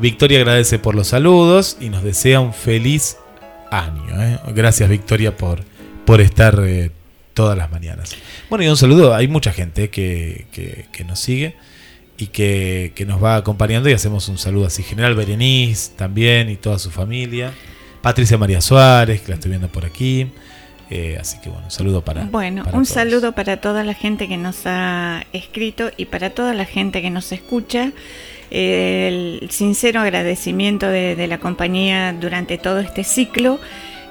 Victoria 0.00 0.38
agradece 0.40 0.78
por 0.78 0.94
los 0.94 1.08
saludos 1.08 1.76
y 1.80 1.88
nos 1.88 2.02
desea 2.02 2.40
un 2.40 2.52
feliz 2.52 3.16
año. 3.70 4.04
¿eh? 4.22 4.38
Gracias, 4.54 4.88
Victoria, 4.88 5.36
por, 5.36 5.64
por 6.04 6.20
estar 6.20 6.58
eh, 6.66 6.90
todas 7.34 7.56
las 7.56 7.70
mañanas. 7.70 8.16
Bueno, 8.48 8.64
y 8.64 8.68
un 8.68 8.76
saludo. 8.76 9.14
Hay 9.14 9.28
mucha 9.28 9.52
gente 9.52 9.90
que, 9.90 10.46
que- 10.52 10.86
que 10.92 11.04
nos 11.04 11.20
sigue 11.20 11.54
y 12.18 12.28
que, 12.28 12.92
que 12.94 13.04
nos 13.06 13.22
va 13.22 13.36
acompañando 13.36 13.88
y 13.88 13.92
hacemos 13.92 14.28
un 14.28 14.38
saludo 14.38 14.66
así. 14.66 14.82
General 14.82 15.14
Berenice 15.14 15.92
también 15.96 16.48
y 16.50 16.56
toda 16.56 16.78
su 16.78 16.90
familia. 16.90 17.52
Patricia 18.02 18.38
María 18.38 18.60
Suárez, 18.60 19.20
que 19.22 19.28
la 19.28 19.34
estoy 19.34 19.50
viendo 19.50 19.68
por 19.68 19.84
aquí. 19.84 20.28
Eh, 20.88 21.18
así 21.20 21.38
que 21.40 21.48
bueno, 21.48 21.64
un 21.64 21.70
saludo 21.72 22.04
para. 22.04 22.24
Bueno, 22.26 22.62
para 22.62 22.76
un 22.78 22.84
todos. 22.84 22.94
saludo 22.94 23.32
para 23.32 23.56
toda 23.60 23.82
la 23.82 23.94
gente 23.94 24.28
que 24.28 24.36
nos 24.36 24.58
ha 24.66 25.24
escrito 25.32 25.90
y 25.96 26.04
para 26.04 26.30
toda 26.30 26.54
la 26.54 26.64
gente 26.64 27.02
que 27.02 27.10
nos 27.10 27.32
escucha. 27.32 27.90
El 28.50 29.48
sincero 29.50 30.00
agradecimiento 30.00 30.88
de, 30.88 31.16
de 31.16 31.26
la 31.26 31.38
compañía 31.38 32.12
durante 32.12 32.58
todo 32.58 32.78
este 32.78 33.04
ciclo, 33.04 33.58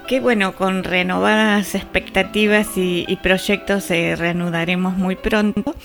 que 0.08 0.20
bueno, 0.20 0.56
con 0.56 0.84
renovadas 0.84 1.76
expectativas 1.76 2.78
y, 2.78 3.06
y 3.08 3.16
proyectos 3.18 3.89
eh, 3.91 4.16
reanudaremos 4.16 4.97
muy 4.97 5.16
pronto. 5.16 5.76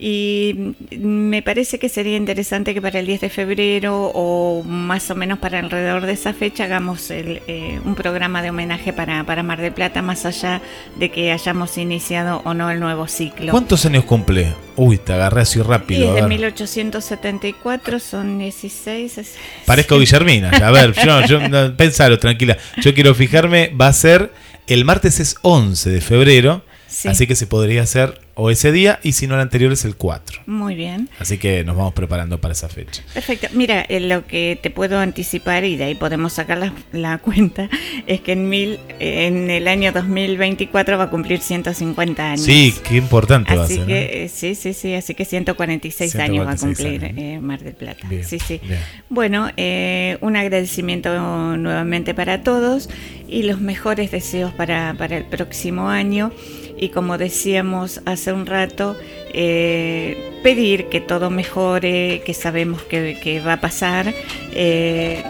Y 0.00 0.74
me 0.96 1.42
parece 1.42 1.78
que 1.80 1.88
sería 1.88 2.16
interesante 2.16 2.72
que 2.72 2.80
para 2.80 3.00
el 3.00 3.06
10 3.06 3.20
de 3.22 3.28
febrero 3.30 4.12
o 4.14 4.62
más 4.64 5.10
o 5.10 5.16
menos 5.16 5.38
para 5.40 5.58
alrededor 5.58 6.06
de 6.06 6.12
esa 6.12 6.32
fecha 6.32 6.64
hagamos 6.64 7.10
el, 7.10 7.42
eh, 7.48 7.80
un 7.84 7.96
programa 7.96 8.40
de 8.42 8.50
homenaje 8.50 8.92
para, 8.92 9.24
para 9.24 9.42
Mar 9.42 9.60
del 9.60 9.72
Plata, 9.72 10.00
más 10.02 10.24
allá 10.24 10.60
de 10.96 11.10
que 11.10 11.32
hayamos 11.32 11.76
iniciado 11.78 12.42
o 12.44 12.54
no 12.54 12.70
el 12.70 12.78
nuevo 12.78 13.08
ciclo. 13.08 13.50
¿Cuántos 13.50 13.84
años 13.86 14.04
cumple? 14.04 14.54
Uy, 14.76 14.98
te 14.98 15.12
agarré 15.14 15.40
así 15.40 15.58
Y 15.58 15.62
rápido. 15.62 16.02
a 16.10 16.14
desde 16.14 16.20
ver. 16.28 16.28
1874 16.38 17.98
son 17.98 18.38
16. 18.38 19.18
es- 19.18 19.34
Parezco 19.66 19.98
Guillermina. 19.98 20.50
A 20.50 20.70
ver, 20.70 20.92
yo, 20.92 21.26
yo 21.26 21.76
pensalo, 21.76 22.18
tranquila. 22.20 22.56
Yo 22.80 22.94
quiero 22.94 23.14
fijarme, 23.16 23.67
va 23.68 23.88
a 23.88 23.92
ser 23.92 24.32
el 24.66 24.84
martes 24.84 25.18
es 25.20 25.36
11 25.42 25.90
de 25.90 26.00
febrero. 26.00 26.62
Sí. 26.88 27.08
Así 27.08 27.26
que 27.26 27.36
se 27.36 27.46
podría 27.46 27.82
hacer 27.82 28.20
o 28.34 28.50
ese 28.50 28.70
día 28.72 28.98
y 29.02 29.12
si 29.12 29.26
no 29.26 29.34
el 29.34 29.40
anterior 29.40 29.72
es 29.72 29.84
el 29.84 29.94
4. 29.96 30.42
Muy 30.46 30.74
bien. 30.74 31.08
Así 31.18 31.38
que 31.38 31.64
nos 31.64 31.76
vamos 31.76 31.92
preparando 31.92 32.40
para 32.40 32.52
esa 32.52 32.68
fecha. 32.68 33.02
Perfecto. 33.12 33.48
Mira, 33.52 33.84
eh, 33.88 34.00
lo 34.00 34.26
que 34.26 34.58
te 34.62 34.70
puedo 34.70 34.98
anticipar 34.98 35.64
y 35.64 35.76
de 35.76 35.84
ahí 35.84 35.94
podemos 35.96 36.32
sacar 36.32 36.56
la, 36.58 36.72
la 36.92 37.18
cuenta 37.22 37.68
es 38.06 38.20
que 38.20 38.32
en 38.32 38.48
mil 38.48 38.78
en 39.00 39.50
el 39.50 39.68
año 39.68 39.92
2024 39.92 40.96
va 40.98 41.04
a 41.04 41.10
cumplir 41.10 41.40
150 41.40 42.30
años. 42.30 42.40
Sí, 42.42 42.74
qué 42.88 42.96
importante 42.96 43.54
va 43.54 43.62
a 43.62 43.64
Así 43.66 43.74
ser. 43.76 43.86
que 43.86 43.98
¿eh? 43.98 44.24
eh, 44.24 44.28
sí, 44.28 44.54
sí, 44.54 44.72
sí, 44.72 44.94
así 44.94 45.14
que 45.14 45.24
146, 45.24 46.14
años 46.16 46.46
va 46.46 46.52
a 46.52 46.56
146 46.56 47.00
cumplir 47.00 47.04
años. 47.04 47.36
eh, 47.36 47.40
Mar 47.40 47.60
del 47.60 47.74
Plata. 47.74 48.06
Bien, 48.08 48.24
sí, 48.24 48.38
sí. 48.38 48.60
bien. 48.64 48.80
Bueno, 49.10 49.50
eh, 49.56 50.16
un 50.20 50.36
agradecimiento 50.36 51.56
nuevamente 51.56 52.14
para 52.14 52.42
todos 52.42 52.88
y 53.28 53.42
los 53.42 53.60
mejores 53.60 54.10
deseos 54.10 54.52
para, 54.54 54.94
para 54.96 55.16
el 55.18 55.24
próximo 55.24 55.88
año. 55.88 56.32
Y 56.78 56.90
como 56.90 57.18
decíamos 57.18 58.00
hace 58.04 58.32
un 58.32 58.46
rato, 58.46 58.96
eh, 59.32 60.38
pedir 60.42 60.86
que 60.86 61.00
todo 61.00 61.30
mejore, 61.30 62.22
que 62.24 62.34
sabemos 62.34 62.82
que, 62.82 63.42
va 63.46 63.54
a 63.54 63.60
pasar. 63.60 64.12
eh, 64.52 65.22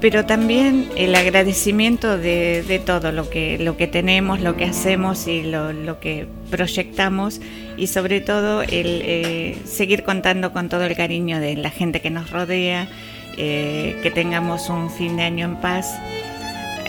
pero 0.00 0.26
también 0.26 0.88
el 0.96 1.14
agradecimiento 1.14 2.18
de, 2.18 2.82
todo 2.84 3.12
lo 3.12 3.30
que, 3.30 3.88
tenemos, 3.90 4.40
lo 4.40 4.54
que 4.54 4.66
hacemos 4.66 5.26
y 5.26 5.42
lo, 5.42 6.00
que 6.00 6.26
proyectamos 6.50 7.40
y 7.78 7.86
sobre 7.86 8.20
todo 8.20 8.62
el 8.62 9.02
eh, 9.04 9.58
seguir 9.64 10.04
contando 10.04 10.52
con 10.52 10.68
todo 10.68 10.84
el 10.84 10.94
cariño 10.94 11.40
de 11.40 11.56
la 11.56 11.70
gente 11.70 12.02
que 12.02 12.10
nos 12.10 12.30
rodea, 12.30 12.88
que 13.36 14.12
tengamos 14.14 14.68
un 14.68 14.90
fin 14.90 15.16
de 15.16 15.22
año 15.22 15.46
en 15.46 15.56
paz 15.56 15.98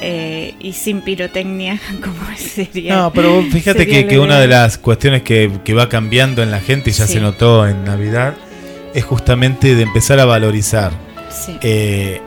eh, 0.01 0.55
y 0.59 0.73
sin 0.73 1.01
pirotecnia, 1.01 1.79
como 2.01 2.15
sería. 2.37 2.95
No, 2.95 3.13
pero 3.13 3.43
fíjate 3.51 3.85
que, 3.87 4.19
una 4.19 4.39
de 4.39 4.47
las 4.47 4.77
cuestiones 4.77 5.21
que, 5.23 5.51
que 5.63 5.73
va 5.73 5.89
cambiando 5.89 6.43
en 6.43 6.51
la 6.51 6.59
gente 6.59 6.89
y 6.89 6.93
ya 6.93 7.07
Sí. 7.07 7.13
se 7.13 7.19
notó 7.21 7.67
en 7.67 7.83
Navidad 7.83 8.35
es 8.93 9.03
justamente 9.03 9.75
de 9.75 9.83
empezar 9.83 10.19
a 10.19 10.25
valorizar 10.25 10.91
Sí, 11.29 11.57
eh, 11.61 12.21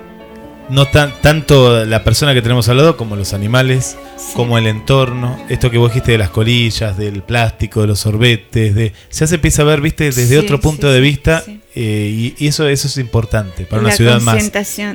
no 0.71 0.87
tan, 0.87 1.13
tanto 1.21 1.85
la 1.85 2.05
persona 2.05 2.33
que 2.35 2.43
tenemos 2.43 2.69
al 2.69 2.77
lado 2.79 2.97
como 2.97 3.17
los 3.17 3.33
animales, 3.35 3.97
sí. 4.17 4.33
como 4.35 4.57
el 4.59 4.67
entorno, 4.67 5.39
esto 5.49 5.71
que 5.71 5.79
vos 5.79 5.91
dijiste 5.91 6.13
de 6.13 6.19
las 6.19 6.31
colillas, 6.31 6.97
del 6.97 7.23
plástico, 7.23 7.81
de 7.83 7.87
los 7.89 8.01
sorbetes, 8.01 8.75
de 8.75 8.93
ya 9.11 9.27
se 9.27 9.35
empieza 9.37 9.63
a 9.63 9.65
ver, 9.67 9.81
viste, 9.81 10.05
desde 10.05 10.27
Sí, 10.29 10.37
otro 10.37 10.61
punto 10.61 10.87
sí, 10.89 10.93
de 10.95 11.01
vista 11.01 11.43
eh, 11.75 12.35
y, 12.39 12.45
y 12.45 12.49
eso 12.49 12.69
eso 12.69 12.89
es 12.89 12.97
importante 12.99 13.65
para 13.65 13.81
una 13.83 13.93
ciudad 13.93 14.21
más. 14.21 14.51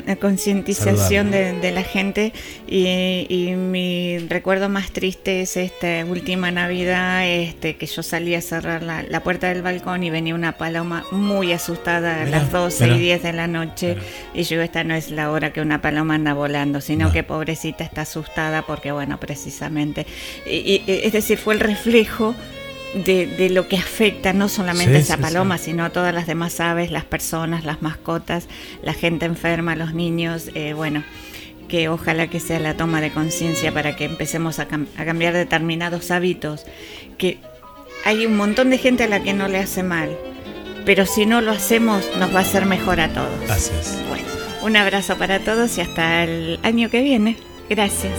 la 0.05 0.15
concientización 0.17 1.31
de, 1.31 1.71
la 1.71 1.83
gente 1.83 2.33
y, 2.67 3.25
y 3.29 3.55
mi 3.55 4.17
recuerdo 4.19 4.67
más 4.69 4.91
triste 4.91 5.41
es 5.41 5.55
esta 5.57 6.03
última 6.05 6.51
Navidad 6.51 7.25
este 7.27 7.77
que 7.77 7.85
yo 7.85 8.03
salí 8.03 8.35
a 8.35 8.41
cerrar 8.41 8.83
la, 8.83 9.03
la 9.03 9.23
puerta 9.23 9.47
del 9.49 9.61
balcón 9.61 10.03
y 10.03 10.09
venía 10.09 10.35
una 10.35 10.53
paloma 10.57 11.05
muy 11.11 11.53
asustada 11.53 12.21
a 12.21 12.25
Mirá, 12.25 12.39
las 12.39 12.51
12 12.51 12.83
mirá. 12.85 12.95
y 12.95 12.99
10 12.99 13.23
de 13.23 13.33
la 13.33 13.47
noche 13.47 13.87
Mirá. 13.95 14.01
y 14.33 14.43
yo 14.43 14.61
esta 14.61 14.83
no 14.83 14.95
es 14.95 15.11
la 15.11 15.31
hora 15.31 15.53
que 15.53 15.61
una 15.65 15.81
paloma 15.81 16.15
anda 16.15 16.33
volando 16.33 16.79
sino 16.81 17.07
No. 17.07 17.11
que 17.11 17.23
pobrecita 17.23 17.83
está 17.83 18.01
asustada 18.01 18.61
porque 18.61 18.91
bueno 18.91 19.19
precisamente 19.19 20.05
y- 20.45 20.83
y- 20.87 21.01
es 21.03 21.11
decir 21.13 21.37
fue 21.37 21.53
el 21.55 21.59
reflejo 21.59 22.35
de, 22.93 23.27
de 23.27 23.49
lo 23.49 23.67
que 23.67 23.75
afecta 23.77 24.31
no 24.31 24.47
solamente 24.47 24.93
Sí, 24.93 24.97
a 24.97 25.01
esa 25.01 25.15
sí, 25.17 25.21
paloma, 25.21 25.57
sino 25.57 25.83
a 25.83 25.89
todas 25.89 26.13
las 26.13 26.27
demás 26.27 26.61
aves, 26.61 26.91
las 26.91 27.03
personas, 27.03 27.65
las 27.65 27.81
mascotas, 27.81 28.47
la 28.83 28.93
gente 28.93 29.25
enferma, 29.25 29.75
los 29.75 29.93
niños, 29.93 30.49
eh, 30.55 30.71
bueno, 30.73 31.03
que 31.67 31.89
ojalá 31.89 32.27
que 32.27 32.39
sea 32.39 32.57
la 32.59 32.77
toma 32.77 33.01
de 33.01 33.11
conciencia 33.11 33.73
para 33.73 33.97
que 33.97 34.05
empecemos 34.05 34.59
a, 34.59 34.69
cam- 34.69 34.87
a 34.97 35.03
cambiar 35.03 35.33
determinados 35.33 36.09
hábitos, 36.09 36.65
que 37.17 37.39
hay 38.05 38.25
un 38.25 38.37
montón 38.37 38.69
de 38.69 38.77
gente 38.77 39.03
a 39.03 39.07
la 39.07 39.21
que 39.21 39.33
no 39.33 39.49
le 39.49 39.57
hace 39.59 39.83
mal, 39.83 40.15
pero 40.85 41.05
si 41.05 41.25
no 41.25 41.41
lo 41.41 41.51
hacemos 41.51 42.05
nos 42.17 42.33
va 42.33 42.39
a 42.39 42.43
hacer 42.43 42.65
mejor 42.65 43.01
a 43.01 43.09
todos. 43.09 43.49
Así 43.49 43.71
es. 43.77 43.97
Bueno, 44.07 44.23
un 44.65 44.75
abrazo 44.75 45.15
para 45.17 45.39
todos 45.39 45.77
y 45.77 45.81
hasta 45.81 46.23
el 46.23 46.59
año 46.63 46.89
que 46.89 47.01
viene. 47.01 47.37
Gracias. 47.69 48.13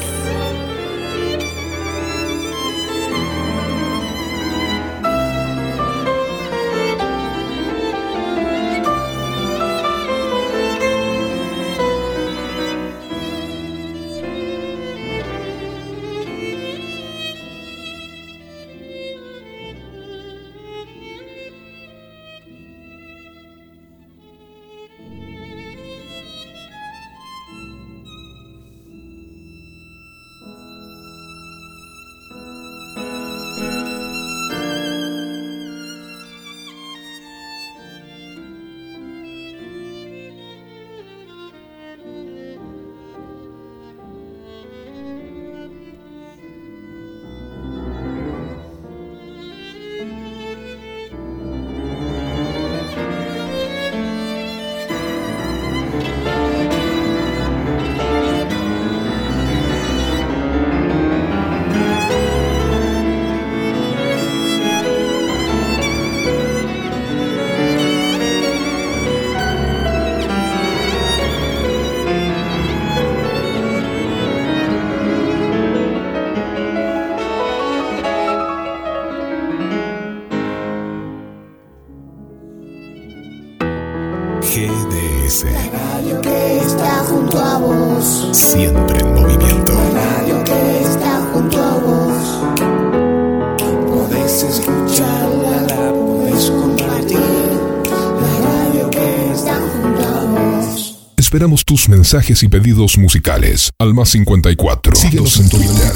Esperamos 101.36 101.66
tus 101.66 101.90
mensajes 101.90 102.42
y 102.44 102.48
pedidos 102.48 102.96
musicales 102.96 103.70
al 103.78 103.92
más 103.92 104.08
54. 104.08 104.96
Síguenos 104.96 105.38
en 105.38 105.50
Twitter, 105.50 105.92